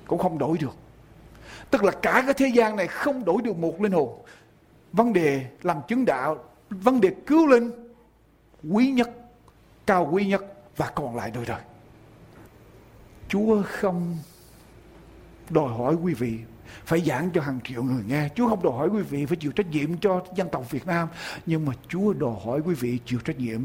cũng 0.06 0.18
không 0.18 0.38
đổi 0.38 0.58
được. 0.58 0.76
Tức 1.70 1.84
là 1.84 1.92
cả 1.92 2.22
cái 2.24 2.34
thế 2.34 2.46
gian 2.46 2.76
này 2.76 2.86
không 2.86 3.24
đổi 3.24 3.42
được 3.42 3.56
một 3.56 3.80
linh 3.80 3.92
hồn. 3.92 4.22
Vấn 4.92 5.12
đề 5.12 5.46
làm 5.62 5.76
chứng 5.88 6.04
đạo, 6.04 6.44
vấn 6.70 7.00
đề 7.00 7.10
cứu 7.26 7.46
linh, 7.46 7.70
quý 8.70 8.90
nhất, 8.90 9.10
cao 9.86 10.08
quý 10.12 10.26
nhất 10.26 10.44
và 10.76 10.90
còn 10.94 11.16
lại 11.16 11.30
đời 11.34 11.44
đời. 11.46 11.60
Chúa 13.28 13.62
không 13.66 14.16
đòi 15.50 15.68
hỏi 15.68 15.94
quý 16.02 16.14
vị 16.14 16.38
phải 16.84 17.00
giảng 17.00 17.30
cho 17.30 17.40
hàng 17.40 17.60
triệu 17.64 17.82
người 17.82 18.02
nghe. 18.08 18.28
Chúa 18.34 18.48
không 18.48 18.62
đòi 18.62 18.72
hỏi 18.72 18.88
quý 18.88 19.02
vị 19.02 19.26
phải 19.26 19.36
chịu 19.36 19.52
trách 19.52 19.66
nhiệm 19.66 19.98
cho 19.98 20.22
dân 20.36 20.48
tộc 20.52 20.70
Việt 20.70 20.86
Nam, 20.86 21.08
nhưng 21.46 21.64
mà 21.64 21.72
Chúa 21.88 22.12
đòi 22.12 22.34
hỏi 22.44 22.60
quý 22.64 22.74
vị 22.74 22.98
chịu 23.06 23.18
trách 23.18 23.38
nhiệm 23.38 23.60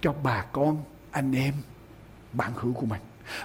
cho 0.00 0.14
bà 0.22 0.44
con, 0.52 0.82
anh 1.10 1.32
em, 1.32 1.54
bạn 2.32 2.52
hữu 2.56 2.72
của 2.72 2.86
mình. 2.86 3.00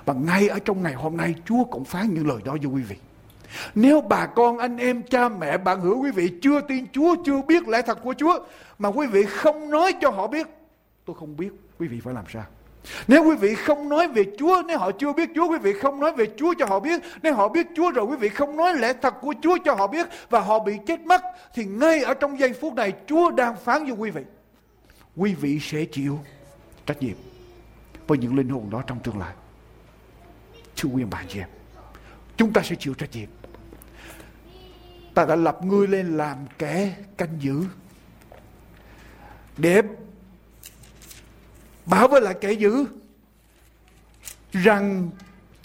Và 0.06 0.14
ngay 0.14 0.48
ở 0.48 0.60
trong 0.60 0.84
ngày 0.84 0.94
hôm 0.94 1.18
nay 1.18 1.36
Chúa 1.46 1.64
cũng 1.64 1.86
phán 1.86 2.14
những 2.14 2.28
lời 2.28 2.40
đó 2.46 2.58
cho 2.64 2.70
quý 2.70 2.82
vị. 2.82 2.96
Nếu 3.76 4.02
bà 4.02 4.26
con, 4.26 4.58
anh 4.58 4.78
em, 4.78 5.04
cha 5.04 5.30
mẹ, 5.30 5.58
bạn 5.58 5.82
hữu 5.82 6.04
quý 6.04 6.12
vị 6.12 6.32
chưa 6.42 6.62
tin 6.62 6.86
Chúa, 6.92 7.16
chưa 7.26 7.42
biết 7.42 7.68
lẽ 7.68 7.82
thật 7.82 8.00
của 8.04 8.14
Chúa, 8.18 8.40
mà 8.80 8.90
quý 8.90 9.08
vị 9.08 9.24
không 9.24 9.70
nói 9.70 9.94
cho 10.02 10.10
họ 10.10 10.28
biết, 10.28 10.48
tôi 11.06 11.16
không 11.20 11.38
biết 11.38 11.50
quý 11.80 11.88
vị 11.88 12.00
phải 12.00 12.14
làm 12.14 12.26
sao. 12.34 12.46
Nếu 13.08 13.24
quý 13.24 13.36
vị 13.36 13.56
không 13.56 13.90
nói 13.90 14.08
về 14.08 14.24
Chúa, 14.38 14.64
nếu 14.68 14.78
họ 14.78 14.92
chưa 14.92 15.14
biết 15.14 15.30
Chúa, 15.36 15.48
quý 15.48 15.58
vị 15.58 15.74
không 15.74 16.00
nói 16.00 16.12
về 16.12 16.26
Chúa 16.38 16.54
cho 16.60 16.66
họ 16.66 16.80
biết. 16.80 17.02
Nếu 17.24 17.36
họ 17.36 17.50
biết 17.50 17.68
Chúa 17.76 17.92
rồi, 17.92 18.06
quý 18.06 18.16
vị 18.18 18.30
không 18.30 18.56
nói 18.56 18.74
lẽ 18.78 18.94
thật 19.02 19.14
của 19.22 19.34
Chúa 19.42 19.58
cho 19.66 19.74
họ 19.74 19.88
biết 19.88 20.08
và 20.30 20.40
họ 20.40 20.60
bị 20.60 20.74
chết 20.88 21.00
mất, 21.00 21.22
thì 21.54 21.66
ngay 21.66 22.02
ở 22.02 22.14
trong 22.14 22.40
giây 22.40 22.54
phút 22.54 22.74
này 22.74 22.94
Chúa 23.08 23.32
đang 23.32 23.56
phán 23.58 23.84
với 23.84 23.94
quý 23.94 24.10
vị. 24.10 24.22
Quý 25.16 25.34
vị 25.34 25.60
sẽ 25.62 25.86
chịu 25.86 26.20
trách 26.86 27.02
nhiệm 27.02 27.16
với 28.08 28.18
những 28.18 28.36
linh 28.36 28.50
hồn 28.50 28.70
đó 28.70 28.84
trong 28.88 29.00
tương 29.00 29.20
lai. 29.20 29.34
Thưa 30.76 30.90
quý 30.90 31.04
bạn 31.04 31.26
chị 31.30 31.40
em, 31.40 31.50
chúng 32.38 32.54
ta 32.54 32.62
sẽ 32.64 32.76
chịu 32.80 32.94
trách 32.94 33.10
nhiệm. 33.14 33.30
Ta 35.14 35.26
đã 35.26 35.36
lập 35.36 35.64
ngươi 35.64 35.88
lên 35.88 36.18
làm 36.18 36.38
kẻ 36.58 36.96
canh 37.18 37.38
giữ 37.40 37.64
để 39.58 39.82
bảo 41.86 42.08
với 42.08 42.22
lại 42.22 42.34
kẻ 42.42 42.52
dữ 42.52 42.86
rằng 44.52 45.10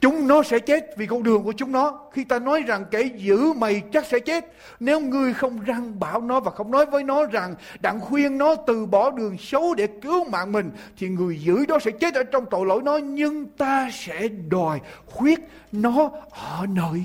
chúng 0.01 0.29
nó 0.29 0.43
sẽ 0.43 0.59
chết 0.59 0.97
vì 0.97 1.07
con 1.07 1.23
đường 1.23 1.43
của 1.43 1.53
chúng 1.53 1.73
nó. 1.73 2.01
Khi 2.13 2.25
ta 2.25 2.39
nói 2.39 2.63
rằng 2.67 2.85
kẻ 2.91 3.03
giữ 3.17 3.53
mày 3.53 3.83
chắc 3.93 4.07
sẽ 4.07 4.19
chết, 4.19 4.53
nếu 4.81 5.01
ngươi 5.01 5.35
không 5.35 5.61
răng 5.61 6.01
bảo 6.01 6.21
nó 6.21 6.41
và 6.41 6.51
không 6.51 6.71
nói 6.71 6.87
với 6.87 7.05
nó 7.05 7.25
rằng 7.25 7.55
đặng 7.81 8.01
khuyên 8.01 8.39
nó 8.39 8.55
từ 8.55 8.87
bỏ 8.87 9.11
đường 9.11 9.39
xấu 9.39 9.75
để 9.75 9.87
cứu 10.03 10.25
mạng 10.25 10.53
mình, 10.53 10.71
thì 10.97 11.09
người 11.09 11.41
giữ 11.41 11.67
đó 11.67 11.79
sẽ 11.79 11.91
chết 11.91 12.15
ở 12.15 12.23
trong 12.23 12.47
tội 12.51 12.67
lỗi 12.67 12.83
nó, 12.83 12.97
nhưng 12.97 13.47
ta 13.47 13.91
sẽ 13.93 14.29
đòi 14.29 14.81
khuyết 15.07 15.41
nó 15.73 16.11
ở 16.31 16.67
nơi 16.69 17.05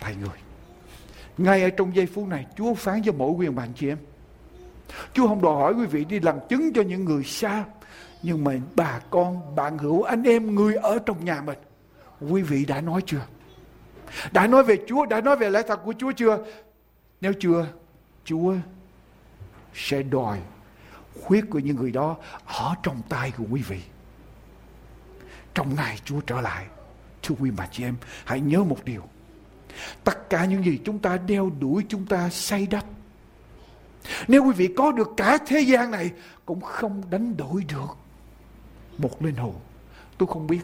tay 0.00 0.14
người. 0.20 0.38
Ngay 1.38 1.62
ở 1.62 1.70
trong 1.70 1.96
giây 1.96 2.06
phút 2.06 2.28
này, 2.28 2.46
Chúa 2.56 2.74
phán 2.74 3.02
cho 3.04 3.12
mỗi 3.12 3.30
quyền 3.30 3.54
bạn 3.54 3.68
chị 3.76 3.88
em. 3.88 3.98
Chúa 5.12 5.28
không 5.28 5.42
đòi 5.42 5.54
hỏi 5.54 5.74
quý 5.74 5.86
vị 5.86 6.04
đi 6.04 6.20
làm 6.20 6.36
chứng 6.48 6.72
cho 6.72 6.82
những 6.82 7.04
người 7.04 7.24
xa 7.24 7.64
nhưng 8.24 8.44
mà 8.44 8.52
bà 8.76 9.00
con, 9.10 9.54
bạn 9.56 9.78
hữu, 9.78 10.02
anh 10.02 10.22
em, 10.22 10.54
người 10.54 10.74
ở 10.74 10.98
trong 11.06 11.24
nhà 11.24 11.42
mình, 11.42 11.58
quý 12.20 12.42
vị 12.42 12.64
đã 12.64 12.80
nói 12.80 13.02
chưa? 13.06 13.26
Đã 14.32 14.46
nói 14.46 14.64
về 14.64 14.78
Chúa, 14.86 15.06
đã 15.06 15.20
nói 15.20 15.36
về 15.36 15.50
lẽ 15.50 15.62
thật 15.68 15.80
của 15.84 15.94
Chúa 15.98 16.12
chưa? 16.12 16.38
Nếu 17.20 17.32
chưa, 17.40 17.66
Chúa 18.24 18.54
sẽ 19.74 20.02
đòi 20.02 20.38
khuyết 21.22 21.44
của 21.50 21.58
những 21.58 21.76
người 21.76 21.90
đó 21.90 22.16
ở 22.46 22.74
trong 22.82 23.02
tay 23.08 23.32
của 23.38 23.44
quý 23.50 23.62
vị. 23.68 23.80
Trong 25.54 25.74
ngày 25.74 25.98
Chúa 26.04 26.20
trở 26.20 26.40
lại, 26.40 26.66
thưa 27.22 27.34
quý 27.38 27.50
bà 27.56 27.66
chị 27.66 27.84
em, 27.84 27.96
hãy 28.24 28.40
nhớ 28.40 28.58
một 28.58 28.78
điều. 28.84 29.02
Tất 30.04 30.30
cả 30.30 30.44
những 30.44 30.64
gì 30.64 30.80
chúng 30.84 30.98
ta 30.98 31.16
đeo 31.16 31.50
đuổi, 31.60 31.84
chúng 31.88 32.06
ta 32.06 32.30
say 32.30 32.66
đắp. 32.66 32.84
Nếu 34.28 34.44
quý 34.44 34.52
vị 34.52 34.68
có 34.76 34.92
được 34.92 35.10
cả 35.16 35.38
thế 35.46 35.60
gian 35.60 35.90
này, 35.90 36.10
cũng 36.46 36.60
không 36.60 37.02
đánh 37.10 37.36
đổi 37.36 37.64
được 37.68 38.03
một 38.98 39.22
linh 39.22 39.36
hồn. 39.36 39.54
Tôi 40.18 40.26
không 40.26 40.46
biết. 40.46 40.60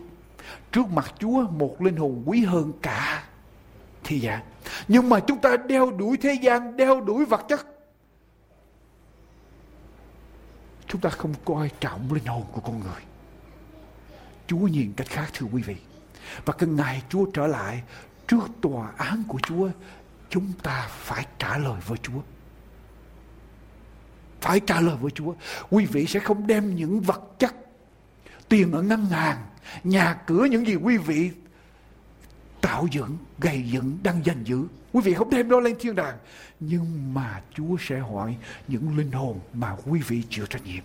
Trước 0.73 0.87
mặt 0.95 1.15
chúa, 1.19 1.43
một 1.43 1.83
linh 1.83 1.97
hồn 1.97 2.23
quý 2.27 2.45
hơn 2.45 2.73
cả 2.83 3.25
thì 4.05 4.21
dạ 4.21 4.43
nhưng 4.89 5.09
mà 5.09 5.21
chúng 5.21 5.39
ta 5.39 5.57
đeo 5.57 5.91
đuổi 5.91 6.17
thế 6.17 6.33
gian, 6.43 6.77
đeo 6.77 7.01
đuổi 7.01 7.25
vật 7.25 7.45
chất. 7.49 7.67
Chúng 10.87 11.01
ta 11.01 11.11
không 11.11 11.35
coi 11.45 11.71
trọng 11.81 12.13
linh 12.13 12.25
hồn 12.25 12.45
của 12.53 12.61
con 12.61 12.81
người. 12.81 13.03
Chúa 14.47 14.59
nhìn 14.59 14.93
cách 14.97 15.07
khác, 15.09 15.31
thưa 15.35 15.47
quý 15.53 15.63
vị. 15.63 15.77
Và 16.45 16.53
cái 16.53 16.69
ngày 16.69 17.03
chúa 17.09 17.27
trở 17.35 17.47
lại 17.47 17.83
trước 18.29 18.49
tòa 18.61 18.93
án 18.97 19.23
của 19.29 19.39
chúa, 19.43 19.69
chúng 20.29 20.53
ta 20.63 20.89
phải 20.91 21.27
trả 21.39 21.59
lời 21.59 21.81
với 21.87 21.99
chúa. 22.03 22.21
Phải 24.41 24.61
trả 24.61 24.81
lời 24.81 24.97
với 25.01 25.11
chúa. 25.11 25.35
Quý 25.71 25.87
vị 25.87 26.07
sẽ 26.07 26.21
không 26.21 26.47
đem 26.47 26.77
những 26.77 27.01
vật 27.01 27.23
chất 27.39 27.55
tiền 28.51 28.73
ở 28.73 28.83
ngân 28.83 29.07
hàng, 29.07 29.39
nhà 29.85 30.15
cửa 30.27 30.45
những 30.45 30.67
gì 30.67 30.75
quý 30.75 30.97
vị 30.97 31.31
tạo 32.61 32.87
dựng, 32.91 33.17
gây 33.39 33.63
dựng, 33.71 33.99
đang 34.03 34.25
dành 34.25 34.45
giữ. 34.45 34.65
Quý 34.93 35.01
vị 35.05 35.15
không 35.15 35.31
đem 35.31 35.49
đó 35.49 35.61
lên 35.61 35.77
thiên 35.81 35.95
đàng. 35.95 36.19
Nhưng 36.61 37.15
mà 37.15 37.43
Chúa 37.55 37.77
sẽ 37.81 37.99
hỏi 37.99 38.37
những 38.69 38.97
linh 38.97 39.13
hồn 39.13 39.41
mà 39.53 39.77
quý 39.87 40.01
vị 40.09 40.23
chịu 40.31 40.47
trách 40.47 40.65
nhiệm. 40.65 40.83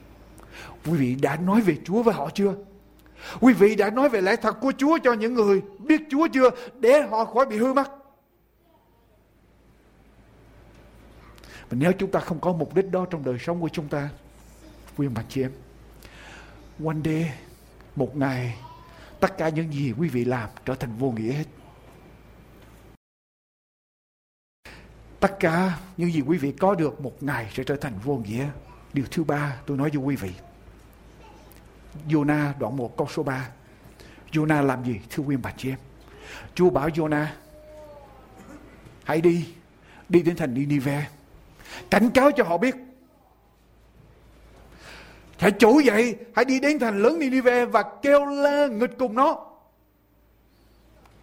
Quý 0.85 0.91
vị 0.91 1.15
đã 1.15 1.35
nói 1.35 1.61
về 1.61 1.77
Chúa 1.85 2.03
với 2.03 2.13
họ 2.13 2.29
chưa? 2.33 2.55
Quý 3.39 3.53
vị 3.53 3.75
đã 3.75 3.89
nói 3.89 4.09
về 4.09 4.21
lẽ 4.21 4.35
thật 4.35 4.57
của 4.61 4.73
Chúa 4.77 4.97
cho 5.03 5.13
những 5.13 5.33
người 5.33 5.61
biết 5.79 6.01
Chúa 6.11 6.27
chưa? 6.33 6.49
Để 6.79 7.01
họ 7.01 7.25
khỏi 7.25 7.45
bị 7.45 7.57
hư 7.57 7.73
mất. 7.73 7.91
Và 11.69 11.77
nếu 11.79 11.91
chúng 11.91 12.11
ta 12.11 12.19
không 12.19 12.39
có 12.39 12.53
mục 12.53 12.75
đích 12.75 12.91
đó 12.91 13.05
trong 13.09 13.25
đời 13.25 13.37
sống 13.39 13.61
của 13.61 13.69
chúng 13.69 13.87
ta, 13.87 14.09
quý 14.97 15.07
bà 15.07 15.23
chị 15.29 15.41
em, 15.41 15.51
one 16.85 16.97
day 17.05 17.31
một 17.95 18.17
ngày, 18.17 18.57
tất 19.19 19.37
cả 19.37 19.49
những 19.49 19.73
gì 19.73 19.93
quý 19.97 20.09
vị 20.09 20.25
làm 20.25 20.49
trở 20.65 20.75
thành 20.75 20.97
vô 20.97 21.11
nghĩa 21.11 21.31
hết. 21.31 21.45
Tất 25.19 25.39
cả 25.39 25.79
những 25.97 26.11
gì 26.11 26.21
quý 26.21 26.37
vị 26.37 26.53
có 26.59 26.75
được 26.75 27.01
một 27.01 27.23
ngày 27.23 27.51
sẽ 27.53 27.63
trở 27.63 27.75
thành 27.75 27.93
vô 28.03 28.15
nghĩa. 28.15 28.47
Điều 28.93 29.05
thứ 29.11 29.23
ba 29.23 29.61
tôi 29.65 29.77
nói 29.77 29.89
với 29.89 30.03
quý 30.03 30.15
vị. 30.15 30.31
Jonah 32.07 32.53
đoạn 32.59 32.77
1 32.77 32.97
câu 32.97 33.07
số 33.07 33.23
3 33.23 33.49
Jonah 34.31 34.65
làm 34.65 34.85
gì, 34.85 34.99
thưa 35.09 35.23
quý 35.23 35.35
bà 35.35 35.53
chị 35.57 35.69
em? 35.69 35.77
Chúa 36.55 36.69
bảo 36.69 36.89
Jonah 36.89 37.25
hãy 39.03 39.21
đi 39.21 39.53
đi 40.09 40.21
đến 40.21 40.35
thành 40.35 40.53
Nineveh. 40.53 41.03
Cảnh 41.89 42.09
cáo 42.09 42.31
cho 42.31 42.43
họ 42.43 42.57
biết 42.57 42.75
Hãy 45.37 45.51
trỗi 45.59 45.83
dậy, 45.83 46.15
hãy 46.35 46.45
đi 46.45 46.59
đến 46.59 46.79
thành 46.79 47.03
lớn 47.03 47.19
Ninive 47.19 47.65
và 47.65 47.83
kêu 48.01 48.25
la 48.25 48.67
nghịch 48.67 48.97
cùng 48.97 49.15
nó. 49.15 49.45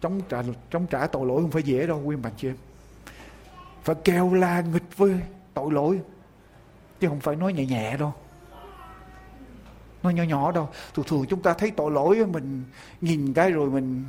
Trong 0.01 0.21
trả, 0.29 0.43
trong 0.69 0.87
trả 0.87 1.07
tội 1.07 1.27
lỗi 1.27 1.41
không 1.41 1.51
phải 1.51 1.63
dễ 1.63 1.87
đâu, 1.87 2.01
quý 2.05 2.15
bạn 2.15 2.33
chị 2.37 2.47
em. 2.47 2.55
Phải 3.83 3.95
kêu 4.03 4.33
la 4.33 4.61
nghịch 4.61 4.97
với 4.97 5.15
tội 5.53 5.71
lỗi. 5.71 5.99
Chứ 6.99 7.07
không 7.07 7.19
phải 7.19 7.35
nói 7.35 7.53
nhẹ 7.53 7.65
nhẹ 7.65 7.97
đâu. 7.97 8.13
Nói 10.03 10.13
nhỏ 10.13 10.23
nhỏ 10.23 10.51
đâu. 10.51 10.69
Thường 10.93 11.05
thường 11.07 11.25
chúng 11.29 11.41
ta 11.41 11.53
thấy 11.53 11.71
tội 11.71 11.91
lỗi 11.91 12.25
mình 12.25 12.63
nhìn 13.01 13.33
cái 13.33 13.51
rồi 13.51 13.69
mình 13.69 14.03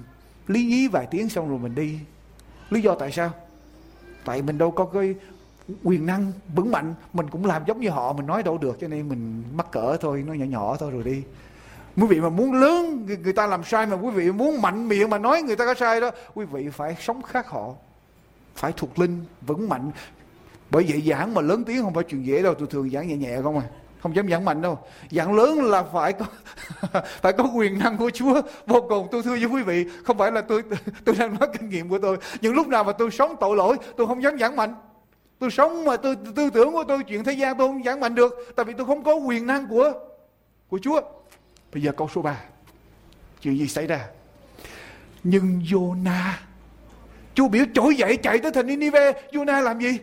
lý 0.49 0.65
nhí 0.65 0.89
vài 0.89 1.07
tiếng 1.11 1.29
xong 1.29 1.49
rồi 1.49 1.59
mình 1.59 1.75
đi. 1.75 1.99
Lý 2.71 2.81
do 2.81 2.95
tại 2.95 3.13
sao? 3.13 3.31
Tại 4.25 4.43
mình 4.43 4.59
đâu 4.59 4.71
có 4.71 4.85
cái 4.85 5.15
quyền 5.83 6.07
năng, 6.07 6.33
vững 6.55 6.71
mạnh, 6.71 6.95
mình 7.13 7.31
cũng 7.31 7.45
làm 7.45 7.63
giống 7.67 7.81
như 7.81 7.91
họ, 7.91 8.13
mình 8.13 8.27
nói 8.27 8.43
đâu 8.43 8.59
được, 8.59 8.77
cho 8.81 8.89
nên 8.89 9.09
mình 9.09 9.45
mắc 9.55 9.67
cỡ 9.71 9.97
thôi 9.97 10.25
nó 10.27 10.33
nhỏ 10.33 10.45
nhỏ 10.45 10.77
thôi 10.77 10.91
rồi 10.91 11.03
đi. 11.03 11.23
Quý 11.97 12.07
vị 12.07 12.21
mà 12.21 12.29
muốn 12.29 12.53
lớn, 12.53 13.05
người 13.07 13.17
người 13.17 13.33
ta 13.33 13.47
làm 13.47 13.65
sai 13.65 13.87
mà 13.87 13.97
quý 13.97 14.11
vị 14.11 14.33
muốn 14.33 14.63
mạnh 14.63 14.89
miệng 14.89 15.11
mà 15.11 15.19
nói 15.19 15.43
người 15.43 15.57
ta 15.57 15.65
có 15.65 15.75
sai 15.75 16.01
đó, 16.01 16.11
quý 16.35 16.45
vị 16.45 16.69
phải 16.69 16.97
sống 17.01 17.23
khác 17.23 17.49
họ, 17.49 17.75
phải 18.55 18.73
thuộc 18.77 18.99
linh, 18.99 19.25
vững 19.47 19.69
mạnh. 19.69 19.91
Bởi 20.71 20.85
vậy 20.89 21.03
giảng 21.07 21.35
mà 21.35 21.41
lớn 21.41 21.65
tiếng 21.65 21.83
không 21.83 21.95
phải 21.95 22.05
chuyện 22.05 22.27
dễ 22.27 22.43
đâu, 22.43 22.55
tôi 22.55 22.69
thường 22.69 22.91
giảng 22.91 23.09
nhẹ 23.09 23.17
nhẹ 23.17 23.43
không 23.43 23.59
à 23.59 23.65
không 24.05 24.17
dám 24.17 24.29
giảng 24.29 24.45
mạnh 24.45 24.63
đâu. 24.63 24.79
Giảng 25.11 25.35
lớn 25.35 25.63
là 25.63 25.83
phải 25.83 26.13
có 26.13 26.27
phải 27.23 27.33
có 27.33 27.45
quyền 27.55 27.79
năng 27.79 27.97
của 27.97 28.11
Chúa, 28.11 28.43
vô 28.67 28.87
cùng. 28.89 29.09
Tôi 29.11 29.23
thưa 29.23 29.31
với 29.31 29.45
quý 29.45 29.63
vị, 29.63 29.87
không 30.05 30.19
phải 30.19 30.33
là 30.33 30.41
tôi 30.41 30.63
tôi 31.05 31.15
đang 31.19 31.35
nói 31.41 31.49
kinh 31.59 31.69
nghiệm 31.69 31.89
của 31.89 31.99
tôi 31.99 32.17
những 32.41 32.55
lúc 32.55 32.69
nào 32.69 32.85
mà 32.85 32.93
tôi 32.93 33.11
sống 33.11 33.37
tội 33.41 33.57
lỗi, 33.57 33.77
tôi 33.97 34.07
không 34.07 34.23
dám 34.23 34.39
giảng 34.39 34.57
mạnh. 34.57 34.75
Tôi 35.45 35.51
sống 35.51 35.85
mà 35.85 35.97
tôi 35.97 36.17
tư 36.37 36.51
tưởng 36.51 36.73
của 36.73 36.85
tôi, 36.89 37.03
chuyện 37.03 37.25
thế 37.25 37.33
gian 37.33 37.59
tôi 37.59 37.69
không 37.69 37.83
giảng 37.85 38.01
mạnh 38.01 38.15
được 38.15 38.53
tại 38.57 38.65
vì 38.65 38.73
tôi 38.77 38.87
không 38.87 39.05
có 39.05 39.15
quyền 39.15 39.47
năng 39.47 39.67
của 39.67 39.93
của 40.69 40.79
Chúa. 40.83 41.01
Bây 41.73 41.83
giờ 41.83 41.93
câu 41.97 42.09
số 42.15 42.23
3. 42.23 42.41
Chuyện 43.41 43.59
gì 43.59 43.69
xảy 43.69 43.87
ra? 43.87 44.09
Nhưng 45.25 45.61
Jonah, 45.71 46.33
Chúa 47.35 47.49
biểu 47.49 47.65
trỗi 47.75 47.95
dậy 47.95 48.17
chạy 48.17 48.39
tới 48.39 48.53
thành 48.53 48.67
Ninive 48.67 49.13
Jonah 49.33 49.63
làm 49.63 49.81
gì? 49.81 49.99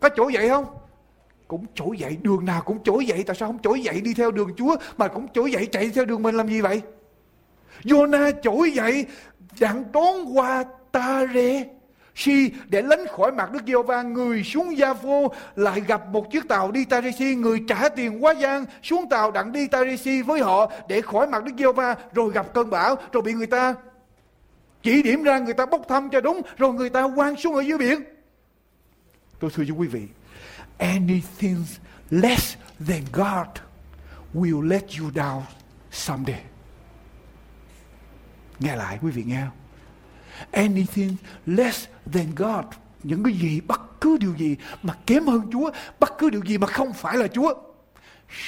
Có 0.00 0.08
trỗi 0.16 0.32
dậy 0.32 0.48
không? 0.48 0.64
Cũng 1.48 1.66
trỗi 1.74 1.98
dậy, 1.98 2.16
đường 2.22 2.44
nào 2.44 2.62
cũng 2.62 2.82
trỗi 2.84 3.06
dậy 3.06 3.24
Tại 3.26 3.36
sao 3.36 3.48
không 3.48 3.62
trỗi 3.62 3.80
dậy 3.80 4.00
đi 4.00 4.14
theo 4.14 4.30
đường 4.30 4.50
Chúa, 4.56 4.76
Mà 4.96 5.08
cũng 5.08 5.28
trỗi 5.28 5.52
dậy 5.52 5.66
chạy 5.72 5.90
theo 5.94 6.04
đường 6.04 6.22
mình 6.22 6.34
làm 6.34 6.48
gì 6.48 6.60
vậy? 6.60 6.82
Jonah 7.84 8.32
trỗi 8.42 8.70
dậy 8.70 9.06
dặn 9.56 9.84
trốn 9.92 10.38
qua 10.38 10.64
Tare 10.92 11.32
rê 11.34 11.73
Si 12.14 12.50
để 12.68 12.82
lánh 12.82 13.06
khỏi 13.06 13.32
mặt 13.32 13.52
Đức 13.52 13.62
Giê-hô-va, 13.66 14.02
người 14.02 14.44
xuống 14.44 14.78
Gia 14.78 14.94
Phô 14.94 15.32
lại 15.56 15.80
gặp 15.80 16.08
một 16.08 16.30
chiếc 16.30 16.48
tàu 16.48 16.70
đi 16.70 16.84
Tarisi 16.84 17.34
người 17.34 17.64
trả 17.68 17.88
tiền 17.88 18.24
quá 18.24 18.32
gian, 18.32 18.64
xuống 18.82 19.08
tàu 19.08 19.30
đặng 19.30 19.52
đi 19.52 19.66
Tarisi 19.66 20.22
với 20.22 20.40
họ 20.40 20.72
để 20.88 21.00
khỏi 21.00 21.26
mặt 21.26 21.44
Đức 21.44 21.52
Giê-hô-va, 21.58 21.96
rồi 22.12 22.32
gặp 22.32 22.54
cơn 22.54 22.70
bão, 22.70 22.96
rồi 23.12 23.22
bị 23.22 23.32
người 23.32 23.46
ta 23.46 23.74
chỉ 24.82 25.02
điểm 25.02 25.22
ra, 25.22 25.38
người 25.38 25.54
ta 25.54 25.66
bốc 25.66 25.82
thăm 25.88 26.10
cho 26.10 26.20
đúng, 26.20 26.40
rồi 26.56 26.74
người 26.74 26.90
ta 26.90 27.08
quăng 27.16 27.36
xuống 27.36 27.54
ở 27.54 27.60
dưới 27.60 27.78
biển. 27.78 28.04
Tôi 29.40 29.50
thưa 29.54 29.62
với 29.62 29.76
quý 29.76 29.88
vị, 29.88 30.02
anything 30.78 31.64
less 32.10 32.56
than 32.88 33.02
God 33.12 33.48
will 34.34 34.68
let 34.68 34.84
you 35.00 35.10
down 35.14 35.40
someday. 35.90 36.42
Nghe 38.60 38.76
lại, 38.76 38.98
quý 39.02 39.10
vị 39.10 39.24
nghe 39.26 39.40
không? 39.40 39.63
Anything 40.52 41.16
less 41.46 41.86
than 42.12 42.34
God. 42.36 42.64
Những 43.02 43.24
cái 43.24 43.32
gì, 43.32 43.60
bất 43.60 44.00
cứ 44.00 44.16
điều 44.20 44.34
gì 44.36 44.56
mà 44.82 44.94
kém 45.06 45.26
hơn 45.26 45.42
Chúa, 45.52 45.70
bất 46.00 46.18
cứ 46.18 46.30
điều 46.30 46.42
gì 46.44 46.58
mà 46.58 46.66
không 46.66 46.92
phải 46.92 47.16
là 47.16 47.26
Chúa, 47.26 47.54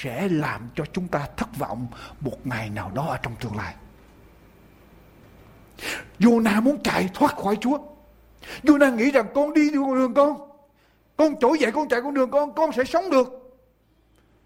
sẽ 0.02 0.28
làm 0.28 0.68
cho 0.74 0.84
chúng 0.92 1.08
ta 1.08 1.26
thất 1.36 1.58
vọng 1.58 1.86
một 2.20 2.46
ngày 2.46 2.70
nào 2.70 2.90
đó 2.94 3.06
ở 3.06 3.18
trong 3.22 3.36
tương 3.40 3.56
lai. 3.56 3.74
Jonah 6.18 6.62
muốn 6.62 6.82
chạy 6.82 7.08
thoát 7.14 7.36
khỏi 7.36 7.56
Chúa. 7.60 7.78
Jonah 8.62 8.94
nghĩ 8.94 9.10
rằng, 9.10 9.26
con 9.34 9.54
đi 9.54 9.70
con 9.74 9.94
đường 9.94 10.14
con. 10.14 10.50
Con 11.16 11.34
trỗi 11.40 11.58
dậy, 11.58 11.72
con 11.72 11.88
chạy 11.88 12.00
con 12.02 12.14
đường 12.14 12.30
con 12.30 12.54
Con 12.54 12.72
sẽ 12.72 12.84
sống 12.84 13.10
được. 13.10 13.28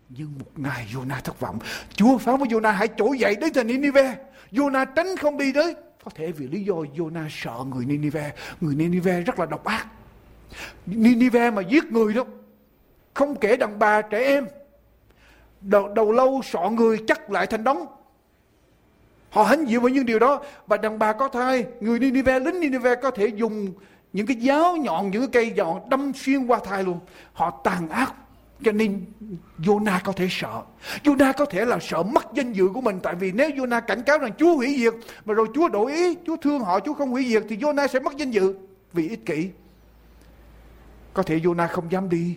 Nhưng 0.09 0.38
một 0.38 0.51
ngày 0.57 0.86
Jonah 0.93 1.20
thất 1.20 1.41
vọng. 1.41 1.59
Chúa, 1.95 2.18
phán 2.18 2.36
với 2.36 2.49
Jonah, 2.49 2.72
hãy 2.72 2.88
trỗi 2.97 3.18
dậy 3.18 3.36
đến 3.36 3.53
thành 3.55 3.66
Nineveh. 3.66 4.18
Jonah 4.53 4.86
tránh 4.97 5.16
không 5.16 5.36
đi 5.36 5.53
tới. 5.53 5.74
Có 6.05 6.11
thể 6.14 6.32
vì 6.32 6.46
lý 6.46 6.64
do 6.64 6.74
Jonah 6.74 7.28
sợ 7.30 7.64
người 7.70 7.84
Ninive. 7.84 8.32
Người 8.61 8.74
Ninive 8.74 9.20
rất 9.20 9.38
là 9.38 9.46
độc 9.46 9.64
ác. 9.64 9.86
Ninive 10.86 11.51
mà 11.51 11.62
giết 11.62 11.84
người 11.84 12.14
đó 12.14 12.24
Không 13.14 13.36
kể 13.36 13.57
đàn 13.57 13.78
bà 13.78 14.03
trẻ 14.03 14.18
em 14.18 14.46
Đầu, 15.61 15.88
đầu 15.94 16.12
lâu 16.12 16.40
sọ 16.44 16.70
người 16.70 16.98
chắc 17.09 17.30
lại 17.30 17.46
thành 17.46 17.64
đống. 17.64 17.86
Họ 19.30 19.42
hãnh 19.42 19.68
diện 19.68 19.80
với 19.80 19.92
những 19.92 20.07
điều 20.07 20.18
đó. 20.18 20.42
Và 20.66 20.76
đàn 20.76 20.98
bà 20.98 21.12
có 21.12 21.28
thai 21.28 21.64
Người 21.80 21.98
Ninive, 21.98 22.40
lính 22.40 22.61
Ninive 22.61 22.94
có 22.94 23.11
thể 23.11 23.26
dùng 23.26 23.72
Những 24.12 24.26
cái 24.26 24.36
giáo 24.36 24.76
nhọn, 24.76 25.11
những 25.11 25.22
cái 25.22 25.30
cây 25.44 25.53
nhọn 25.57 25.90
Đâm 25.90 26.12
xuyên 26.14 26.46
qua 26.46 26.61
thai 26.64 26.84
luôn. 26.84 27.01
Họ 27.32 27.61
tàn 27.64 27.88
ác 27.88 28.14
cho 28.64 28.72
nên, 28.72 29.04
Jonah 29.58 30.00
có 30.04 30.12
thể 30.12 30.26
sợ. 30.30 30.62
Jonah 31.04 31.32
có 31.36 31.44
thể 31.44 31.64
là 31.64 31.78
sợ 31.80 32.02
mất 32.02 32.26
danh 32.34 32.52
dự 32.52 32.68
của 32.74 32.80
mình. 32.80 33.00
Tại 33.02 33.14
vì 33.14 33.32
nếu 33.32 33.50
Jonah 33.50 33.80
cảnh 33.80 34.02
cáo 34.02 34.18
rằng 34.18 34.32
Chúa 34.38 34.56
hủy 34.56 34.76
diệt, 34.78 34.94
Mà 35.24 35.34
rồi 35.34 35.46
Chúa 35.54 35.68
đổi 35.68 35.92
ý, 35.92 36.16
Chúa 36.26 36.36
thương 36.36 36.61
họ, 36.61 36.80
Chúa 36.80 36.94
không 36.94 37.11
hủy 37.11 37.24
diệt, 37.24 37.44
Thì 37.48 37.56
Jonah 37.56 37.86
sẽ 37.86 38.00
mất 38.00 38.16
danh 38.16 38.30
dự. 38.30 38.54
Vì 38.92 39.08
ích 39.08 39.26
kỷ. 39.26 39.50
Có 41.14 41.22
thể 41.22 41.38
Jonah 41.38 41.68
không 41.68 41.92
dám 41.92 42.08
đi. 42.08 42.36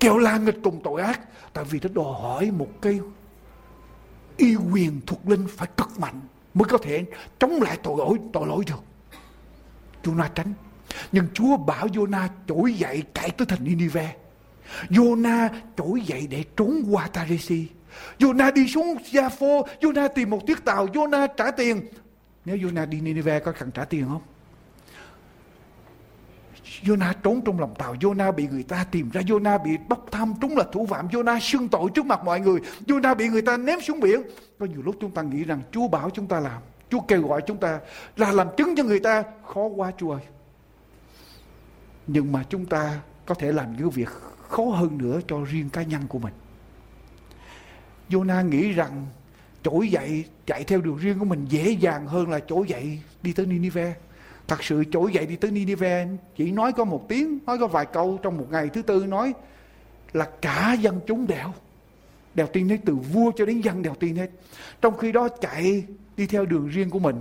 Kêu 0.00 0.18
la 0.18 0.38
nghịch 0.38 0.58
cùng 0.62 0.80
tội 0.84 1.02
ác. 1.02 1.20
Tại 1.52 1.64
vì 1.64 1.80
nó 1.82 1.88
đòi 1.94 2.14
hỏi 2.22 2.50
một 2.50 2.68
cái 2.82 3.00
y 4.36 4.56
quyền 4.72 5.00
thuộc 5.06 5.28
linh 5.28 5.46
phải 5.48 5.68
cực 5.76 5.98
mạnh 5.98 6.20
mới 6.54 6.64
có 6.64 6.78
thể 6.78 7.04
chống 7.38 7.62
lại 7.62 7.78
tội 7.82 7.94
lỗi 7.98 8.18
tội 8.32 8.46
lỗi 8.46 8.64
được. 8.66 8.82
Jonah 10.02 10.28
tránh. 10.34 10.52
Nhưng 11.12 11.26
Chúa 11.34 11.56
bảo 11.56 11.86
Jonah 11.86 12.28
trỗi 12.48 12.74
dậy 12.74 13.02
chạy 13.14 13.30
tới 13.30 13.46
thành 13.46 13.64
Nineveh. 13.64 14.21
Jonah 14.90 15.48
trỗi 15.76 16.00
dậy 16.00 16.26
để 16.30 16.44
trốn 16.56 16.84
qua 16.90 17.06
Tarisi. 17.06 17.66
Jonah 18.18 18.52
đi 18.52 18.68
xuống 18.68 18.96
Jaffo. 19.10 19.64
Jonah 19.80 20.08
tìm 20.08 20.30
một 20.30 20.46
chiếc 20.46 20.64
tàu 20.64 20.86
Jonah 20.86 21.28
trả 21.36 21.50
tiền. 21.50 21.80
Nếu 22.44 22.56
Jonah 22.56 22.88
đi 22.88 23.00
Nineveh 23.00 23.44
có 23.44 23.52
cần 23.52 23.70
trả 23.70 23.84
tiền 23.84 24.08
không? 24.08 24.22
Jonah 26.82 27.14
trốn 27.22 27.40
trong 27.44 27.60
lòng 27.60 27.74
tàu 27.74 27.94
Jonah 27.94 28.32
bị 28.32 28.46
người 28.46 28.62
ta 28.62 28.84
tìm 28.90 29.10
ra 29.10 29.20
Jonah 29.20 29.62
bị 29.62 29.70
bốc 29.88 30.06
thăm 30.10 30.34
Trúng 30.40 30.56
là 30.56 30.64
thủ 30.72 30.86
phạm. 30.86 31.08
Jonah 31.08 31.38
xưng 31.40 31.68
tội 31.68 31.90
trước 31.94 32.06
mặt 32.06 32.24
mọi 32.24 32.40
người. 32.40 32.60
Jonah 32.86 33.16
bị 33.16 33.28
người 33.28 33.42
ta 33.42 33.56
ném 33.56 33.80
xuống 33.80 34.00
biển. 34.00 34.22
Có 34.58 34.66
nhiều 34.66 34.82
lúc 34.82 34.96
chúng 35.00 35.10
ta 35.10 35.22
nghĩ 35.22 35.44
rằng 35.44 35.62
Chúa 35.72 35.88
bảo 35.88 36.10
chúng 36.10 36.26
ta 36.26 36.40
làm, 36.40 36.62
Chúa 36.90 37.00
kêu 37.00 37.28
gọi 37.28 37.40
chúng 37.46 37.56
ta 37.56 37.80
là 38.16 38.32
làm 38.32 38.48
chứng 38.56 38.76
cho 38.76 38.82
người 38.82 39.00
ta. 39.00 39.22
Khó 39.46 39.66
quá, 39.66 39.92
Chúa 39.98 40.12
ơi. 40.12 40.22
Nhưng 42.06 42.32
mà 42.32 42.44
chúng 42.48 42.66
ta 42.66 43.00
có 43.26 43.34
thể 43.34 43.52
làm 43.52 43.76
những 43.76 43.90
việc 43.90 44.08
khó 44.52 44.62
hơn 44.64 44.98
nữa 44.98 45.20
cho 45.28 45.44
riêng 45.44 45.68
cá 45.68 45.82
nhân 45.82 46.02
của 46.08 46.18
mình. 46.18 46.34
Jonah 48.10 48.48
nghĩ 48.48 48.72
rằng 48.72 49.06
trỗi 49.62 49.88
dậy, 49.88 50.24
chạy 50.46 50.64
theo 50.64 50.80
đường 50.80 50.96
riêng 50.96 51.18
của 51.18 51.24
mình 51.24 51.46
dễ 51.48 51.70
dàng 51.70 52.06
hơn 52.06 52.30
là 52.30 52.40
trỗi 52.40 52.66
dậy 52.68 53.00
đi 53.22 53.32
tới 53.32 53.46
Ninive. 53.46 53.94
thật 54.48 54.64
sự 54.64 54.84
trỗi 54.92 55.12
dậy 55.12 55.26
đi 55.26 55.36
tới 55.36 55.50
Ninive 55.50 56.08
chỉ 56.36 56.50
nói 56.52 56.72
có 56.72 56.84
một 56.84 57.08
tiếng, 57.08 57.38
nói 57.46 57.58
có 57.58 57.66
vài 57.66 57.86
câu 57.86 58.18
trong 58.22 58.38
một 58.38 58.46
ngày 58.50 58.68
thứ 58.68 58.82
tư 58.82 59.06
nói 59.06 59.34
là 60.12 60.28
cả 60.42 60.76
dân 60.80 61.00
chúng 61.06 61.26
đều 61.26 61.48
đều 62.34 62.46
tin 62.46 62.68
hết, 62.68 62.76
từ 62.84 62.94
vua 62.94 63.32
cho 63.36 63.46
đến 63.46 63.60
dân 63.60 63.82
đều 63.82 63.94
tin 63.94 64.16
hết. 64.16 64.30
Trong 64.80 64.96
khi 64.96 65.12
đó 65.12 65.28
chạy 65.28 65.84
đi 66.16 66.26
theo 66.26 66.46
đường 66.46 66.68
riêng 66.68 66.90
của 66.90 66.98
mình 66.98 67.16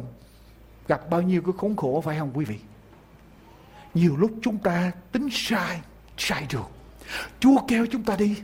gặp 0.87 1.09
bao 1.09 1.21
nhiêu 1.21 1.41
cái 1.41 1.53
khốn 1.57 1.75
khổ 1.75 2.01
phải 2.05 2.19
không 2.19 2.31
quý 2.33 2.45
vị? 2.45 2.59
Nhiều 3.93 4.17
lúc 4.17 4.31
chúng 4.41 4.57
ta 4.57 4.91
tính 5.11 5.27
sai 5.31 5.81
sai 6.17 6.47
được 6.53 6.80
chúa 7.39 7.57
kêu 7.67 7.85
chúng 7.85 8.03
ta 8.03 8.15
đi. 8.15 8.35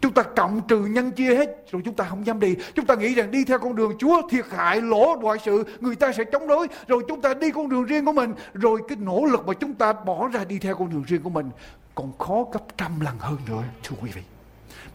Chúng 0.00 0.12
ta 0.12 0.22
cộng 0.22 0.60
trừ 0.68 0.84
nhân 0.84 1.10
chia 1.10 1.34
hết, 1.34 1.70
Rồi 1.72 1.82
chúng 1.84 1.94
ta 1.94 2.04
không 2.04 2.26
dám 2.26 2.40
đi. 2.40 2.54
Chúng 2.74 2.86
ta 2.86 2.94
nghĩ 2.94 3.14
rằng 3.14 3.30
đi 3.30 3.44
theo 3.44 3.58
con 3.58 3.76
đường 3.76 3.92
Chúa 3.98 4.28
thiệt 4.30 4.44
hại, 4.50 4.80
lỗ 4.80 5.16
mọi 5.16 5.38
sự, 5.44 5.64
Người 5.80 5.96
ta 5.96 6.12
sẽ 6.12 6.24
chống 6.24 6.48
đối. 6.48 6.66
Rồi 6.86 7.02
chúng 7.08 7.20
ta 7.20 7.34
đi 7.34 7.50
con 7.50 7.68
đường 7.68 7.84
riêng 7.84 8.04
của 8.04 8.12
mình. 8.12 8.34
Rồi 8.54 8.80
cái 8.88 8.98
nỗ 9.00 9.24
lực 9.24 9.46
mà 9.46 9.54
chúng 9.54 9.74
ta 9.74 9.92
bỏ 9.92 10.28
ra 10.28 10.44
đi 10.44 10.58
theo 10.58 10.74
con 10.74 10.90
đường 10.90 11.04
riêng 11.06 11.22
của 11.22 11.30
mình, 11.30 11.50
Còn 11.94 12.18
khó 12.18 12.44
gấp 12.52 12.60
trăm 12.76 13.00
lần 13.00 13.18
hơn 13.18 13.36
nữa, 13.48 13.62
Thưa 13.82 13.96
quý 14.02 14.10
vị. 14.14 14.22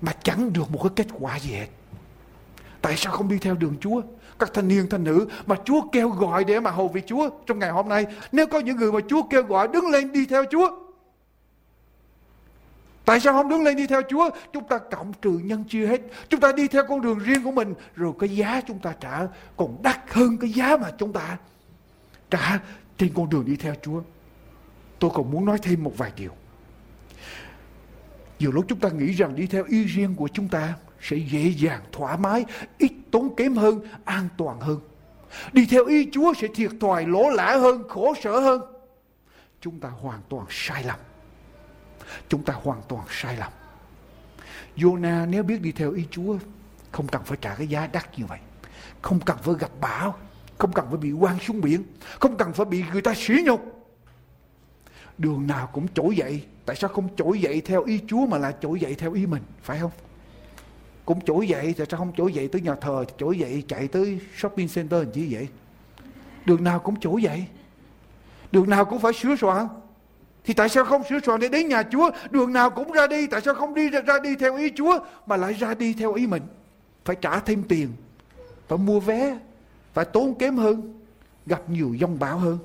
Mà 0.01 0.11
chẳng 0.23 0.53
được 0.53 0.71
một 0.71 0.80
cái 0.84 0.91
kết 0.95 1.07
quả 1.19 1.39
gì 1.39 1.51
hết. 1.51 1.67
Tại 2.82 2.95
sao 2.97 3.13
không 3.13 3.30
đi 3.30 3.38
theo 3.38 3.55
đường 3.55 3.76
Chúa? 3.82 4.01
Các 4.39 4.53
thanh 4.53 4.67
niên, 4.67 4.89
thanh 4.89 5.03
nữ 5.03 5.28
mà 5.45 5.55
Chúa 5.65 5.82
kêu 5.91 6.09
gọi 6.09 6.43
để 6.43 6.59
mà 6.59 6.71
hầu 6.71 6.88
việc 6.88 7.07
Chúa 7.07 7.30
trong 7.45 7.59
ngày 7.59 7.69
hôm 7.69 7.89
nay. 7.89 8.05
Nếu 8.32 8.47
có 8.47 8.59
những 8.59 8.78
người 8.78 8.91
mà 8.91 8.99
Chúa 9.07 9.23
kêu 9.23 9.43
gọi 9.43 9.67
đứng 9.67 9.89
lên 9.89 10.11
đi 10.11 10.26
theo 10.26 10.43
Chúa 10.51 10.84
Tại 13.06 13.20
sao 13.20 13.34
không 13.34 13.49
đứng 13.49 13.64
lên 13.64 13.78
đi 13.78 13.88
theo 13.88 14.01
Chúa? 14.10 14.30
Chúng 14.53 14.68
ta 14.68 14.78
cộng 14.78 15.14
trừ 15.22 15.32
nhân 15.43 15.64
chia 15.64 15.88
hết. 15.88 16.01
Chúng 16.30 16.39
ta 16.39 16.51
đi 16.51 16.68
theo 16.68 16.84
con 16.88 17.01
đường 17.01 17.20
riêng 17.20 17.43
của 17.43 17.51
mình. 17.51 17.74
Rồi 17.95 18.14
cái 18.20 18.30
giá 18.30 18.62
chúng 18.68 18.80
ta 18.80 18.93
trả 18.99 19.20
còn 19.58 19.78
đắt 19.84 19.99
hơn 20.08 20.38
cái 20.38 20.49
giá 20.49 20.78
mà 20.78 20.91
chúng 20.97 21.14
ta 21.14 21.38
trả 22.30 22.60
trên 22.97 23.14
con 23.16 23.30
đường 23.30 23.45
đi 23.45 23.56
theo 23.56 23.74
Chúa. 23.84 24.01
Tôi 24.99 25.12
còn 25.14 25.32
muốn 25.32 25.45
nói 25.45 25.58
thêm 25.62 25.84
một 25.84 25.97
vài 25.97 26.12
điều. 26.16 26.32
Nhiều 28.39 28.51
lúc 28.51 28.66
chúng 28.68 28.80
ta 28.80 28.89
nghĩ 28.89 29.12
rằng 29.14 29.36
đi 29.36 29.47
theo 29.47 29.64
ý 29.68 29.84
riêng 29.84 30.16
của 30.16 30.28
chúng 30.34 30.47
ta 30.47 30.74
sẽ 31.01 31.18
dễ 31.18 31.53
dàng, 31.58 31.82
thoải 31.91 32.18
mái, 32.18 32.45
ít 32.78 32.91
tốn 33.12 33.36
kém 33.36 33.56
hơn, 33.56 33.80
an 34.06 34.28
toàn 34.38 34.60
hơn. 34.60 34.80
Đi 35.53 35.66
theo 35.66 35.86
ý 35.86 36.10
Chúa 36.12 36.34
sẽ 36.34 36.47
thiệt 36.56 36.72
thòi, 36.82 37.06
lỗ 37.06 37.30
lã 37.30 37.58
hơn, 37.58 37.84
khổ 37.89 38.14
sở 38.24 38.39
hơn. 38.39 38.62
Chúng 39.62 39.80
ta 39.80 39.89
hoàn 39.89 40.20
toàn 40.30 40.45
sai 40.49 40.84
lầm 40.84 40.99
chúng 42.30 42.43
ta 42.43 42.53
hoàn 42.53 42.82
toàn 42.88 43.05
sai 43.09 43.38
lầm. 43.38 43.51
Jonah, 44.78 45.30
nếu 45.30 45.43
biết 45.43 45.61
đi 45.61 45.72
theo 45.72 45.91
ý 45.91 46.05
Chúa, 46.11 46.38
không 46.91 47.07
cần 47.07 47.22
phải 47.26 47.38
trả 47.41 47.55
cái 47.55 47.68
giá 47.68 47.88
đắt 47.88 48.20
như 48.20 48.26
vậy. 48.26 48.39
Không 49.01 49.20
cần 49.20 49.38
phải 49.41 49.55
gặp 49.59 49.72
bão, 49.82 50.16
không 50.57 50.72
cần 50.74 50.86
phải 50.89 50.97
bị 50.97 51.11
quăng 51.20 51.39
xuống 51.39 51.61
biển, 51.61 51.84
không 52.20 52.38
cần 52.38 52.53
phải 52.53 52.66
bị 52.66 52.84
người 52.93 53.01
ta 53.01 53.13
sỉ 53.16 53.34
nhục. 53.45 53.61
Đường 55.18 55.47
nào 55.47 55.70
cũng 55.74 55.88
trỗi 55.93 56.16
dậy. 56.16 56.45
Tại 56.66 56.76
sao 56.76 56.89
không 56.89 57.09
trỗi 57.16 57.41
dậy 57.41 57.61
theo 57.66 57.84
ý 57.84 57.99
Chúa 58.07 58.26
mà 58.26 58.38
là 58.38 58.51
trỗi 58.61 58.80
dậy 58.80 58.95
theo 58.95 59.13
ý 59.13 59.26
mình, 59.26 59.43
phải 59.63 59.80
không? 59.80 59.91
Cũng 61.05 61.26
trỗi 61.26 61.47
dậy, 61.47 61.74
tại 61.78 61.88
sao 61.89 61.97
không 61.97 62.13
trỗi 62.18 62.34
dậy 62.34 62.47
tới 62.47 62.61
nhà 62.61 62.76
thờ, 62.76 63.05
trỗi 63.18 63.39
dậy 63.39 63.63
chạy 63.68 63.88
tới 63.88 64.20
shopping 64.38 64.68
center 64.68 65.03
làm 65.03 65.11
chi 65.11 65.34
vậy? 65.34 65.47
Đường 66.45 66.63
nào 66.63 66.80
cũng 66.80 66.99
trỗi 66.99 67.22
dậy. 67.22 67.45
Đường 68.51 68.70
nào 68.70 68.86
cũng 68.86 68.99
phải 68.99 69.13
sửa 69.13 69.36
soạn 69.36 69.68
thì 70.46 70.54
tại 70.54 70.70
sao 70.70 70.86
không 70.86 71.04
sửa 71.10 71.20
soạn 71.26 71.39
để 71.39 71.50
đến 71.50 71.68
nhà 71.68 71.84
Chúa? 71.84 72.10
Đường 72.30 72.54
nào 72.54 72.70
cũng 72.70 72.91
ra 72.91 73.08
đi. 73.08 73.28
Tại 73.28 73.41
sao 73.41 73.54
không 73.54 73.74
đi 73.74 73.89
ra, 73.89 74.02
ra 74.02 74.20
đi 74.20 74.36
theo 74.36 74.58
ý 74.58 74.72
Chúa? 74.76 75.00
Mà 75.26 75.38
lại 75.38 75.54
ra 75.54 75.74
đi 75.74 75.93
theo 75.93 76.14
ý 76.14 76.28
mình. 76.28 76.43
Phải 77.06 77.16
trả 77.22 77.39
thêm 77.39 77.64
tiền. 77.64 77.89
Phải 78.68 78.78
mua 78.78 79.00
vé. 79.00 79.38
Phải 79.93 80.06
tốn 80.06 80.36
kém 80.36 80.58
hơn. 80.58 81.04
Gặp 81.46 81.70
nhiều 81.70 81.96
dông 82.02 82.20
bão 82.20 82.38
hơn. 82.38 82.58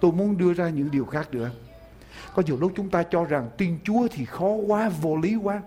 Tôi 0.00 0.12
muốn 0.12 0.38
đưa 0.38 0.52
ra 0.52 0.68
những 0.68 0.90
điều 0.90 1.04
khác 1.04 1.28
nữa. 1.34 1.50
Có 2.34 2.42
nhiều 2.46 2.56
lúc 2.60 2.72
chúng 2.76 2.90
ta 2.90 3.02
cho 3.02 3.24
rằng 3.24 3.48
tin 3.58 3.78
Chúa 3.84 4.08
thì 4.10 4.24
khó 4.24 4.48
quá, 4.48 4.90
vô 5.02 5.16
lý 5.16 5.36
quá. 5.36 5.62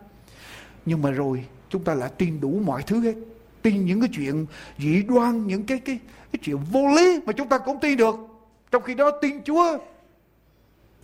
Nhưng 0.85 1.01
mà 1.01 1.11
rồi 1.11 1.45
chúng 1.69 1.83
ta 1.83 1.93
lại 1.93 2.09
tin 2.17 2.41
đủ 2.41 2.61
mọi 2.65 2.83
thứ 2.83 3.01
hết. 3.01 3.15
Tin 3.61 3.85
những 3.85 3.99
cái 4.01 4.09
chuyện 4.13 4.45
dị 4.77 5.03
đoan 5.03 5.47
Những 5.47 5.63
cái, 5.63 5.79
cái, 5.79 5.99
cái 6.31 6.39
chuyện 6.43 6.57
vô 6.71 6.87
lý 6.95 7.19
mà 7.25 7.33
chúng 7.33 7.49
ta 7.49 7.57
cũng 7.57 7.79
tin 7.79 7.97
được. 7.97 8.15
Trong 8.71 8.83
khi 8.83 8.93
đó 8.93 9.11
tin 9.21 9.43
Chúa 9.43 9.77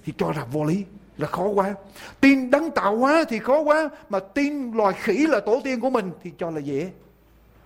thì 0.06 0.14
cho 0.18 0.32
là 0.32 0.46
vô 0.46 0.64
lý, 0.64 0.86
là 1.18 1.28
khó 1.28 1.48
quá. 1.48 1.76
Tin 2.20 2.52
đấng 2.52 2.72
tạo 2.72 2.98
hóa 2.98 3.24
thì 3.30 3.40
khó 3.40 3.62
quá, 3.62 3.90
mà 4.10 4.20
tin 4.20 4.72
loài 4.72 4.94
khỉ 4.94 5.26
là 5.30 5.40
tổ 5.40 5.62
tiên 5.64 5.80
của 5.80 5.90
mình 5.90 6.12
thì 6.24 6.32
cho 6.38 6.50
là 6.50 6.60
dễ. 6.60 6.92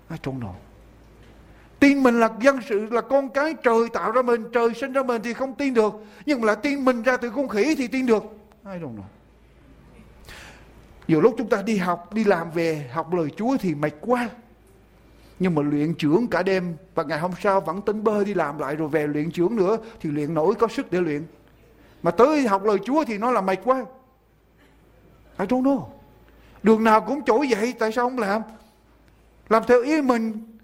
Ai 0.09 0.19
trông 0.23 0.39
nổi 0.39 0.55
tin 1.79 2.03
mình 2.03 2.19
là 2.19 2.29
dân 2.41 2.59
sự, 2.69 2.87
là 2.91 3.01
con 3.01 3.29
cái 3.29 3.53
trời 3.63 3.89
tạo 3.93 4.11
ra 4.11 4.21
mình, 4.21 4.43
trời 4.53 4.73
sinh 4.73 4.93
ra 4.93 5.03
mình 5.03 5.21
thì 5.23 5.33
không 5.33 5.55
tin 5.55 5.73
được. 5.73 5.93
Nhưng 6.25 6.41
mà 6.41 6.47
là 6.47 6.55
tin 6.55 6.85
mình 6.85 7.01
ra 7.01 7.17
từ 7.17 7.29
con 7.29 7.47
khỉ 7.47 7.75
thì 7.77 7.87
tin 7.87 8.05
được. 8.05 8.23
Ai 8.63 8.79
don't 8.79 8.95
know 8.95 9.03
nhiều 11.07 11.21
lúc 11.21 11.35
chúng 11.37 11.49
ta 11.49 11.61
đi 11.61 11.77
học, 11.77 12.13
đi 12.13 12.23
làm 12.23 12.51
về, 12.51 12.89
học 12.93 13.13
lời 13.13 13.27
Chúa 13.37 13.57
thì 13.59 13.75
mệt 13.75 13.93
quá. 14.01 14.29
Nhưng 15.39 15.55
mà 15.55 15.61
luyện 15.61 15.93
trưởng 15.93 16.27
cả 16.27 16.43
đêm, 16.43 16.75
và 16.95 17.03
ngày 17.03 17.19
hôm 17.19 17.31
sau 17.41 17.61
vẫn 17.61 17.81
tính 17.81 18.03
bơ 18.03 18.23
đi 18.23 18.33
làm 18.33 18.59
lại, 18.59 18.75
rồi 18.75 18.87
về 18.87 19.07
luyện 19.07 19.31
trưởng 19.31 19.55
nữa, 19.55 19.77
thì 20.01 20.09
luyện 20.09 20.33
nổi 20.33 20.55
có 20.55 20.67
sức 20.67 20.91
để 20.91 21.01
luyện 21.01 21.23
mà 22.07 22.11
tới 22.11 22.47
học 22.47 22.63
lời 22.63 22.77
Chúa 22.85 23.03
thì 23.03 23.17
nó 23.17 23.31
là 23.31 23.41
mệt 23.41 23.59
quá. 23.63 23.85
I 25.39 25.45
don't 25.45 25.63
know. 25.63 25.85
Đường 26.63 26.83
nào 26.83 27.01
cũng 27.01 27.21
chỗ 27.25 27.45
vậy, 27.49 27.73
tại 27.79 27.91
sao 27.91 28.05
không 28.05 28.19
làm? 28.19 28.41
Làm 29.49 29.63
theo 29.67 29.81
ý 29.81 30.01
mình 30.01 30.57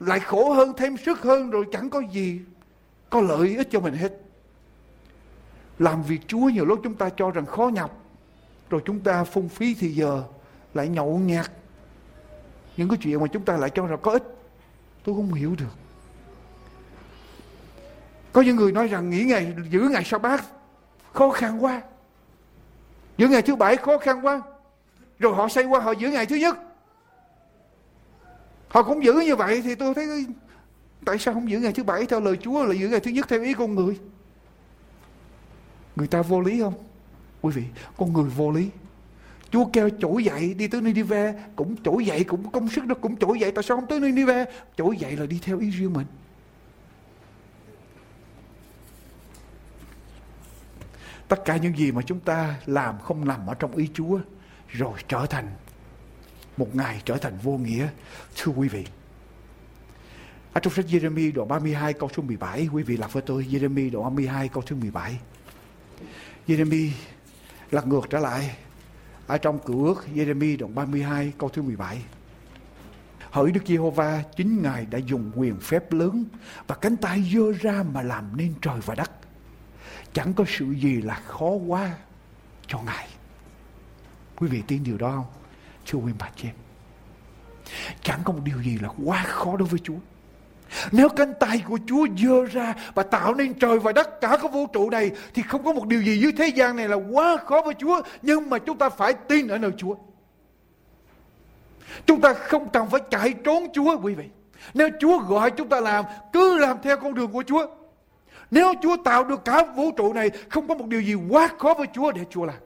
lại 0.00 0.20
khổ 0.20 0.52
hơn 0.52 0.72
thêm 0.76 0.96
sức 0.96 1.22
hơn 1.22 1.50
rồi 1.50 1.64
chẳng 1.72 1.90
có 1.90 2.00
gì 2.12 2.40
có 3.10 3.20
lợi 3.20 3.56
ích 3.56 3.68
cho 3.70 3.80
mình 3.80 3.94
hết. 3.94 4.12
Làm 5.78 6.02
việc 6.02 6.20
Chúa 6.26 6.48
nhiều 6.48 6.64
lúc 6.64 6.80
chúng 6.82 6.94
ta 6.94 7.08
cho 7.16 7.30
rằng 7.30 7.46
khó 7.46 7.70
nhọc 7.74 8.04
rồi 8.70 8.82
chúng 8.84 9.00
ta 9.00 9.24
phung 9.24 9.48
phí 9.48 9.74
thì 9.74 9.94
giờ 9.94 10.22
lại 10.74 10.88
nhậu 10.88 11.18
nhạt 11.18 11.50
những 12.76 12.88
cái 12.88 12.98
chuyện 13.02 13.20
mà 13.20 13.26
chúng 13.26 13.44
ta 13.44 13.56
lại 13.56 13.70
cho 13.70 13.86
rằng 13.86 13.98
có 14.02 14.12
ích 14.12 14.24
tôi 15.04 15.14
không 15.14 15.32
hiểu 15.32 15.54
được. 15.58 15.74
Có 18.32 18.42
những 18.42 18.56
người 18.56 18.72
nói 18.72 18.86
rằng 18.86 19.10
nghỉ 19.10 19.24
ngày 19.24 19.54
giữ 19.70 19.80
ngày 19.80 20.04
sa 20.04 20.18
bát 20.18 20.44
khó 21.12 21.30
khăn 21.30 21.64
quá. 21.64 21.82
Giữa 23.16 23.28
ngày 23.28 23.42
thứ 23.42 23.56
bảy 23.56 23.76
khó 23.76 23.98
khăn 23.98 24.26
quá. 24.26 24.42
Rồi 25.18 25.34
họ 25.34 25.48
xây 25.48 25.64
qua, 25.64 25.80
họ 25.80 25.92
giữ 25.92 26.10
ngày 26.10 26.26
thứ 26.26 26.36
nhất. 26.36 26.58
Họ 28.68 28.82
cũng 28.82 29.04
giữ 29.04 29.12
như 29.12 29.36
vậy 29.36 29.62
thì 29.64 29.74
tôi 29.74 29.94
thấy, 29.94 30.26
tại 31.04 31.18
sao 31.18 31.34
không 31.34 31.50
giữ 31.50 31.58
ngày 31.58 31.72
thứ 31.72 31.84
bảy 31.84 32.06
theo 32.06 32.20
lời 32.20 32.36
Chúa 32.36 32.64
là 32.64 32.74
giữ 32.74 32.88
ngày 32.88 33.00
thứ 33.00 33.10
nhất 33.10 33.28
theo 33.28 33.42
ý 33.42 33.54
con 33.54 33.74
người? 33.74 33.98
Người 35.96 36.06
ta 36.06 36.22
vô 36.22 36.40
lý 36.40 36.60
không? 36.60 36.74
Quý 37.42 37.52
vị, 37.52 37.62
con 37.96 38.12
người 38.12 38.30
vô 38.36 38.50
lý. 38.50 38.70
Chúa 39.50 39.64
kêu 39.72 39.88
trỗi 40.00 40.24
dậy, 40.24 40.54
đi 40.54 40.68
tới 40.68 40.80
Nineveh, 40.80 41.34
cũng 41.56 41.76
trỗi 41.84 42.06
dậy, 42.06 42.24
cũng 42.24 42.50
công 42.50 42.68
sức 42.68 42.84
nó 42.84 42.94
cũng 42.94 43.16
trỗi 43.16 43.38
dậy. 43.38 43.52
Tại 43.52 43.64
sao 43.64 43.76
không 43.76 43.86
tới 43.86 44.00
Nineveh? 44.00 44.48
Trỗi 44.76 44.96
dậy 44.96 45.16
là 45.16 45.26
đi 45.26 45.40
theo 45.42 45.58
ý 45.58 45.70
riêng 45.70 45.92
mình. 45.92 46.06
Tất 51.30 51.44
cả 51.44 51.56
những 51.56 51.76
gì 51.76 51.92
mà 51.92 52.02
chúng 52.02 52.20
ta 52.20 52.56
làm 52.66 52.98
không 52.98 53.28
nằm 53.28 53.46
ở 53.46 53.54
trong 53.54 53.76
ý 53.76 53.88
Chúa 53.94 54.18
rồi 54.68 54.98
trở 55.08 55.26
thành 55.26 55.48
một 56.56 56.76
ngày 56.76 57.02
trở 57.04 57.16
thành 57.16 57.38
vô 57.42 57.58
nghĩa 57.58 57.88
thưa 58.36 58.52
quý 58.52 58.68
vị 58.68 58.86
ở 60.52 60.60
trong 60.60 60.72
sách 60.72 60.84
Jeremy 60.88 61.32
đoạn 61.34 61.48
32 61.48 61.92
câu 61.92 62.08
số 62.16 62.22
17 62.22 62.68
quý 62.72 62.82
vị 62.82 62.96
lặp 62.96 63.12
với 63.12 63.22
tôi 63.22 63.46
Jeremy 63.50 63.90
đoạn 63.90 64.04
32 64.04 64.48
câu 64.48 64.62
số 64.70 64.76
17 64.76 65.18
Jeremy 66.46 66.90
lật 67.70 67.86
ngược 67.86 68.10
trở 68.10 68.18
lại 68.18 68.56
ở 69.26 69.38
trong 69.38 69.58
cựu 69.58 69.84
ước 69.84 70.04
Jeremy 70.14 70.58
đoạn 70.58 70.74
32 70.74 71.32
câu 71.38 71.48
thứ 71.48 71.62
17. 71.62 72.02
Hỡi 73.30 73.52
Đức 73.52 73.60
Giê-hô-va, 73.66 74.22
chính 74.36 74.62
Ngài 74.62 74.86
đã 74.86 74.98
dùng 74.98 75.32
quyền 75.36 75.60
phép 75.60 75.92
lớn 75.92 76.24
và 76.66 76.74
cánh 76.74 76.96
tay 76.96 77.30
dơ 77.34 77.52
ra 77.60 77.84
mà 77.92 78.02
làm 78.02 78.36
nên 78.36 78.54
trời 78.62 78.80
và 78.86 78.94
đất. 78.94 79.10
Chẳng 80.12 80.32
có 80.34 80.44
sự 80.48 80.64
gì 80.64 81.02
là 81.02 81.14
khó 81.14 81.50
quá 81.66 81.90
cho 82.66 82.78
Ngài. 82.86 83.08
Quý 84.36 84.48
vị 84.48 84.62
tin 84.66 84.84
điều 84.84 84.98
đó 84.98 85.10
không? 85.10 85.24
Thưa 85.86 85.98
quý 85.98 86.12
bà 86.18 86.30
chị 86.36 86.48
em. 86.48 86.54
Chẳng 88.02 88.20
có 88.24 88.32
một 88.32 88.40
điều 88.44 88.62
gì 88.62 88.78
là 88.82 88.88
quá 89.04 89.24
khó 89.26 89.56
đối 89.56 89.68
với 89.68 89.80
Chúa. 89.84 89.94
Nếu 90.92 91.08
cánh 91.08 91.32
tay 91.40 91.62
của 91.68 91.78
Chúa 91.86 92.06
dơ 92.18 92.44
ra 92.44 92.74
và 92.94 93.02
tạo 93.02 93.34
nên 93.34 93.54
trời 93.54 93.78
và 93.78 93.92
đất 93.92 94.20
cả 94.20 94.38
cái 94.42 94.52
vũ 94.52 94.66
trụ 94.66 94.90
này 94.90 95.10
thì 95.34 95.42
không 95.42 95.64
có 95.64 95.72
một 95.72 95.86
điều 95.86 96.02
gì 96.02 96.18
dưới 96.20 96.32
thế 96.32 96.48
gian 96.48 96.76
này 96.76 96.88
là 96.88 96.96
quá 96.96 97.36
khó 97.46 97.62
với 97.64 97.74
Chúa. 97.74 98.02
Nhưng 98.22 98.50
mà 98.50 98.58
chúng 98.58 98.78
ta 98.78 98.88
phải 98.88 99.12
tin 99.12 99.48
ở 99.48 99.58
nơi 99.58 99.70
Chúa. 99.76 99.94
Chúng 102.06 102.20
ta 102.20 102.34
không 102.34 102.68
cần 102.68 102.88
phải 102.90 103.00
chạy 103.10 103.34
trốn 103.44 103.66
Chúa 103.72 103.98
quý 103.98 104.14
vị. 104.14 104.24
Nếu 104.74 104.88
Chúa 105.00 105.18
gọi 105.18 105.50
chúng 105.50 105.68
ta 105.68 105.80
làm, 105.80 106.04
cứ 106.32 106.58
làm 106.58 106.76
theo 106.82 106.96
con 106.96 107.14
đường 107.14 107.32
của 107.32 107.42
Chúa. 107.46 107.66
Nếu 108.50 108.74
Chúa 108.82 108.96
tạo 109.04 109.24
được 109.24 109.44
cả 109.44 109.64
vũ 109.76 109.90
trụ 109.96 110.12
này, 110.12 110.30
không 110.48 110.68
có 110.68 110.74
một 110.74 110.86
điều 110.86 111.00
gì 111.00 111.14
quá 111.14 111.48
khó 111.58 111.74
với 111.74 111.86
Chúa 111.94 112.12
để 112.12 112.24
Chúa 112.30 112.44
làm. 112.44 112.56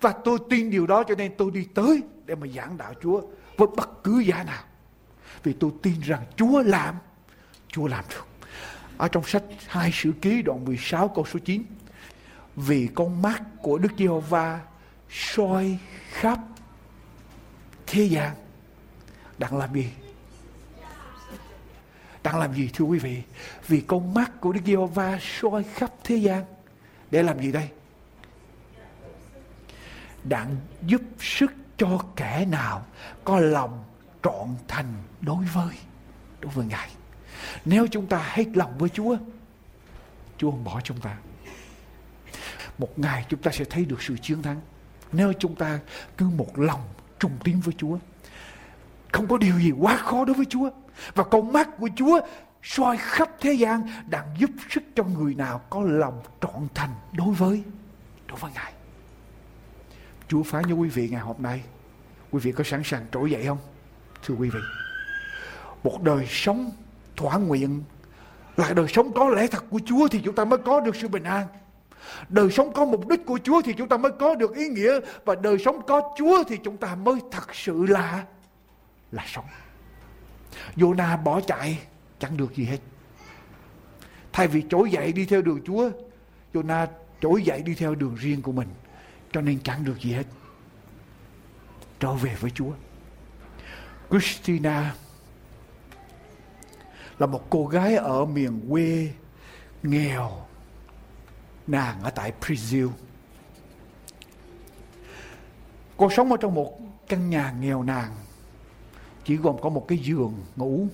Và 0.00 0.12
tôi 0.24 0.38
tin 0.50 0.70
điều 0.70 0.86
đó 0.86 1.02
cho 1.08 1.14
nên 1.14 1.32
tôi 1.38 1.50
đi 1.50 1.64
tới 1.74 2.02
để 2.26 2.34
mà 2.34 2.46
giảng 2.46 2.76
đạo 2.76 2.94
Chúa 3.02 3.20
với 3.56 3.68
bất 3.76 4.04
cứ 4.04 4.18
giá 4.18 4.44
nào. 4.44 4.62
Vì 5.42 5.52
tôi 5.52 5.70
tin 5.82 6.00
rằng 6.00 6.24
Chúa 6.36 6.62
làm 6.62 6.94
Chúa 7.68 7.86
làm 7.86 8.04
được. 8.10 8.26
Ở 8.96 9.08
trong 9.08 9.24
sách 9.24 9.42
hai 9.66 9.90
sử 9.92 10.12
ký 10.22 10.42
đoạn 10.42 10.64
16 10.64 11.08
câu 11.08 11.26
số 11.32 11.38
9. 11.38 11.62
Vì 12.56 12.88
con 12.94 13.22
mắt 13.22 13.42
của 13.62 13.78
Đức 13.78 13.92
Giê-hô-va 13.98 14.60
soi 15.10 15.78
khắp 16.10 16.38
thế 17.86 18.04
gian 18.04 18.34
đang 19.38 19.56
làm 19.56 19.74
gì? 19.74 19.90
Đang 22.24 22.38
làm 22.38 22.54
gì 22.54 22.70
thưa 22.74 22.84
quý 22.84 22.98
vị? 22.98 23.22
Vì 23.68 23.80
con 23.80 24.14
mắt 24.14 24.40
của 24.40 24.52
Đức 24.52 24.60
Giê-hô-va 24.66 25.18
soi 25.20 25.62
khắp 25.62 25.90
thế 26.04 26.16
gian 26.16 26.44
để 27.10 27.22
làm 27.22 27.38
gì 27.38 27.52
đây? 27.52 27.68
Đặng 30.24 30.56
giúp 30.86 31.02
sức 31.20 31.52
cho 31.76 31.98
kẻ 32.16 32.46
nào 32.50 32.86
có 33.24 33.40
lòng 33.40 33.84
trọn 34.22 34.56
thành 34.68 34.94
đối 35.20 35.44
với 35.44 35.74
đối 36.40 36.52
với 36.52 36.66
Ngài. 36.66 36.88
Nếu 37.64 37.86
chúng 37.86 38.06
ta 38.06 38.18
hết 38.24 38.44
lòng 38.54 38.78
với 38.78 38.88
Chúa, 38.88 39.16
Chúa 40.38 40.50
không 40.50 40.64
bỏ 40.64 40.80
chúng 40.84 41.00
ta. 41.00 41.16
Một 42.78 42.98
ngày 42.98 43.26
chúng 43.28 43.40
ta 43.40 43.50
sẽ 43.50 43.64
thấy 43.64 43.84
được 43.84 44.02
sự 44.02 44.16
chiến 44.16 44.42
thắng. 44.42 44.60
Nếu 45.12 45.32
chúng 45.38 45.54
ta 45.54 45.78
cứ 46.16 46.28
một 46.28 46.58
lòng 46.58 46.80
trung 47.18 47.32
tín 47.44 47.60
với 47.60 47.74
Chúa. 47.78 47.98
Không 49.12 49.28
có 49.28 49.38
điều 49.38 49.58
gì 49.60 49.70
quá 49.70 49.96
khó 49.96 50.24
đối 50.24 50.34
với 50.36 50.46
Chúa. 50.46 50.70
Và 51.14 51.24
con 51.24 51.52
mắt 51.52 51.68
của 51.78 51.88
Chúa 51.96 52.20
soi 52.62 52.96
khắp 52.96 53.30
thế 53.40 53.52
gian 53.52 53.82
đang 54.08 54.26
giúp 54.38 54.50
sức 54.70 54.82
cho 54.94 55.04
người 55.04 55.34
nào 55.34 55.60
có 55.70 55.82
lòng 55.82 56.22
trọn 56.40 56.68
thành 56.74 56.90
đối 57.12 57.34
với 57.34 57.62
đối 58.28 58.38
với 58.38 58.50
Ngài. 58.54 58.72
Chúa 60.28 60.42
phán 60.42 60.64
cho 60.68 60.74
quý 60.74 60.88
vị 60.88 61.08
ngày 61.08 61.20
hôm 61.20 61.36
nay. 61.38 61.62
Quý 62.30 62.40
vị 62.40 62.52
có 62.52 62.64
sẵn 62.64 62.82
sàng 62.84 63.06
trỗi 63.12 63.30
dậy 63.30 63.46
không? 63.46 63.58
Thưa 64.26 64.34
quý 64.34 64.50
vị. 64.50 64.60
Một 65.84 66.02
đời 66.02 66.26
sống 66.28 66.70
thỏa 67.16 67.36
nguyện 67.36 67.82
là 68.56 68.72
đời 68.72 68.86
sống 68.88 69.12
có 69.12 69.28
lẽ 69.28 69.46
thật 69.46 69.64
của 69.70 69.80
Chúa 69.86 70.08
thì 70.08 70.20
chúng 70.24 70.34
ta 70.34 70.44
mới 70.44 70.58
có 70.58 70.80
được 70.80 70.96
sự 70.96 71.08
bình 71.08 71.24
an. 71.24 71.46
Đời 72.28 72.50
sống 72.50 72.72
có 72.72 72.84
mục 72.84 73.08
đích 73.08 73.26
của 73.26 73.38
Chúa 73.44 73.62
thì 73.62 73.72
chúng 73.72 73.88
ta 73.88 73.96
mới 73.96 74.12
có 74.20 74.34
được 74.34 74.56
ý 74.56 74.68
nghĩa 74.68 75.00
và 75.24 75.34
đời 75.34 75.58
sống 75.58 75.86
có 75.86 76.14
Chúa 76.18 76.44
thì 76.44 76.56
chúng 76.64 76.76
ta 76.76 76.94
mới 76.94 77.20
thật 77.30 77.54
sự 77.54 77.86
là 77.88 78.24
là 79.12 79.24
sống. 79.26 79.44
Jonah 80.76 81.22
bỏ 81.22 81.40
chạy 81.40 81.78
chẳng 82.18 82.36
được 82.36 82.54
gì 82.54 82.64
hết. 82.64 82.78
Thay 84.32 84.48
vì 84.48 84.62
trỗi 84.70 84.90
dậy 84.90 85.12
đi 85.12 85.26
theo 85.26 85.42
đường 85.42 85.60
Chúa, 85.66 85.90
Jonah 86.52 86.86
trỗi 87.20 87.42
dậy 87.42 87.62
đi 87.62 87.74
theo 87.74 87.94
đường 87.94 88.14
riêng 88.14 88.42
của 88.42 88.52
mình, 88.52 88.68
cho 89.32 89.40
nên 89.40 89.58
chẳng 89.62 89.84
được 89.84 90.00
gì 90.00 90.12
hết. 90.12 90.24
Trở 92.00 92.14
về 92.14 92.34
với 92.40 92.50
Chúa. 92.50 92.72
Christina 94.10 94.94
là 97.18 97.26
một 97.26 97.50
cô 97.50 97.66
gái 97.66 97.96
ở 97.96 98.24
miền 98.24 98.60
quê 98.70 99.10
nghèo 99.82 100.30
nàng 101.66 102.02
ở 102.02 102.10
tại 102.10 102.32
Brazil 102.40 102.90
cô 105.96 106.10
sống 106.10 106.30
ở 106.30 106.36
trong 106.40 106.54
một 106.54 106.78
căn 107.08 107.30
nhà 107.30 107.54
nghèo 107.60 107.82
nàn 107.82 108.10
chỉ 109.24 109.36
gồm 109.36 109.56
có 109.62 109.68
một 109.68 109.88
cái 109.88 109.98
giường 109.98 110.34
ngủ, 110.56 110.86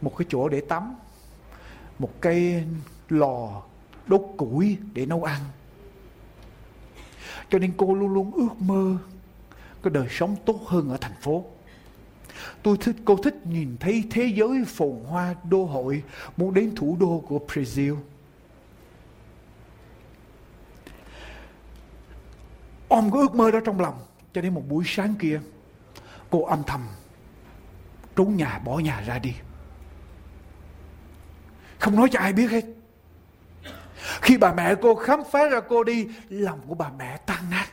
một 0.00 0.16
cái 0.16 0.26
chỗ 0.30 0.48
để 0.48 0.60
tắm, 0.60 0.94
một 1.98 2.20
cái 2.20 2.64
lò 3.08 3.62
đốt 4.06 4.22
củi 4.36 4.76
để 4.92 5.06
nấu 5.06 5.24
ăn. 5.24 5.40
Cho 7.50 7.58
nên 7.58 7.72
cô 7.76 7.94
luôn 7.94 8.14
luôn 8.14 8.32
ước 8.32 8.60
mơ 8.60 8.96
cái 9.82 9.90
đời 9.90 10.06
sống 10.10 10.36
tốt 10.44 10.60
hơn 10.66 10.90
ở 10.90 10.96
thành 11.00 11.20
phố. 11.20 11.44
Tôi 12.62 12.76
thích, 12.80 12.96
cô 13.04 13.16
thích 13.16 13.46
nhìn 13.46 13.76
thấy 13.80 14.04
thế 14.10 14.32
giới 14.36 14.64
phồn 14.66 15.04
hoa, 15.08 15.34
đô 15.50 15.64
hội, 15.64 16.02
muốn 16.36 16.54
đến 16.54 16.74
thủ 16.74 16.96
đô 17.00 17.24
của 17.28 17.40
Brazil. 17.48 17.96
Ôm 22.88 23.10
cái 23.12 23.20
ước 23.20 23.34
mơ 23.34 23.50
đó 23.50 23.60
trong 23.64 23.80
lòng. 23.80 23.98
Cho 24.32 24.40
đến 24.40 24.54
một 24.54 24.62
buổi 24.68 24.84
sáng 24.86 25.14
kia, 25.18 25.40
cô 26.30 26.44
âm 26.44 26.62
thầm 26.66 26.86
trốn 28.20 28.36
nhà 28.36 28.58
bỏ 28.64 28.78
nhà 28.78 29.02
ra 29.06 29.18
đi. 29.18 29.34
Không 31.78 31.96
nói 31.96 32.08
cho 32.12 32.20
ai 32.20 32.32
biết 32.32 32.50
hết. 32.50 32.64
Khi 34.22 34.36
bà 34.36 34.52
mẹ 34.52 34.74
cô 34.82 34.94
khám 34.94 35.20
phá 35.30 35.48
ra 35.48 35.60
cô 35.60 35.84
đi, 35.84 36.06
lòng 36.28 36.60
của 36.68 36.74
bà 36.74 36.90
mẹ 36.98 37.16
tan 37.26 37.50
nát. 37.50 37.66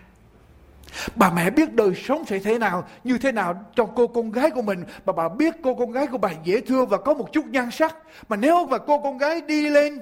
Bà 1.15 1.31
mẹ 1.31 1.49
biết 1.49 1.73
đời 1.73 1.95
sống 1.95 2.25
sẽ 2.25 2.39
thế 2.39 2.57
nào, 2.57 2.87
như 3.03 3.17
thế 3.17 3.31
nào 3.31 3.65
cho 3.75 3.85
cô 3.85 4.07
con 4.07 4.31
gái 4.31 4.49
của 4.49 4.61
mình. 4.61 4.83
Mà 5.05 5.13
bà 5.13 5.29
biết 5.29 5.55
cô 5.63 5.75
con 5.75 5.91
gái 5.91 6.07
của 6.07 6.17
bà 6.17 6.29
dễ 6.43 6.61
thương 6.61 6.87
và 6.87 6.97
có 6.97 7.13
một 7.13 7.29
chút 7.33 7.45
nhan 7.45 7.71
sắc. 7.71 7.95
Mà 8.29 8.35
nếu 8.35 8.67
mà 8.67 8.77
cô 8.77 9.01
con 9.01 9.17
gái 9.17 9.41
đi 9.41 9.69
lên 9.69 9.99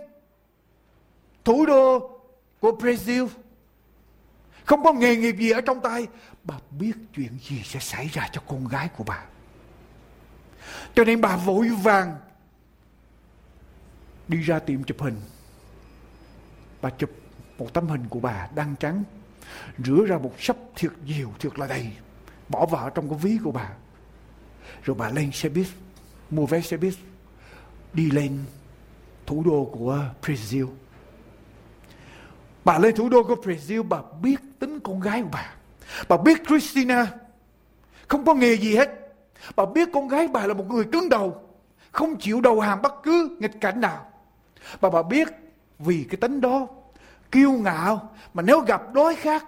thủ 1.46 1.66
đô 1.66 2.10
của 2.60 2.72
Brazil, 2.72 3.28
không 4.66 4.84
có 4.84 4.94
nghề 4.94 5.16
nghiệp 5.16 5.36
gì 5.40 5.52
ở 5.52 5.62
trong 5.62 5.82
tay, 5.82 6.08
bà 6.44 6.56
biết 6.80 6.94
chuyện 7.16 7.38
gì 7.42 7.62
sẽ 7.66 7.80
xảy 7.80 8.08
ra 8.08 8.30
cho 8.32 8.42
con 8.48 8.68
gái 8.68 8.90
của 8.98 9.04
bà 9.04 9.24
cho 10.96 11.04
nên 11.04 11.22
bà 11.22 11.38
vội 11.38 11.70
vàng 11.70 12.18
đi 14.28 14.42
ra 14.42 14.60
tiệm 14.60 14.84
chụp 14.84 15.02
hình. 15.02 15.16
Bà 16.82 16.90
chụp 16.90 17.10
một 17.58 17.74
tấm 17.74 17.88
hình 17.88 18.06
của 18.10 18.20
bà 18.20 18.48
đang 18.56 18.76
trắng, 18.80 19.04
rửa 19.78 20.06
ra 20.08 20.18
một 20.18 20.34
sấp 20.40 20.58
thiệt 20.76 20.92
nhiều 21.06 21.34
thiệt 21.40 21.60
là 21.60 21.68
đầy, 21.68 21.92
bỏ 22.50 22.66
vào 22.66 22.90
trong 22.90 23.10
cái 23.10 23.20
ví 23.22 23.38
của 23.44 23.52
bà. 23.52 23.70
Rồi 24.84 24.96
bà 24.96 25.10
lên 25.10 25.32
xe 25.32 25.50
buýt, 25.50 25.68
mua 26.30 26.46
vé 26.46 26.62
xe 26.62 26.78
buýt, 26.78 26.94
đi 27.94 28.12
lên 28.12 28.40
thủ 29.26 29.44
đô 29.46 29.70
của 29.74 30.04
Brazil. 30.22 30.68
Bà 32.66 32.80
lên 32.80 32.96
thủ 32.96 33.10
đô 33.10 33.24
của 33.24 33.36
Brazil, 33.36 33.84
bà 33.84 33.98
biết 34.22 34.40
tính 34.60 34.80
con 34.80 35.00
gái 35.00 35.22
của 35.22 35.30
bà. 35.32 35.54
Bà 36.08 36.18
biết 36.18 36.42
Christina 36.48 37.08
không 38.08 38.26
có 38.26 38.34
nghề 38.34 38.58
gì 38.58 38.76
hết 38.76 39.05
bà 39.56 39.66
biết 39.66 39.90
con 39.94 40.08
gái 40.08 40.28
bà 40.28 40.46
là 40.48 40.54
một 40.54 40.70
người 40.70 40.84
cứng 40.92 41.10
đầu, 41.10 41.42
không 41.92 42.20
chịu 42.20 42.42
đầu 42.42 42.60
hàng 42.60 42.82
bất 42.82 42.94
cứ 43.04 43.38
nghịch 43.40 43.62
cảnh 43.62 43.82
nào. 43.82 44.12
Và 44.80 44.90
bà 44.90 45.04
biết 45.04 45.28
vì 45.80 46.06
cái 46.10 46.18
tính 46.18 46.42
đó, 46.42 46.68
kiêu 47.32 47.52
ngạo 47.52 48.10
mà 48.34 48.44
nếu 48.44 48.60
gặp 48.60 48.94
đối 48.94 49.16
khác 49.16 49.44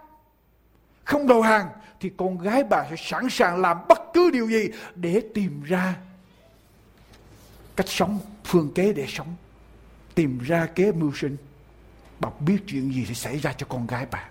không 1.04 1.28
đầu 1.28 1.42
hàng 1.42 1.70
thì 2.00 2.12
con 2.18 2.38
gái 2.38 2.64
bà 2.64 2.86
sẽ 2.90 2.96
sẵn 2.98 3.30
sàng 3.30 3.62
làm 3.62 3.78
bất 3.90 4.00
cứ 4.14 4.32
điều 4.32 4.48
gì 4.48 4.70
để 4.96 5.22
tìm 5.34 5.64
ra 5.64 5.96
cách 7.76 7.90
sống, 7.90 8.20
phương 8.44 8.72
kế 8.76 8.94
để 8.94 9.06
sống, 9.08 9.36
tìm 10.16 10.40
ra 10.40 10.66
kế 10.66 10.92
mưu 10.92 11.12
sinh. 11.16 11.38
Bà 12.20 12.30
biết 12.40 12.58
chuyện 12.68 12.94
gì 12.94 13.06
sẽ 13.06 13.14
xảy 13.14 13.38
ra 13.38 13.54
cho 13.58 13.66
con 13.70 13.88
gái 13.88 14.06
bà. 14.12 14.30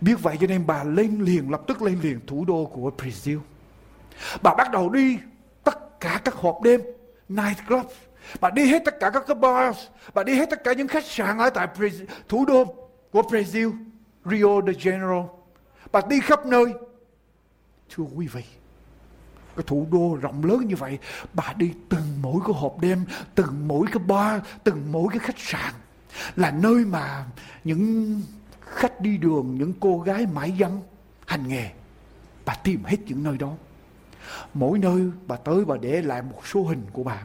Biết 0.00 0.14
vậy 0.22 0.36
cho 0.40 0.46
nên 0.46 0.66
bà 0.66 0.84
lên 0.84 1.20
liền, 1.20 1.50
lập 1.50 1.62
tức 1.66 1.82
lên 1.82 2.00
liền 2.00 2.20
thủ 2.26 2.44
đô 2.44 2.64
của 2.64 2.90
Brazil 2.98 3.38
bà 4.42 4.54
bắt 4.54 4.70
đầu 4.72 4.90
đi 4.90 5.18
tất 5.64 6.00
cả 6.00 6.20
các 6.24 6.34
hộp 6.34 6.58
đêm, 6.62 6.80
night 7.28 7.58
club. 7.68 7.86
Bà 8.40 8.50
đi 8.50 8.66
hết 8.66 8.82
tất 8.84 8.94
cả 9.00 9.10
các 9.10 9.24
cái 9.26 9.34
bars. 9.34 9.78
Bà 10.14 10.22
đi 10.22 10.34
hết 10.34 10.50
tất 10.50 10.64
cả 10.64 10.72
những 10.72 10.88
khách 10.88 11.04
sạn 11.04 11.38
ở 11.38 11.50
tại 11.50 11.68
thủ 12.28 12.44
đô 12.44 12.64
của 13.12 13.22
Brazil, 13.22 13.72
Rio 14.24 14.60
de 14.66 14.72
Janeiro. 14.72 15.28
Bà 15.92 16.00
đi 16.08 16.20
khắp 16.20 16.46
nơi. 16.46 16.64
Thưa 17.94 18.04
quý 18.14 18.26
vị, 18.26 18.42
cái 19.56 19.64
thủ 19.66 19.86
đô 19.90 20.18
rộng 20.20 20.44
lớn 20.44 20.66
như 20.66 20.76
vậy, 20.76 20.98
bà 21.34 21.54
đi 21.56 21.72
từng 21.88 22.22
mỗi 22.22 22.40
cái 22.46 22.54
hộp 22.56 22.80
đêm, 22.80 23.04
từng 23.34 23.68
mỗi 23.68 23.86
cái 23.92 24.02
bar, 24.06 24.42
từng 24.64 24.92
mỗi 24.92 25.08
cái 25.10 25.18
khách 25.18 25.38
sạn 25.38 25.74
là 26.36 26.50
nơi 26.50 26.84
mà 26.84 27.24
những 27.64 28.22
khách 28.60 29.00
đi 29.00 29.16
đường, 29.16 29.54
những 29.58 29.72
cô 29.80 29.98
gái 29.98 30.26
mãi 30.26 30.56
dâm 30.60 30.80
hành 31.26 31.48
nghề. 31.48 31.70
Bà 32.44 32.54
tìm 32.54 32.84
hết 32.84 32.96
những 33.06 33.22
nơi 33.22 33.38
đó 33.38 33.52
mỗi 34.54 34.78
nơi 34.78 35.10
bà 35.26 35.36
tới 35.36 35.64
bà 35.64 35.76
để 35.76 36.02
lại 36.02 36.22
một 36.22 36.46
số 36.46 36.62
hình 36.62 36.82
của 36.92 37.02
bà. 37.02 37.22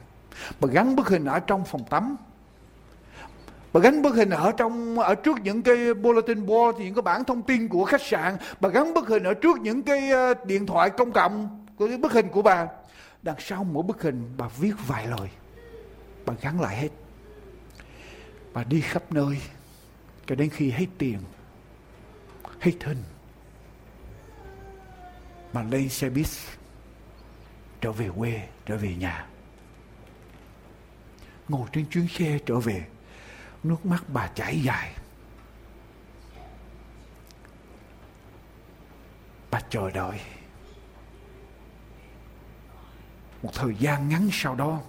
Bà 0.59 0.67
gắn 0.71 0.95
bức 0.95 1.07
hình 1.07 1.25
ở 1.25 1.39
trong 1.39 1.65
phòng 1.65 1.83
tắm. 1.89 2.15
Bà 3.73 3.79
gắn 3.81 4.01
bức 4.01 4.15
hình 4.15 4.29
ở 4.29 4.51
trong, 4.57 4.99
ở 4.99 5.15
trước 5.15 5.37
những 5.43 5.61
cái 5.61 5.93
bulletin 5.93 6.45
board, 6.45 6.77
thì 6.77 6.85
những 6.85 6.95
cái 6.95 7.01
bản 7.01 7.23
thông 7.23 7.41
tin 7.41 7.67
của 7.67 7.85
khách 7.85 8.01
sạn. 8.01 8.37
Bà 8.59 8.69
gắn 8.69 8.93
bức 8.93 9.07
hình 9.07 9.23
ở 9.23 9.33
trước 9.33 9.57
những 9.57 9.83
cái 9.83 10.11
ờ, 10.11 10.33
điện 10.45 10.65
thoại 10.65 10.89
công 10.89 11.11
cộng, 11.11 11.65
của 11.75 11.87
cái 11.87 11.97
bức 11.97 12.11
hình 12.11 12.27
của 12.29 12.41
bà. 12.41 12.67
Đằng 13.21 13.35
sau 13.39 13.63
mỗi 13.63 13.83
bức 13.83 14.01
hình 14.01 14.33
bà 14.37 14.47
viết 14.47 14.73
vài 14.87 15.07
lời. 15.07 15.29
Bà 16.25 16.33
gắn 16.41 16.61
lại 16.61 16.77
hết. 16.77 16.89
Bà 18.53 18.63
đi 18.63 18.81
khắp 18.81 19.11
nơi 19.11 19.37
cho 20.27 20.35
đến 20.35 20.49
khi 20.49 20.71
hết 20.71 20.85
tiền, 20.97 21.17
hết 22.59 22.83
hình. 22.83 23.03
Mà 25.53 25.63
lên 25.63 25.89
xe 25.89 26.09
buýt 26.09 26.27
trở 27.83 27.91
về 27.91 28.09
quê, 28.17 28.47
trở 28.65 28.77
về 28.77 28.95
nhà. 28.95 29.25
Ngồi 31.49 31.67
trên 31.71 31.85
chuyến 31.89 32.07
xe 32.07 32.39
trở 32.45 32.59
về, 32.59 32.85
nước 33.63 33.85
mắt 33.85 34.03
bà 34.07 34.27
chảy 34.27 34.59
dài. 34.59 34.93
Bà 39.51 39.61
chờ 39.69 39.89
đợi. 39.89 40.19
Một 43.43 43.51
thời 43.53 43.75
gian 43.75 44.09
ngắn 44.09 44.29
sau 44.31 44.55
đó, 44.55 44.81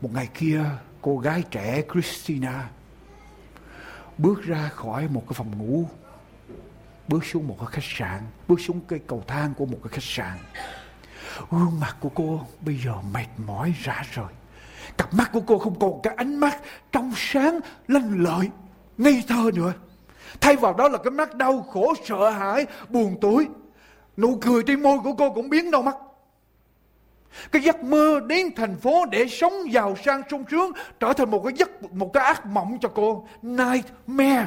một 0.00 0.10
ngày 0.12 0.28
kia, 0.34 0.64
cô 1.02 1.18
gái 1.18 1.42
trẻ 1.50 1.82
Christina 1.92 2.70
bước 4.18 4.42
ra 4.42 4.68
khỏi 4.68 5.08
một 5.08 5.22
cái 5.28 5.34
phòng 5.34 5.58
ngủ, 5.58 5.88
bước 7.08 7.24
xuống 7.24 7.48
một 7.48 7.56
cái 7.58 7.68
khách 7.70 7.84
sạn, 7.98 8.22
bước 8.48 8.60
xuống 8.60 8.80
cái 8.88 8.98
cầu 9.06 9.24
thang 9.26 9.54
của 9.54 9.66
một 9.66 9.78
cái 9.82 9.90
khách 9.90 10.02
sạn 10.02 10.38
gương 11.50 11.80
mặt 11.80 11.96
của 12.00 12.10
cô 12.14 12.40
bây 12.60 12.76
giờ 12.84 12.92
mệt 13.12 13.26
mỏi 13.46 13.74
rã 13.84 14.02
rời 14.12 14.32
Cặp 14.98 15.14
mắt 15.14 15.30
của 15.32 15.40
cô 15.46 15.58
không 15.58 15.78
còn 15.78 16.00
cái 16.02 16.14
ánh 16.16 16.36
mắt 16.36 16.58
trong 16.92 17.12
sáng, 17.16 17.60
lanh 17.88 18.22
lợi, 18.22 18.50
ngây 18.98 19.24
thơ 19.28 19.50
nữa. 19.54 19.72
Thay 20.40 20.56
vào 20.56 20.74
đó 20.74 20.88
là 20.88 20.98
cái 20.98 21.10
mắt 21.10 21.34
đau 21.34 21.62
khổ, 21.62 21.94
sợ 22.04 22.30
hãi, 22.30 22.66
buồn 22.88 23.16
tối. 23.20 23.48
Nụ 24.16 24.38
cười 24.40 24.62
trên 24.66 24.82
môi 24.82 24.98
của 24.98 25.12
cô 25.12 25.30
cũng 25.30 25.48
biến 25.48 25.70
đâu 25.70 25.82
mất. 25.82 25.96
Cái 27.52 27.62
giấc 27.62 27.84
mơ 27.84 28.20
đến 28.26 28.54
thành 28.56 28.76
phố 28.76 29.06
để 29.06 29.26
sống 29.28 29.72
giàu 29.72 29.96
sang 30.04 30.22
sung 30.30 30.44
sướng 30.50 30.72
trở 31.00 31.12
thành 31.12 31.30
một 31.30 31.42
cái 31.44 31.52
giấc 31.56 31.92
một 31.92 32.12
cái 32.12 32.24
ác 32.24 32.46
mộng 32.46 32.78
cho 32.80 32.88
cô. 32.94 33.28
Nightmare. 33.42 34.46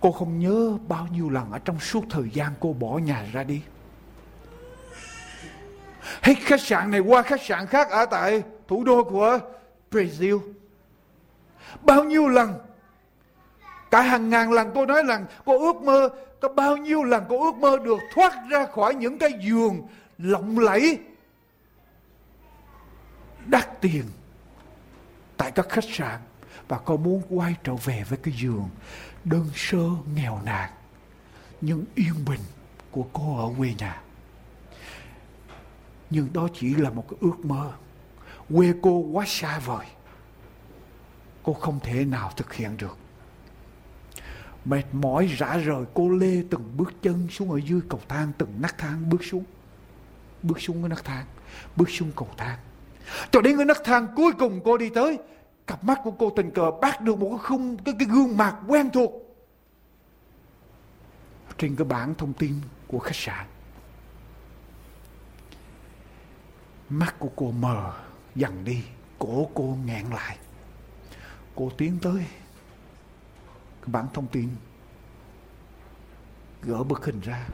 Cô 0.00 0.12
không 0.12 0.38
nhớ 0.38 0.78
bao 0.88 1.06
nhiêu 1.12 1.30
lần 1.30 1.52
ở 1.52 1.58
trong 1.58 1.80
suốt 1.80 2.04
thời 2.10 2.30
gian 2.32 2.52
cô 2.60 2.72
bỏ 2.72 2.98
nhà 2.98 3.26
ra 3.32 3.44
đi. 3.44 3.62
Hết 6.22 6.34
khách 6.40 6.60
sạn 6.60 6.90
này 6.90 7.00
qua 7.00 7.22
khách 7.22 7.42
sạn 7.42 7.66
khác 7.66 7.90
ở 7.90 8.06
tại 8.06 8.42
thủ 8.68 8.84
đô 8.84 9.04
của 9.04 9.38
Brazil. 9.90 10.40
Bao 11.82 12.04
nhiêu 12.04 12.28
lần 12.28 12.54
Cả 13.90 14.02
hàng 14.02 14.30
ngàn 14.30 14.52
lần 14.52 14.70
cô 14.74 14.86
nói 14.86 15.02
rằng 15.08 15.26
cô 15.44 15.58
ước 15.58 15.82
mơ, 15.82 16.08
Có 16.40 16.48
bao 16.48 16.76
nhiêu 16.76 17.04
lần 17.04 17.24
cô 17.28 17.44
ước 17.44 17.54
mơ 17.54 17.78
được 17.84 17.98
thoát 18.14 18.32
ra 18.50 18.66
khỏi 18.66 18.94
những 18.94 19.18
cái 19.18 19.32
giường 19.40 19.86
lộng 20.18 20.58
lẫy, 20.58 20.98
Đắt 23.46 23.80
tiền 23.80 24.04
Tại 25.36 25.50
các 25.50 25.68
khách 25.68 25.84
sạn 25.92 26.20
và 26.68 26.78
cô 26.78 26.96
muốn 26.96 27.22
quay 27.28 27.54
trở 27.64 27.74
về 27.74 28.04
với 28.08 28.18
cái 28.22 28.34
giường 28.38 28.68
Đơn 29.24 29.50
sơ, 29.54 29.88
nghèo 30.14 30.40
nàn, 30.44 30.70
Nhưng 31.60 31.84
yên 31.94 32.24
bình 32.26 32.40
của 32.90 33.06
cô 33.12 33.38
ở 33.38 33.54
quê 33.58 33.74
nhà. 33.78 34.02
Nhưng 36.10 36.32
đó 36.32 36.48
chỉ 36.54 36.74
là 36.74 36.90
một 36.90 37.04
cái 37.10 37.18
ước 37.20 37.44
mơ. 37.44 37.72
Quê 38.54 38.72
cô 38.82 38.90
quá 38.90 39.24
xa 39.28 39.58
vời. 39.58 39.86
Cô 41.42 41.52
không 41.52 41.80
thể 41.80 42.04
nào 42.04 42.32
thực 42.36 42.54
hiện 42.54 42.76
được. 42.76 42.98
Mệt 44.64 44.84
mỏi 44.92 45.26
rã 45.38 45.56
rời, 45.56 45.84
cô 45.94 46.10
lê 46.10 46.42
từng 46.50 46.76
bước 46.76 46.94
chân 47.02 47.28
xuống 47.30 47.50
ở 47.50 47.60
dưới 47.60 47.80
cầu 47.88 48.00
thang, 48.08 48.32
từng 48.38 48.52
nấc 48.60 48.78
thang 48.78 49.10
bước 49.10 49.24
xuống. 49.24 49.44
Bước 50.42 50.60
xuống 50.60 50.82
cái 50.82 50.88
nấc 50.88 51.04
thang, 51.04 51.26
bước 51.76 51.90
xuống 51.90 52.12
cầu 52.16 52.28
thang. 52.36 52.58
Cho 53.30 53.40
đến 53.40 53.56
cái 53.56 53.64
nấc 53.64 53.84
thang 53.84 54.06
cuối 54.16 54.32
cùng 54.38 54.60
cô 54.64 54.78
đi 54.78 54.88
tới 54.88 55.18
cặp 55.66 55.84
mắt 55.84 56.00
của 56.04 56.10
cô 56.10 56.30
tình 56.36 56.50
cờ 56.50 56.70
bắt 56.70 57.00
được 57.00 57.18
một 57.18 57.28
cái 57.30 57.38
khung 57.38 57.76
cái, 57.76 57.94
cái 57.98 58.08
gương 58.08 58.36
mặt 58.36 58.56
quen 58.66 58.90
thuộc. 58.90 59.12
Trên 61.58 61.76
cái 61.76 61.84
bảng 61.84 62.14
thông 62.14 62.32
tin 62.32 62.60
của 62.86 62.98
khách 62.98 63.16
sạn 63.16 63.46
Mắt 66.88 67.14
của 67.18 67.30
cô 67.36 67.50
mờ 67.50 67.92
dần 68.34 68.64
đi 68.64 68.84
Cổ 69.18 69.50
cô 69.54 69.78
ngẹn 69.84 70.10
lại. 70.10 70.38
Cô 71.54 71.70
tiến 71.78 71.98
tới 72.02 72.26
cái 73.80 73.86
bản 73.86 74.06
thông 74.14 74.26
tin 74.26 74.48
Gỡ 76.62 76.82
bức 76.82 77.04
hình 77.04 77.20
ra. 77.20 77.46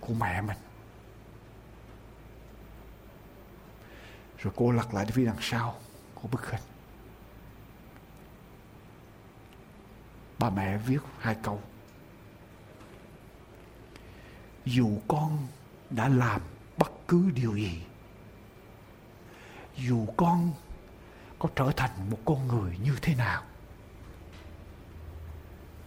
Của 0.00 0.14
mẹ 0.14 0.40
mình. 0.40 0.56
Rồi 4.38 4.52
cô 4.56 4.70
lật 4.70 4.94
lại 4.94 5.06
phía 5.06 5.24
đằng 5.24 5.36
sau. 5.40 5.74
Của 6.24 6.28
bức 6.28 6.50
hình. 6.50 6.60
Bà 10.38 10.50
mẹ 10.50 10.78
viết 10.78 10.98
hai 11.18 11.36
câu. 11.42 11.62
Dù 14.64 15.00
con 15.08 15.46
đã 15.90 16.08
làm 16.08 16.40
bất 16.76 16.92
cứ 17.08 17.30
điều 17.34 17.54
gì, 17.56 17.82
dù 19.76 20.06
con 20.16 20.52
có 21.38 21.48
trở 21.56 21.72
thành 21.76 22.10
một 22.10 22.18
con 22.24 22.48
người 22.48 22.78
như 22.78 22.96
thế 23.02 23.14
nào, 23.14 23.42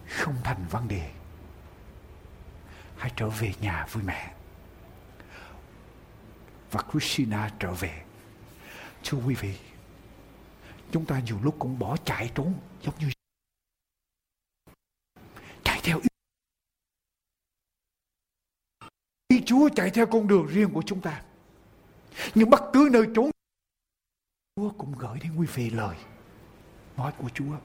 không 0.08 0.36
thành 0.44 0.66
vấn 0.70 0.88
đề, 0.88 1.10
hãy 2.96 3.12
trở 3.16 3.28
về 3.28 3.54
nhà 3.60 3.86
với 3.92 4.02
mẹ. 4.02 4.34
Và 6.70 6.82
Christina 6.92 7.50
trở 7.58 7.72
về. 7.72 8.02
Thưa 9.04 9.18
quý 9.18 9.34
vị 9.34 9.67
chúng 10.92 11.06
ta 11.06 11.20
nhiều 11.20 11.38
lúc 11.42 11.56
cũng 11.58 11.78
bỏ 11.78 11.96
chạy 12.04 12.30
trốn 12.34 12.54
giống 12.82 12.94
như 12.98 13.08
chạy 15.64 15.80
theo 15.82 16.00
ý 19.28 19.42
Chúa 19.46 19.68
chạy 19.76 19.90
theo 19.90 20.06
con 20.06 20.28
đường 20.28 20.46
riêng 20.46 20.70
của 20.72 20.82
chúng 20.86 21.00
ta. 21.00 21.22
Nhưng 22.34 22.50
bất 22.50 22.62
cứ 22.72 22.88
nơi 22.92 23.06
trốn 23.14 23.30
Chúa 24.56 24.70
cũng 24.78 24.92
gửi 24.98 25.18
đến 25.22 25.36
quý 25.36 25.46
vị 25.54 25.70
lời 25.70 25.96
nói 26.96 27.12
của 27.18 27.28
Chúa. 27.34 27.56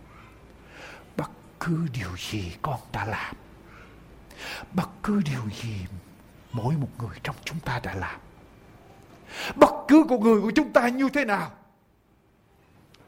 Bất 1.17 1.32
cứ 1.59 1.88
điều 1.93 2.17
gì 2.17 2.55
con 2.61 2.80
đã 2.91 3.05
làm, 3.05 3.36
bất 4.74 4.89
cứ 5.03 5.21
điều 5.26 5.49
gì 5.61 5.86
mỗi 6.51 6.76
một 6.78 6.89
người 6.99 7.17
trong 7.24 7.36
chúng 7.45 7.59
ta 7.59 7.80
đã 7.84 7.95
làm, 7.95 8.19
bất 9.55 9.86
cứ 9.88 10.05
con 10.09 10.19
người 10.19 10.41
của 10.41 10.51
chúng 10.55 10.74
ta 10.74 10.88
như 10.88 11.09
thế 11.13 11.26
nào, 11.26 11.51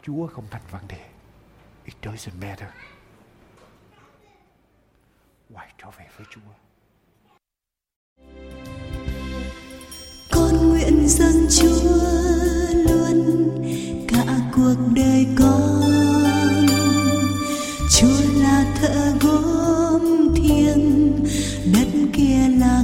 Chúa 0.06 0.28
không 0.28 0.46
thành 0.52 0.62
vấn 0.72 0.82
đề. 0.88 1.02
It 1.86 1.96
doesn't 2.02 2.42
matter. 2.42 2.70
Quay 5.54 5.74
trở 5.78 5.90
về 5.98 6.06
với 6.18 6.28
Chúa. 6.30 6.42
Con 10.32 10.70
nguyện 10.70 11.08
dâng 11.08 11.48
Chúa 11.50 11.92
luôn 12.88 13.50
cả 14.08 14.26
cuộc 14.56 14.76
đời 14.96 15.28
con. 15.40 15.82
Chúa 17.92 18.42
là 18.42 18.76
thợ 18.82 19.14
gốm 19.22 20.34
thiêng, 20.36 21.16
đất 21.74 21.88
kia 22.14 22.48
là 22.60 22.84